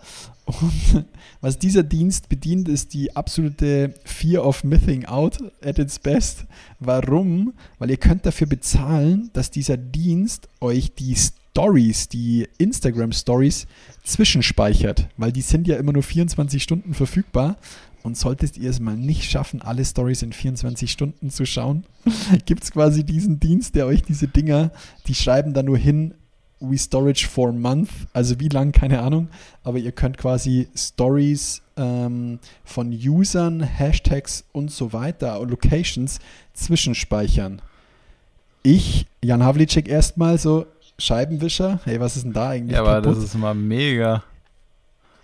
Und 0.45 1.05
was 1.41 1.57
dieser 1.57 1.81
Dienst 1.83 2.29
bedient, 2.29 2.69
ist 2.69 2.93
die 2.93 3.15
absolute 3.15 3.95
Fear 4.03 4.45
of 4.45 4.63
Missing 4.63 5.05
Out 5.05 5.39
at 5.63 5.79
its 5.79 5.97
best. 5.97 6.45
Warum? 6.79 7.53
Weil 7.79 7.89
ihr 7.91 7.97
könnt 7.97 8.25
dafür 8.25 8.47
bezahlen, 8.47 9.29
dass 9.33 9.49
dieser 9.49 9.77
Dienst 9.77 10.49
euch 10.59 10.93
die 10.93 11.15
Stories, 11.51 12.07
die 12.07 12.47
Instagram 12.57 13.11
Stories 13.11 13.67
zwischenspeichert, 14.03 15.07
weil 15.17 15.31
die 15.31 15.41
sind 15.41 15.67
ja 15.67 15.77
immer 15.77 15.93
nur 15.93 16.03
24 16.03 16.61
Stunden 16.61 16.93
verfügbar 16.93 17.57
und 18.03 18.17
solltest 18.17 18.57
ihr 18.57 18.69
es 18.69 18.79
mal 18.79 18.95
nicht 18.95 19.29
schaffen, 19.29 19.61
alle 19.61 19.83
Stories 19.83 20.21
in 20.21 20.31
24 20.31 20.91
Stunden 20.91 21.29
zu 21.29 21.45
schauen, 21.45 21.85
gibt 22.45 22.63
es 22.63 22.71
quasi 22.71 23.03
diesen 23.03 23.39
Dienst, 23.39 23.75
der 23.75 23.87
euch 23.87 24.03
diese 24.03 24.27
Dinger, 24.27 24.71
die 25.07 25.15
schreiben 25.15 25.53
da 25.53 25.63
nur 25.63 25.77
hin, 25.77 26.13
we 26.59 26.77
storage 26.77 27.27
for 27.27 27.51
month, 27.51 27.89
also 28.13 28.39
wie 28.39 28.49
lang, 28.49 28.71
keine 28.71 29.01
Ahnung, 29.01 29.29
aber 29.63 29.79
ihr 29.79 29.91
könnt 29.91 30.17
quasi 30.17 30.67
Stories 30.75 31.61
ähm, 31.77 32.39
von 32.63 32.91
Usern, 32.91 33.61
Hashtags 33.61 34.45
und 34.51 34.71
so 34.71 34.93
weiter 34.93 35.43
Locations 35.45 36.19
zwischenspeichern. 36.53 37.61
Ich, 38.61 39.07
Jan 39.23 39.43
Havlicek, 39.43 39.87
erstmal 39.87 40.37
so, 40.37 40.65
Scheibenwischer, 40.99 41.79
hey, 41.85 41.99
was 41.99 42.15
ist 42.15 42.25
denn 42.25 42.33
da 42.33 42.49
eigentlich? 42.49 42.73
Ja, 42.75 42.81
aber 42.81 43.01
kaputt? 43.01 43.17
das 43.17 43.23
ist 43.23 43.35
immer 43.35 43.53
mega 43.53 44.23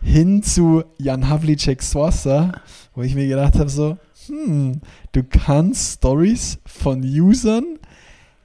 hin 0.05 0.43
zu 0.43 0.83
Jan 0.99 1.27
Havlicek 1.27 1.81
Sourcer, 1.81 2.61
wo 2.93 3.01
ich 3.01 3.15
mir 3.15 3.27
gedacht 3.27 3.55
habe, 3.55 3.69
so, 3.69 3.97
hm, 4.27 4.79
du 5.11 5.23
kannst 5.23 5.95
Stories 5.95 6.59
von 6.65 7.01
Usern, 7.03 7.79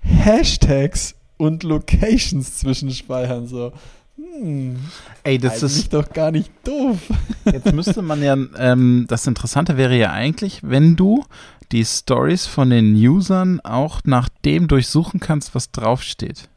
Hashtags 0.01 1.15
und 1.37 1.63
Locations 1.63 2.59
zwischenspeichern, 2.59 3.47
so. 3.47 3.73
Hm, 4.17 4.77
Ey, 5.23 5.39
das 5.39 5.63
ist 5.63 5.93
doch 5.93 6.11
gar 6.11 6.31
nicht 6.31 6.51
doof. 6.65 6.99
Jetzt 7.45 7.73
müsste 7.73 8.03
man 8.03 8.23
ja, 8.23 8.37
ähm, 8.59 9.05
das 9.09 9.27
Interessante 9.27 9.77
wäre 9.77 9.97
ja 9.97 10.13
eigentlich, 10.13 10.61
wenn 10.63 10.97
du 10.97 11.25
die 11.73 11.85
Stories 11.85 12.47
von 12.47 12.71
den 12.71 12.95
Usern 12.95 13.61
auch 13.61 14.01
nach 14.05 14.29
dem 14.45 14.67
durchsuchen 14.67 15.21
kannst, 15.21 15.55
was 15.55 15.71
draufsteht. 15.71 16.49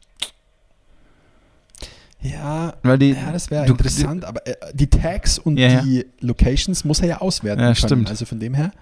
Ja, 2.24 2.72
Weil 2.82 2.98
die, 2.98 3.10
ja 3.10 3.32
das 3.32 3.50
wäre 3.50 3.66
interessant, 3.66 4.24
aber 4.24 4.46
äh, 4.46 4.54
die 4.72 4.88
Tags 4.88 5.38
und 5.38 5.58
ja, 5.58 5.82
die 5.82 5.98
ja. 5.98 6.02
Locations 6.20 6.82
muss 6.84 7.00
er 7.00 7.08
ja 7.08 7.18
auswerten 7.20 7.60
ja, 7.60 7.66
können. 7.66 7.76
Stimmt. 7.76 8.10
Also 8.10 8.24
von 8.24 8.40
dem 8.40 8.54
her. 8.54 8.72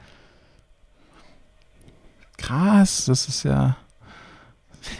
Krass, 2.36 3.06
das 3.06 3.26
ist 3.26 3.42
ja. 3.42 3.76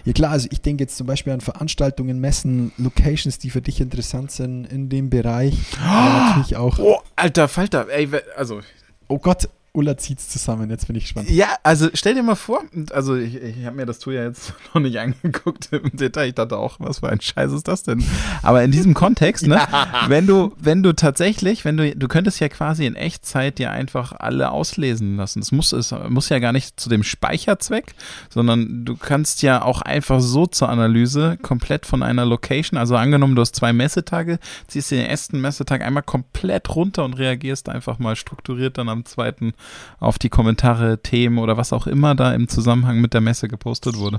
Ja 0.04 0.12
klar, 0.12 0.32
also 0.32 0.48
ich 0.50 0.60
denke 0.60 0.82
jetzt 0.82 0.96
zum 0.96 1.06
Beispiel 1.06 1.32
an 1.32 1.40
Veranstaltungen, 1.40 2.20
Messen, 2.20 2.72
Locations, 2.78 3.38
die 3.38 3.50
für 3.50 3.62
dich 3.62 3.80
interessant 3.80 4.32
sind 4.32 4.64
in 4.66 4.88
dem 4.88 5.08
Bereich. 5.08 5.54
Oh, 5.76 5.84
natürlich 5.84 6.56
auch. 6.56 6.78
Oh, 6.80 7.00
alter 7.14 7.46
Falter, 7.46 7.86
ey, 7.90 8.08
also. 8.36 8.60
Oh 9.06 9.18
Gott, 9.18 9.48
Ulla 9.74 9.96
zieht's 9.96 10.28
zusammen, 10.28 10.68
jetzt 10.68 10.86
bin 10.86 10.96
ich 10.96 11.04
gespannt. 11.04 11.30
Ja, 11.30 11.56
also 11.62 11.88
stell 11.94 12.14
dir 12.14 12.22
mal 12.22 12.34
vor, 12.34 12.62
also 12.92 13.16
ich, 13.16 13.36
ich 13.36 13.64
habe 13.64 13.74
mir 13.74 13.86
das 13.86 14.00
Tool 14.00 14.12
ja 14.12 14.24
jetzt 14.24 14.52
noch 14.74 14.82
nicht 14.82 14.98
angeguckt 14.98 15.70
im 15.72 15.96
Detail. 15.96 16.28
Ich 16.28 16.34
dachte 16.34 16.58
auch, 16.58 16.78
was 16.78 16.98
für 16.98 17.08
ein 17.08 17.22
Scheiß 17.22 17.52
ist 17.52 17.68
das 17.68 17.82
denn? 17.82 18.04
Aber 18.42 18.62
in 18.62 18.70
diesem 18.70 18.92
Kontext, 18.92 19.46
ne, 19.46 19.54
ja. 19.72 20.04
wenn 20.08 20.26
du, 20.26 20.52
wenn 20.58 20.82
du 20.82 20.92
tatsächlich, 20.92 21.64
wenn 21.64 21.78
du, 21.78 21.96
du 21.96 22.06
könntest 22.06 22.38
ja 22.40 22.50
quasi 22.50 22.84
in 22.84 22.96
Echtzeit 22.96 23.58
dir 23.58 23.70
einfach 23.70 24.12
alle 24.12 24.50
auslesen 24.50 25.16
lassen. 25.16 25.40
Es 25.40 25.52
muss, 25.52 25.72
es 25.72 25.94
muss 26.06 26.28
ja 26.28 26.38
gar 26.38 26.52
nicht 26.52 26.78
zu 26.78 26.90
dem 26.90 27.02
Speicherzweck, 27.02 27.94
sondern 28.28 28.84
du 28.84 28.94
kannst 28.96 29.40
ja 29.40 29.62
auch 29.62 29.80
einfach 29.80 30.20
so 30.20 30.46
zur 30.46 30.68
Analyse 30.68 31.38
komplett 31.40 31.86
von 31.86 32.02
einer 32.02 32.26
Location, 32.26 32.76
also 32.78 32.94
angenommen, 32.96 33.36
du 33.36 33.40
hast 33.40 33.56
zwei 33.56 33.72
Messetage, 33.72 34.38
ziehst 34.66 34.90
den 34.90 35.06
ersten 35.06 35.40
Messetag 35.40 35.80
einmal 35.80 36.02
komplett 36.02 36.76
runter 36.76 37.06
und 37.06 37.14
reagierst 37.14 37.70
einfach 37.70 37.98
mal 37.98 38.16
strukturiert 38.16 38.76
dann 38.76 38.90
am 38.90 39.06
zweiten 39.06 39.54
auf 39.98 40.18
die 40.18 40.28
Kommentare, 40.28 41.02
Themen 41.02 41.38
oder 41.38 41.56
was 41.56 41.72
auch 41.72 41.86
immer 41.86 42.14
da 42.14 42.32
im 42.34 42.48
Zusammenhang 42.48 43.00
mit 43.00 43.14
der 43.14 43.20
Messe 43.20 43.48
gepostet 43.48 43.96
wurde. 43.96 44.18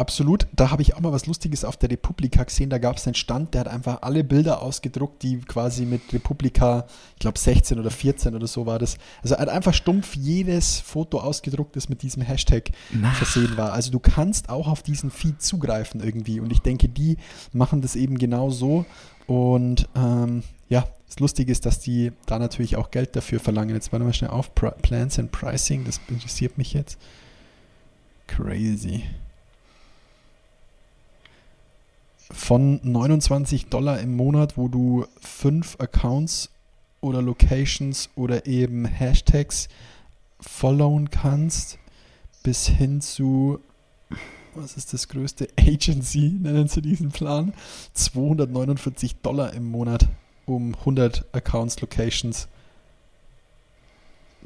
Absolut. 0.00 0.46
Da 0.54 0.70
habe 0.70 0.82
ich 0.82 0.94
auch 0.94 1.00
mal 1.00 1.12
was 1.12 1.26
Lustiges 1.26 1.64
auf 1.64 1.76
der 1.76 1.90
Republika 1.90 2.44
gesehen. 2.44 2.70
Da 2.70 2.78
gab 2.78 2.96
es 2.96 3.06
einen 3.06 3.14
Stand, 3.14 3.54
der 3.54 3.62
hat 3.62 3.68
einfach 3.68 4.02
alle 4.02 4.24
Bilder 4.24 4.62
ausgedruckt, 4.62 5.22
die 5.22 5.40
quasi 5.40 5.84
mit 5.84 6.00
Republika, 6.12 6.86
ich 7.14 7.20
glaube 7.20 7.38
16 7.38 7.78
oder 7.78 7.90
14 7.90 8.34
oder 8.34 8.46
so 8.46 8.66
war 8.66 8.78
das. 8.78 8.96
Also 9.22 9.34
er 9.34 9.42
hat 9.42 9.48
einfach 9.48 9.74
stumpf 9.74 10.16
jedes 10.16 10.80
Foto 10.80 11.20
ausgedruckt, 11.20 11.76
das 11.76 11.88
mit 11.88 12.02
diesem 12.02 12.22
Hashtag 12.22 12.70
Na. 12.92 13.10
versehen 13.10 13.56
war. 13.56 13.72
Also 13.72 13.90
du 13.90 13.98
kannst 13.98 14.48
auch 14.48 14.68
auf 14.68 14.82
diesen 14.82 15.10
Feed 15.10 15.42
zugreifen 15.42 16.00
irgendwie. 16.00 16.40
Und 16.40 16.52
ich 16.52 16.60
denke, 16.60 16.88
die 16.88 17.16
machen 17.52 17.82
das 17.82 17.96
eben 17.96 18.16
genau 18.18 18.50
so. 18.50 18.86
Und 19.26 19.88
ähm, 19.94 20.42
ja, 20.70 20.86
das 21.06 21.18
Lustige 21.18 21.50
ist, 21.50 21.66
dass 21.66 21.80
die 21.80 22.12
da 22.26 22.38
natürlich 22.38 22.76
auch 22.76 22.92
Geld 22.92 23.16
dafür 23.16 23.40
verlangen. 23.40 23.74
Jetzt 23.74 23.92
warte 23.92 24.04
mal 24.04 24.14
schnell 24.14 24.30
auf. 24.30 24.54
Plans 24.54 25.18
and 25.18 25.32
Pricing, 25.32 25.84
das 25.84 26.00
interessiert 26.08 26.56
mich 26.56 26.72
jetzt. 26.72 26.98
Crazy. 28.28 29.02
Von 32.30 32.78
29 32.84 33.66
Dollar 33.66 33.98
im 33.98 34.14
Monat, 34.14 34.56
wo 34.56 34.68
du 34.68 35.06
fünf 35.20 35.76
Accounts 35.80 36.50
oder 37.00 37.20
Locations 37.20 38.08
oder 38.14 38.46
eben 38.46 38.84
Hashtags 38.84 39.68
followen 40.38 41.10
kannst, 41.10 41.78
bis 42.44 42.68
hin 42.68 43.00
zu, 43.00 43.58
was 44.54 44.76
ist 44.76 44.92
das 44.92 45.08
größte 45.08 45.48
Agency, 45.58 46.38
nennen 46.40 46.68
sie 46.68 46.82
diesen 46.82 47.10
Plan, 47.10 47.52
249 47.94 49.16
Dollar 49.16 49.52
im 49.54 49.64
Monat 49.64 50.08
um 50.56 50.74
100 50.74 51.24
Accounts, 51.32 51.80
Locations. 51.80 52.48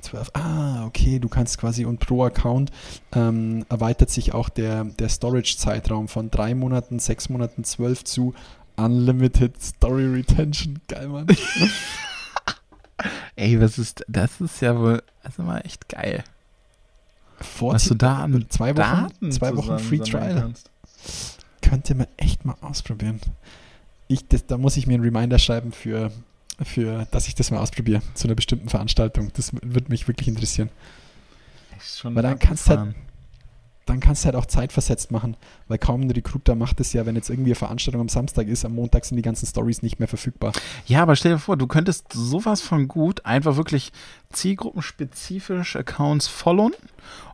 12. 0.00 0.30
Ah, 0.34 0.84
okay, 0.86 1.18
du 1.18 1.28
kannst 1.28 1.58
quasi 1.58 1.84
und 1.84 1.98
pro 1.98 2.24
Account 2.24 2.70
ähm, 3.12 3.64
erweitert 3.70 4.10
sich 4.10 4.34
auch 4.34 4.48
der, 4.48 4.84
der 4.84 5.08
Storage-Zeitraum 5.08 6.08
von 6.08 6.30
drei 6.30 6.54
Monaten, 6.54 6.98
sechs 6.98 7.28
Monaten, 7.28 7.64
zwölf 7.64 8.04
zu 8.04 8.34
Unlimited 8.76 9.62
Story 9.62 10.06
Retention. 10.06 10.80
Geil, 10.88 11.08
Mann. 11.08 11.26
Ey, 13.36 13.60
was 13.60 13.78
ist, 13.78 14.04
das 14.08 14.40
ist 14.40 14.60
ja 14.60 14.78
wohl, 14.78 15.02
also 15.22 15.42
mal 15.42 15.60
echt 15.60 15.88
geil. 15.88 16.22
Vor 17.40 17.74
was 17.74 17.84
du 17.84 17.94
da 17.94 18.24
an 18.24 18.46
zwei 18.48 18.70
Wochen, 18.76 18.76
Daten 18.76 19.32
zwei 19.32 19.56
Wochen 19.56 19.78
Free 19.78 19.98
Trial 19.98 20.36
kannst. 20.40 20.70
Könnte 21.62 21.94
man 21.94 22.06
echt 22.16 22.44
mal 22.44 22.56
ausprobieren. 22.60 23.20
Ich, 24.08 24.26
das, 24.28 24.46
da 24.46 24.58
muss 24.58 24.76
ich 24.76 24.86
mir 24.86 24.94
einen 24.94 25.04
Reminder 25.04 25.38
schreiben 25.38 25.72
für, 25.72 26.10
für, 26.62 27.06
dass 27.10 27.28
ich 27.28 27.34
das 27.34 27.50
mal 27.50 27.58
ausprobiere 27.58 28.02
zu 28.14 28.26
einer 28.26 28.34
bestimmten 28.34 28.68
Veranstaltung. 28.68 29.30
Das 29.34 29.52
würde 29.54 29.90
mich 29.90 30.08
wirklich 30.08 30.28
interessieren. 30.28 30.70
Weil 32.02 32.22
dann 32.22 32.38
kannst 32.38 32.66
du 32.66 32.76
halt, 32.76 32.94
dann 33.86 34.00
kannst 34.00 34.24
du 34.24 34.26
halt 34.26 34.36
auch 34.36 34.46
zeitversetzt 34.46 35.10
machen, 35.10 35.36
weil 35.68 35.78
kaum 35.78 36.02
ein 36.02 36.10
Recruiter 36.10 36.54
macht 36.54 36.80
es 36.80 36.92
ja, 36.92 37.04
wenn 37.04 37.16
jetzt 37.16 37.28
irgendwie 37.28 37.50
eine 37.50 37.56
Veranstaltung 37.56 38.00
am 38.00 38.08
Samstag 38.08 38.48
ist, 38.48 38.64
am 38.64 38.74
Montag 38.74 39.04
sind 39.04 39.16
die 39.16 39.22
ganzen 39.22 39.46
Stories 39.46 39.82
nicht 39.82 39.98
mehr 39.98 40.08
verfügbar. 40.08 40.52
Ja, 40.86 41.02
aber 41.02 41.16
stell 41.16 41.32
dir 41.32 41.38
vor, 41.38 41.56
du 41.56 41.66
könntest 41.66 42.12
sowas 42.12 42.60
von 42.60 42.88
gut 42.88 43.24
einfach 43.26 43.56
wirklich 43.56 43.92
zielgruppenspezifisch 44.34 45.76
Accounts 45.76 46.26
followen 46.26 46.74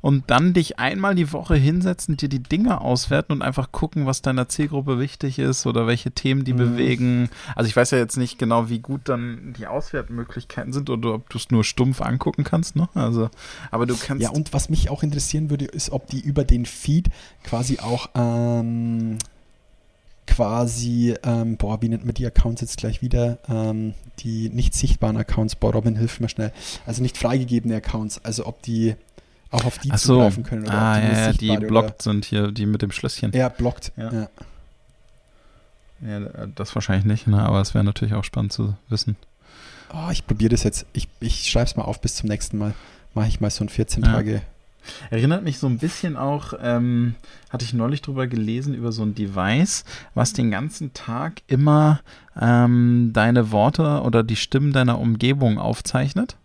und 0.01 0.31
dann 0.31 0.53
dich 0.53 0.79
einmal 0.79 1.15
die 1.15 1.33
Woche 1.33 1.57
hinsetzen, 1.57 2.17
dir 2.17 2.29
die 2.29 2.43
Dinge 2.43 2.81
auswerten 2.81 3.33
und 3.33 3.43
einfach 3.43 3.73
gucken, 3.73 4.07
was 4.07 4.23
deiner 4.23 4.49
Zielgruppe 4.49 4.99
wichtig 4.99 5.39
ist 5.39 5.67
oder 5.67 5.87
welche 5.87 6.11
Themen 6.11 6.45
die 6.45 6.53
mhm. 6.53 6.59
bewegen. 6.59 7.29
Also 7.55 7.69
ich 7.69 7.77
weiß 7.77 7.91
ja 7.91 7.99
jetzt 7.99 8.17
nicht 8.17 8.39
genau, 8.39 8.69
wie 8.69 8.81
gut 8.81 9.03
dann 9.05 9.55
die 9.59 9.67
Auswertmöglichkeiten 9.67 10.73
sind 10.73 10.91
oder 10.91 11.15
ob 11.15 11.29
du 11.31 11.39
es 11.39 11.51
nur 11.51 11.65
stumpf 11.65 12.01
angucken 12.01 12.45
kannst, 12.45 12.77
ne? 12.77 12.89
Also, 12.95 13.31
aber 13.71 13.87
du 13.87 13.97
kannst. 13.97 14.23
Ja, 14.23 14.31
und 14.31 14.53
was 14.53 14.69
mich 14.69 14.91
auch 14.91 15.03
interessieren 15.03 15.51
würde, 15.51 15.65
ist, 15.65 15.91
ob 15.91 16.07
die 16.07 16.21
über 16.21 16.45
den 16.45 16.67
Feed 16.67 17.09
quasi 17.45 17.79
auch 17.81 18.09
ähm, 18.15 19.19
quasi, 20.41 21.15
ähm, 21.23 21.59
boah, 21.59 21.83
wie 21.83 21.91
nennt 21.91 22.07
man 22.07 22.15
die 22.15 22.25
Accounts 22.25 22.63
jetzt 22.63 22.79
gleich 22.79 23.03
wieder? 23.03 23.37
Ähm, 23.47 23.93
die 24.21 24.49
nicht 24.49 24.73
sichtbaren 24.73 25.19
Accounts, 25.19 25.55
boah, 25.55 25.71
Robin, 25.71 25.97
hilf 25.97 26.19
mir 26.19 26.31
schnell. 26.31 26.51
Also 26.87 27.03
nicht 27.03 27.19
freigegebene 27.19 27.77
Accounts, 27.77 28.25
also 28.25 28.47
ob 28.47 28.63
die 28.63 28.95
auch 29.51 29.67
auf 29.67 29.77
die 29.77 29.91
Ach 29.91 29.99
so. 29.99 30.15
zugreifen 30.15 30.45
können. 30.45 30.63
Oder 30.63 30.73
ah, 30.73 31.33
die 31.33 31.49
ja, 31.49 31.57
die 31.59 31.67
blockt 31.67 32.01
sind 32.01 32.25
hier, 32.25 32.53
die 32.53 32.65
mit 32.65 32.81
dem 32.81 32.91
Schlösschen. 32.91 33.33
Ja, 33.33 33.51
blockt, 33.51 33.93
ja. 33.99 34.13
ja. 34.13 34.29
ja 36.09 36.47
das 36.55 36.75
wahrscheinlich 36.75 37.05
nicht, 37.05 37.27
ne? 37.27 37.43
aber 37.43 37.61
es 37.61 37.75
wäre 37.75 37.85
natürlich 37.85 38.15
auch 38.15 38.25
spannend 38.25 38.55
zu 38.55 38.75
wissen. 38.89 39.17
Oh, 39.93 40.11
ich 40.11 40.27
probiere 40.27 40.51
das 40.51 40.63
jetzt. 40.63 40.87
Ich, 40.95 41.07
ich 41.21 41.51
schreibe 41.51 41.67
es 41.67 41.77
mal 41.77 41.85
auf 41.85 42.01
bis 42.01 42.15
zum 42.15 42.31
nächsten 42.31 42.57
Mal. 42.57 42.73
Mache 43.13 43.29
ich 43.29 43.43
mal 43.43 43.51
so 43.51 43.63
ein 43.63 43.69
14 43.69 44.05
Tage 44.05 44.41
Erinnert 45.11 45.43
mich 45.43 45.59
so 45.59 45.67
ein 45.67 45.79
bisschen 45.79 46.17
auch, 46.17 46.55
ähm, 46.61 47.15
hatte 47.51 47.65
ich 47.65 47.73
neulich 47.73 48.03
drüber 48.03 48.27
gelesen, 48.27 48.75
über 48.75 48.93
so 48.93 49.03
ein 49.03 49.15
Device, 49.15 49.85
was 50.15 50.33
den 50.33 50.51
ganzen 50.51 50.93
Tag 50.93 51.43
immer 51.47 52.01
ähm, 52.41 53.11
deine 53.13 53.51
Worte 53.51 54.03
oder 54.03 54.23
die 54.23 54.37
Stimmen 54.37 54.73
deiner 54.73 54.99
Umgebung 54.99 55.59
aufzeichnet, 55.59 56.37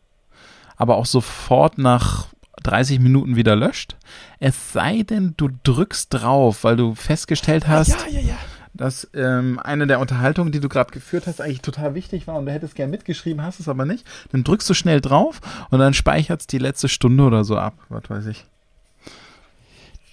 aber 0.77 0.97
auch 0.97 1.05
sofort 1.05 1.77
nach 1.77 2.27
30 2.63 2.99
Minuten 2.99 3.35
wieder 3.35 3.55
löscht. 3.55 3.95
Es 4.39 4.73
sei 4.73 5.03
denn, 5.03 5.33
du 5.37 5.49
drückst 5.63 6.13
drauf, 6.13 6.63
weil 6.63 6.75
du 6.75 6.95
festgestellt 6.95 7.67
hast, 7.67 7.89
ja, 7.89 8.19
ja, 8.19 8.19
ja 8.19 8.37
dass 8.75 9.07
ähm, 9.13 9.59
eine 9.59 9.87
der 9.87 9.99
Unterhaltungen, 9.99 10.51
die 10.51 10.59
du 10.59 10.69
gerade 10.69 10.91
geführt 10.91 11.27
hast, 11.27 11.41
eigentlich 11.41 11.61
total 11.61 11.95
wichtig 11.95 12.27
war 12.27 12.35
und 12.35 12.45
du 12.45 12.51
hättest 12.51 12.75
gern 12.75 12.89
mitgeschrieben, 12.89 13.41
hast 13.41 13.59
es 13.59 13.67
aber 13.67 13.85
nicht. 13.85 14.05
Dann 14.31 14.43
drückst 14.43 14.69
du 14.69 14.73
schnell 14.73 15.01
drauf 15.01 15.41
und 15.69 15.79
dann 15.79 15.93
speichert 15.93 16.41
es 16.41 16.47
die 16.47 16.57
letzte 16.57 16.89
Stunde 16.89 17.23
oder 17.23 17.43
so 17.43 17.57
ab, 17.57 17.73
was 17.89 18.09
weiß 18.09 18.25
ich. 18.27 18.45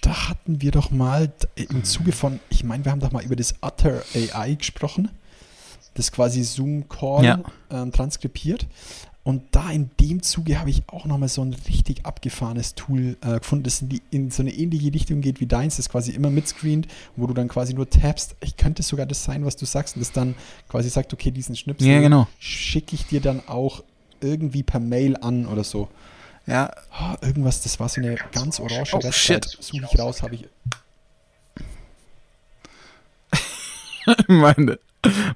Da 0.01 0.29
hatten 0.29 0.61
wir 0.61 0.71
doch 0.71 0.91
mal 0.91 1.31
im 1.55 1.83
Zuge 1.83 2.11
von, 2.11 2.39
ich 2.49 2.63
meine, 2.63 2.83
wir 2.83 2.91
haben 2.91 2.99
doch 2.99 3.11
mal 3.11 3.23
über 3.23 3.35
das 3.35 3.55
Utter 3.61 4.01
AI 4.13 4.55
gesprochen, 4.55 5.09
das 5.93 6.11
quasi 6.11 6.43
Zoom-Call 6.43 7.23
ja. 7.23 7.39
ähm, 7.69 7.91
transkribiert. 7.91 8.67
Und 9.23 9.43
da 9.51 9.71
in 9.71 9.89
dem 10.01 10.21
Zuge 10.21 10.59
habe 10.59 10.69
ich 10.69 10.83
auch 10.87 11.05
nochmal 11.05 11.29
so 11.29 11.41
ein 11.41 11.55
richtig 11.69 12.05
abgefahrenes 12.05 12.75
Tool 12.75 13.15
äh, 13.21 13.39
gefunden, 13.39 13.63
das 13.63 13.81
in, 13.81 13.89
die, 13.89 14.01
in, 14.11 14.31
so 14.31 14.43
eine 14.43 14.51
ähnliche 14.51 14.93
Richtung 14.93 15.21
geht 15.21 15.39
wie 15.39 15.45
deins, 15.45 15.77
das 15.77 15.87
quasi 15.87 16.11
immer 16.11 16.29
mitscreent, 16.29 16.87
wo 17.15 17.25
du 17.25 17.33
dann 17.33 17.47
quasi 17.47 17.73
nur 17.73 17.89
tappst. 17.89 18.35
Ich 18.41 18.57
könnte 18.57 18.83
sogar 18.83 19.05
das 19.05 19.23
sein, 19.23 19.45
was 19.45 19.55
du 19.55 19.65
sagst, 19.65 19.95
und 19.95 20.01
das 20.01 20.11
dann 20.11 20.35
quasi 20.67 20.89
sagt, 20.89 21.13
okay, 21.13 21.31
diesen 21.31 21.55
Schnipsel 21.55 21.87
ja, 21.87 22.01
genau. 22.01 22.27
schicke 22.37 22.95
ich 22.95 23.05
dir 23.05 23.21
dann 23.21 23.41
auch 23.47 23.81
irgendwie 24.19 24.63
per 24.63 24.81
Mail 24.81 25.15
an 25.15 25.45
oder 25.45 25.63
so. 25.63 25.87
Ja. 26.45 26.73
Oh, 26.91 27.15
irgendwas, 27.25 27.61
das 27.61 27.79
war 27.79 27.87
so 27.87 28.01
eine 28.01 28.17
ganz 28.33 28.59
orange 28.59 28.93
oh, 28.93 29.03
Website. 29.03 29.45
Suche 29.45 29.87
ich 29.89 29.99
raus, 29.99 30.21
habe 30.21 30.35
ich. 30.35 30.49
meine, 34.27 34.79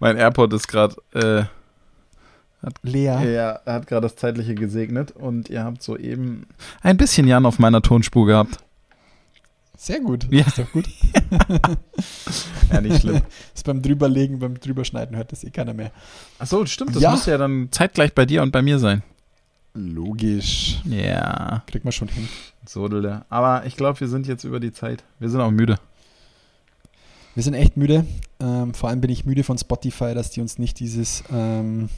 mein 0.02 0.18
AirPod 0.18 0.52
ist 0.52 0.68
gerade. 0.68 0.96
Äh 1.14 1.46
hat, 2.64 2.76
Lea. 2.82 3.04
Ja, 3.04 3.60
er 3.66 3.74
hat 3.74 3.88
gerade 3.88 4.04
das 4.04 4.16
Zeitliche 4.16 4.56
gesegnet 4.56 5.12
und 5.12 5.50
ihr 5.50 5.64
habt 5.64 5.84
soeben 5.84 6.48
ein 6.82 6.98
bisschen 6.98 7.28
Jan 7.28 7.46
auf 7.46 7.60
meiner 7.60 7.82
Tonspur 7.82 8.26
gehabt. 8.26 8.58
Sehr 9.78 10.00
gut. 10.00 10.28
Ja. 10.32 10.46
Ist 10.46 10.58
doch 10.58 10.72
gut. 10.72 10.90
ja, 12.72 12.82
nicht 12.82 13.02
schlimm. 13.02 13.22
ist 13.54 13.64
beim 13.64 13.82
Drüberlegen, 13.84 14.40
beim 14.40 14.60
Drüberschneiden 14.60 15.16
hört 15.16 15.32
das 15.32 15.44
eh 15.44 15.52
keiner 15.52 15.76
mehr. 15.76 15.92
Achso, 16.40 16.66
stimmt. 16.66 16.96
Das 16.96 17.04
ja. 17.04 17.12
muss 17.12 17.28
ja 17.28 17.38
dann 17.38 17.70
zeitgleich 17.72 18.14
bei 18.14 18.26
dir 18.26 18.42
und 18.42 18.52
bei 18.52 18.64
mir 18.64 18.80
sein. 18.80 19.04
Logisch. 19.76 20.82
Ja. 20.86 21.64
Kriegt 21.68 21.86
man 21.86 21.92
schon 21.92 22.08
hin. 22.08 22.28
Sodele. 22.68 23.26
Aber 23.30 23.68
ich 23.68 23.76
glaube, 23.78 24.00
wir 24.00 24.08
sind 24.08 24.26
jetzt 24.26 24.44
über 24.44 24.60
die 24.60 24.74
Zeit. 24.74 25.04
Wir 25.20 25.30
sind 25.30 25.42
auch 25.42 25.52
müde. 25.52 25.78
Wir 27.36 27.44
sind 27.44 27.54
echt 27.54 27.78
müde. 27.78 28.04
Ähm, 28.40 28.74
vor 28.74 28.90
allem 28.90 29.00
bin 29.00 29.12
ich 29.12 29.26
müde 29.26 29.44
von 29.44 29.60
Spotify, 29.60 30.16
dass 30.16 30.32
die 30.32 30.42
uns 30.42 30.58
nicht 30.58 30.80
dieses 30.80 31.24
ähm, 31.32 31.90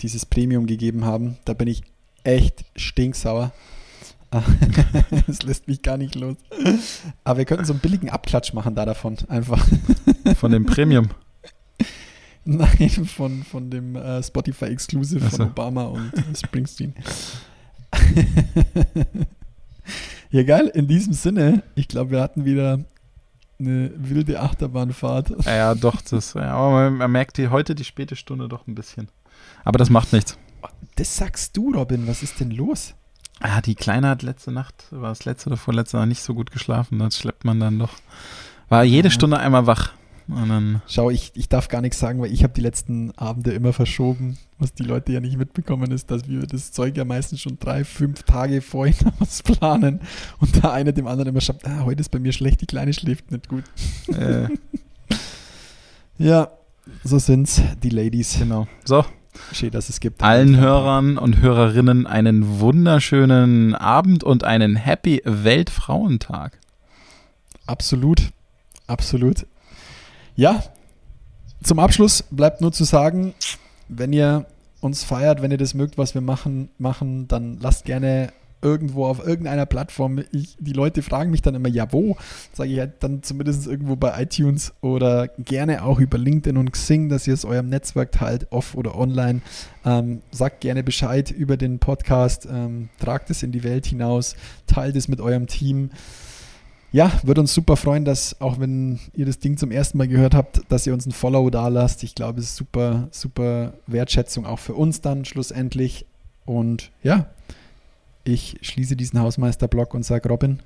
dieses 0.00 0.26
Premium 0.26 0.66
gegeben 0.66 1.04
haben. 1.04 1.36
Da 1.44 1.54
bin 1.54 1.68
ich 1.68 1.82
echt 2.22 2.64
stinksauer. 2.76 3.52
Es 5.28 5.42
lässt 5.42 5.68
mich 5.68 5.82
gar 5.82 5.96
nicht 5.96 6.16
los. 6.16 6.36
Aber 7.22 7.38
wir 7.38 7.44
könnten 7.44 7.64
so 7.64 7.72
einen 7.72 7.80
billigen 7.80 8.10
Abklatsch 8.10 8.52
machen 8.52 8.74
da 8.74 8.84
davon. 8.84 9.16
Einfach. 9.28 9.64
Von 10.36 10.50
dem 10.50 10.66
Premium. 10.66 11.10
Nein, 12.44 12.90
von, 12.90 13.42
von 13.42 13.70
dem 13.70 13.96
äh, 13.96 14.22
Spotify 14.22 14.66
Exclusive 14.66 15.30
so. 15.30 15.36
von 15.36 15.46
Obama 15.46 15.84
und 15.84 16.12
Springsteen. 16.36 16.94
ja, 20.30 20.42
geil. 20.42 20.70
In 20.74 20.88
diesem 20.88 21.12
Sinne, 21.14 21.62
ich 21.74 21.88
glaube, 21.88 22.10
wir 22.10 22.20
hatten 22.20 22.44
wieder 22.44 22.80
eine 23.58 23.92
wilde 23.96 24.40
Achterbahnfahrt. 24.40 25.44
Ja, 25.46 25.56
ja 25.56 25.74
doch, 25.74 26.02
das, 26.02 26.34
ja, 26.34 26.52
aber 26.52 26.70
man, 26.72 26.94
man 26.96 27.12
merkt 27.12 27.38
die, 27.38 27.48
heute 27.48 27.74
die 27.74 27.84
späte 27.84 28.16
Stunde 28.16 28.48
doch 28.48 28.66
ein 28.66 28.74
bisschen. 28.74 29.08
Aber 29.62 29.78
das 29.78 29.90
macht 29.90 30.12
nichts. 30.12 30.38
Das 30.96 31.16
sagst 31.16 31.56
du, 31.56 31.72
Robin. 31.72 32.06
Was 32.06 32.22
ist 32.22 32.40
denn 32.40 32.50
los? 32.50 32.94
Ja, 33.42 33.60
die 33.60 33.74
Kleine 33.74 34.08
hat 34.08 34.22
letzte 34.22 34.52
Nacht, 34.52 34.86
war 34.90 35.10
es 35.10 35.24
letzte 35.24 35.48
oder 35.50 35.56
vorletzte 35.56 35.96
Nacht 35.96 36.08
nicht 36.08 36.22
so 36.22 36.34
gut 36.34 36.50
geschlafen. 36.50 36.98
Das 36.98 37.18
schleppt 37.18 37.44
man 37.44 37.60
dann 37.60 37.78
doch. 37.78 37.92
War 38.68 38.84
jede 38.84 39.10
Stunde 39.10 39.38
einmal 39.38 39.66
wach. 39.66 39.92
Schau, 40.86 41.10
ich, 41.10 41.32
ich 41.34 41.50
darf 41.50 41.68
gar 41.68 41.82
nichts 41.82 41.98
sagen, 41.98 42.22
weil 42.22 42.32
ich 42.32 42.42
habe 42.44 42.54
die 42.54 42.62
letzten 42.62 43.10
Abende 43.12 43.52
immer 43.52 43.74
verschoben. 43.74 44.38
Was 44.58 44.72
die 44.72 44.82
Leute 44.82 45.12
ja 45.12 45.20
nicht 45.20 45.36
mitbekommen 45.36 45.90
ist, 45.90 46.10
dass 46.10 46.28
wir 46.28 46.46
das 46.46 46.72
Zeug 46.72 46.96
ja 46.96 47.04
meistens 47.04 47.42
schon 47.42 47.58
drei, 47.58 47.84
fünf 47.84 48.22
Tage 48.22 48.62
vorhin 48.62 49.12
was 49.18 49.42
planen 49.42 50.00
und 50.38 50.64
da 50.64 50.72
einer 50.72 50.92
dem 50.92 51.06
anderen 51.06 51.28
immer 51.28 51.42
schreibt, 51.42 51.66
ah, 51.66 51.84
heute 51.84 52.00
ist 52.00 52.08
bei 52.08 52.18
mir 52.18 52.32
schlecht, 52.32 52.62
die 52.62 52.66
Kleine 52.66 52.94
schläft 52.94 53.30
nicht 53.32 53.48
gut. 53.48 53.64
Äh. 54.08 54.48
ja, 56.18 56.50
so 57.02 57.18
sind's, 57.18 57.60
die 57.82 57.90
Ladies. 57.90 58.38
Genau. 58.38 58.66
So, 58.84 59.04
Schön, 59.52 59.70
dass 59.70 59.88
es 59.88 60.00
gibt. 60.00 60.22
Allen 60.22 60.56
Hörern 60.56 61.18
und 61.18 61.40
Hörerinnen 61.40 62.06
einen 62.06 62.60
wunderschönen 62.60 63.74
Abend 63.74 64.24
und 64.24 64.44
einen 64.44 64.76
Happy 64.76 65.22
Weltfrauentag. 65.24 66.58
Absolut, 67.66 68.30
absolut. 68.86 69.46
Ja, 70.36 70.62
zum 71.62 71.78
Abschluss 71.78 72.24
bleibt 72.30 72.60
nur 72.60 72.72
zu 72.72 72.84
sagen, 72.84 73.34
wenn 73.88 74.12
ihr 74.12 74.46
uns 74.80 75.02
feiert, 75.02 75.40
wenn 75.40 75.50
ihr 75.50 75.58
das 75.58 75.74
mögt, 75.74 75.96
was 75.96 76.14
wir 76.14 76.20
machen, 76.20 76.68
machen, 76.78 77.26
dann 77.28 77.58
lasst 77.60 77.84
gerne 77.84 78.32
irgendwo 78.64 79.04
auf 79.04 79.24
irgendeiner 79.24 79.66
Plattform. 79.66 80.24
Ich, 80.32 80.56
die 80.58 80.72
Leute 80.72 81.02
fragen 81.02 81.30
mich 81.30 81.42
dann 81.42 81.54
immer, 81.54 81.68
ja, 81.68 81.92
wo? 81.92 82.16
Sage 82.52 82.70
ich 82.70 82.78
halt 82.78 82.94
dann 83.00 83.22
zumindest 83.22 83.66
irgendwo 83.66 83.94
bei 83.94 84.20
iTunes 84.20 84.72
oder 84.80 85.28
gerne 85.38 85.84
auch 85.84 86.00
über 86.00 86.18
LinkedIn 86.18 86.56
und 86.56 86.72
Xing, 86.72 87.08
dass 87.08 87.26
ihr 87.26 87.34
es 87.34 87.44
eurem 87.44 87.68
Netzwerk 87.68 88.10
teilt, 88.10 88.50
off 88.50 88.74
oder 88.74 88.98
online. 88.98 89.42
Ähm, 89.84 90.22
sagt 90.30 90.62
gerne 90.62 90.82
Bescheid 90.82 91.30
über 91.30 91.56
den 91.56 91.78
Podcast, 91.78 92.48
ähm, 92.50 92.88
tragt 92.98 93.30
es 93.30 93.42
in 93.42 93.52
die 93.52 93.62
Welt 93.62 93.86
hinaus, 93.86 94.34
teilt 94.66 94.96
es 94.96 95.06
mit 95.08 95.20
eurem 95.20 95.46
Team. 95.46 95.90
Ja, 96.90 97.12
würde 97.24 97.40
uns 97.40 97.52
super 97.52 97.76
freuen, 97.76 98.04
dass 98.04 98.40
auch 98.40 98.60
wenn 98.60 99.00
ihr 99.14 99.26
das 99.26 99.40
Ding 99.40 99.56
zum 99.56 99.72
ersten 99.72 99.98
Mal 99.98 100.06
gehört 100.06 100.34
habt, 100.34 100.62
dass 100.68 100.86
ihr 100.86 100.94
uns 100.94 101.06
ein 101.06 101.12
Follow 101.12 101.50
da 101.50 101.68
lasst. 101.68 102.04
Ich 102.04 102.14
glaube, 102.14 102.40
es 102.40 102.50
ist 102.50 102.56
super, 102.56 103.08
super 103.10 103.74
Wertschätzung 103.88 104.46
auch 104.46 104.60
für 104.60 104.74
uns 104.74 105.00
dann 105.00 105.24
schlussendlich. 105.24 106.06
Und 106.44 106.92
ja, 107.02 107.26
ich 108.24 108.58
schließe 108.62 108.96
diesen 108.96 109.20
Hausmeister-Blog 109.20 109.94
und 109.94 110.04
sage 110.04 110.28
Robin, 110.28 110.60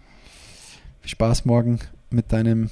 viel 1.01 1.11
Spaß 1.11 1.45
morgen 1.45 1.79
mit 2.11 2.33
deinem 2.33 2.71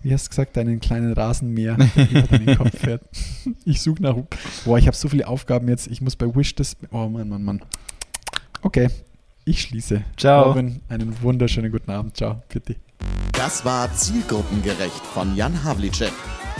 wie 0.00 0.14
hast 0.14 0.26
du 0.26 0.30
gesagt, 0.30 0.56
deinen 0.56 0.80
kleinen 0.80 1.12
Rasenmäher, 1.12 1.76
der 1.76 2.10
über 2.10 2.22
deinen 2.22 2.56
Kopf 2.56 2.78
fährt. 2.78 3.02
Ich 3.64 3.80
suche 3.82 4.02
nach. 4.02 4.14
Boah, 4.64 4.78
ich 4.78 4.86
habe 4.86 4.96
so 4.96 5.08
viele 5.08 5.26
Aufgaben 5.26 5.68
jetzt. 5.68 5.88
Ich 5.88 6.00
muss 6.00 6.14
bei 6.14 6.26
Wish 6.34 6.54
das. 6.54 6.76
Oh 6.92 7.08
Mann, 7.08 7.28
Mann, 7.28 7.42
Mann. 7.42 7.60
Okay, 8.62 8.88
ich 9.44 9.62
schließe. 9.62 10.02
Ciao. 10.16 10.50
Robin, 10.50 10.80
einen 10.88 11.20
wunderschönen 11.22 11.72
guten 11.72 11.90
Abend. 11.90 12.16
Ciao, 12.16 12.42
bitte. 12.48 12.76
Das 13.32 13.64
war 13.64 13.92
Zielgruppengerecht 13.94 15.04
von 15.14 15.34
Jan 15.36 15.64
Havlicek. 15.64 16.12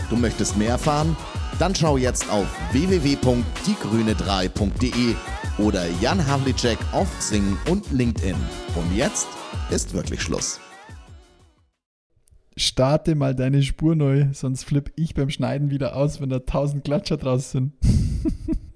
Du 0.09 0.15
möchtest 0.15 0.57
mehr 0.57 0.71
erfahren? 0.71 1.15
Dann 1.59 1.75
schau 1.75 1.97
jetzt 1.97 2.31
auf 2.31 2.47
www.diegrüne3.de 2.71 5.15
oder 5.57 5.85
Jan 6.01 6.25
Havlicek 6.25 6.79
auf 6.93 7.21
Sing 7.21 7.57
und 7.69 7.91
LinkedIn. 7.91 8.37
Und 8.75 8.95
jetzt 8.95 9.27
ist 9.69 9.93
wirklich 9.93 10.21
Schluss. 10.21 10.61
Starte 12.55 13.15
mal 13.15 13.35
deine 13.35 13.61
Spur 13.61 13.95
neu, 13.95 14.27
sonst 14.31 14.63
flippe 14.63 14.93
ich 14.95 15.13
beim 15.13 15.29
Schneiden 15.29 15.69
wieder 15.69 15.97
aus, 15.97 16.21
wenn 16.21 16.29
da 16.29 16.39
tausend 16.39 16.85
Klatscher 16.85 17.17
draus 17.17 17.51
sind. 17.51 17.73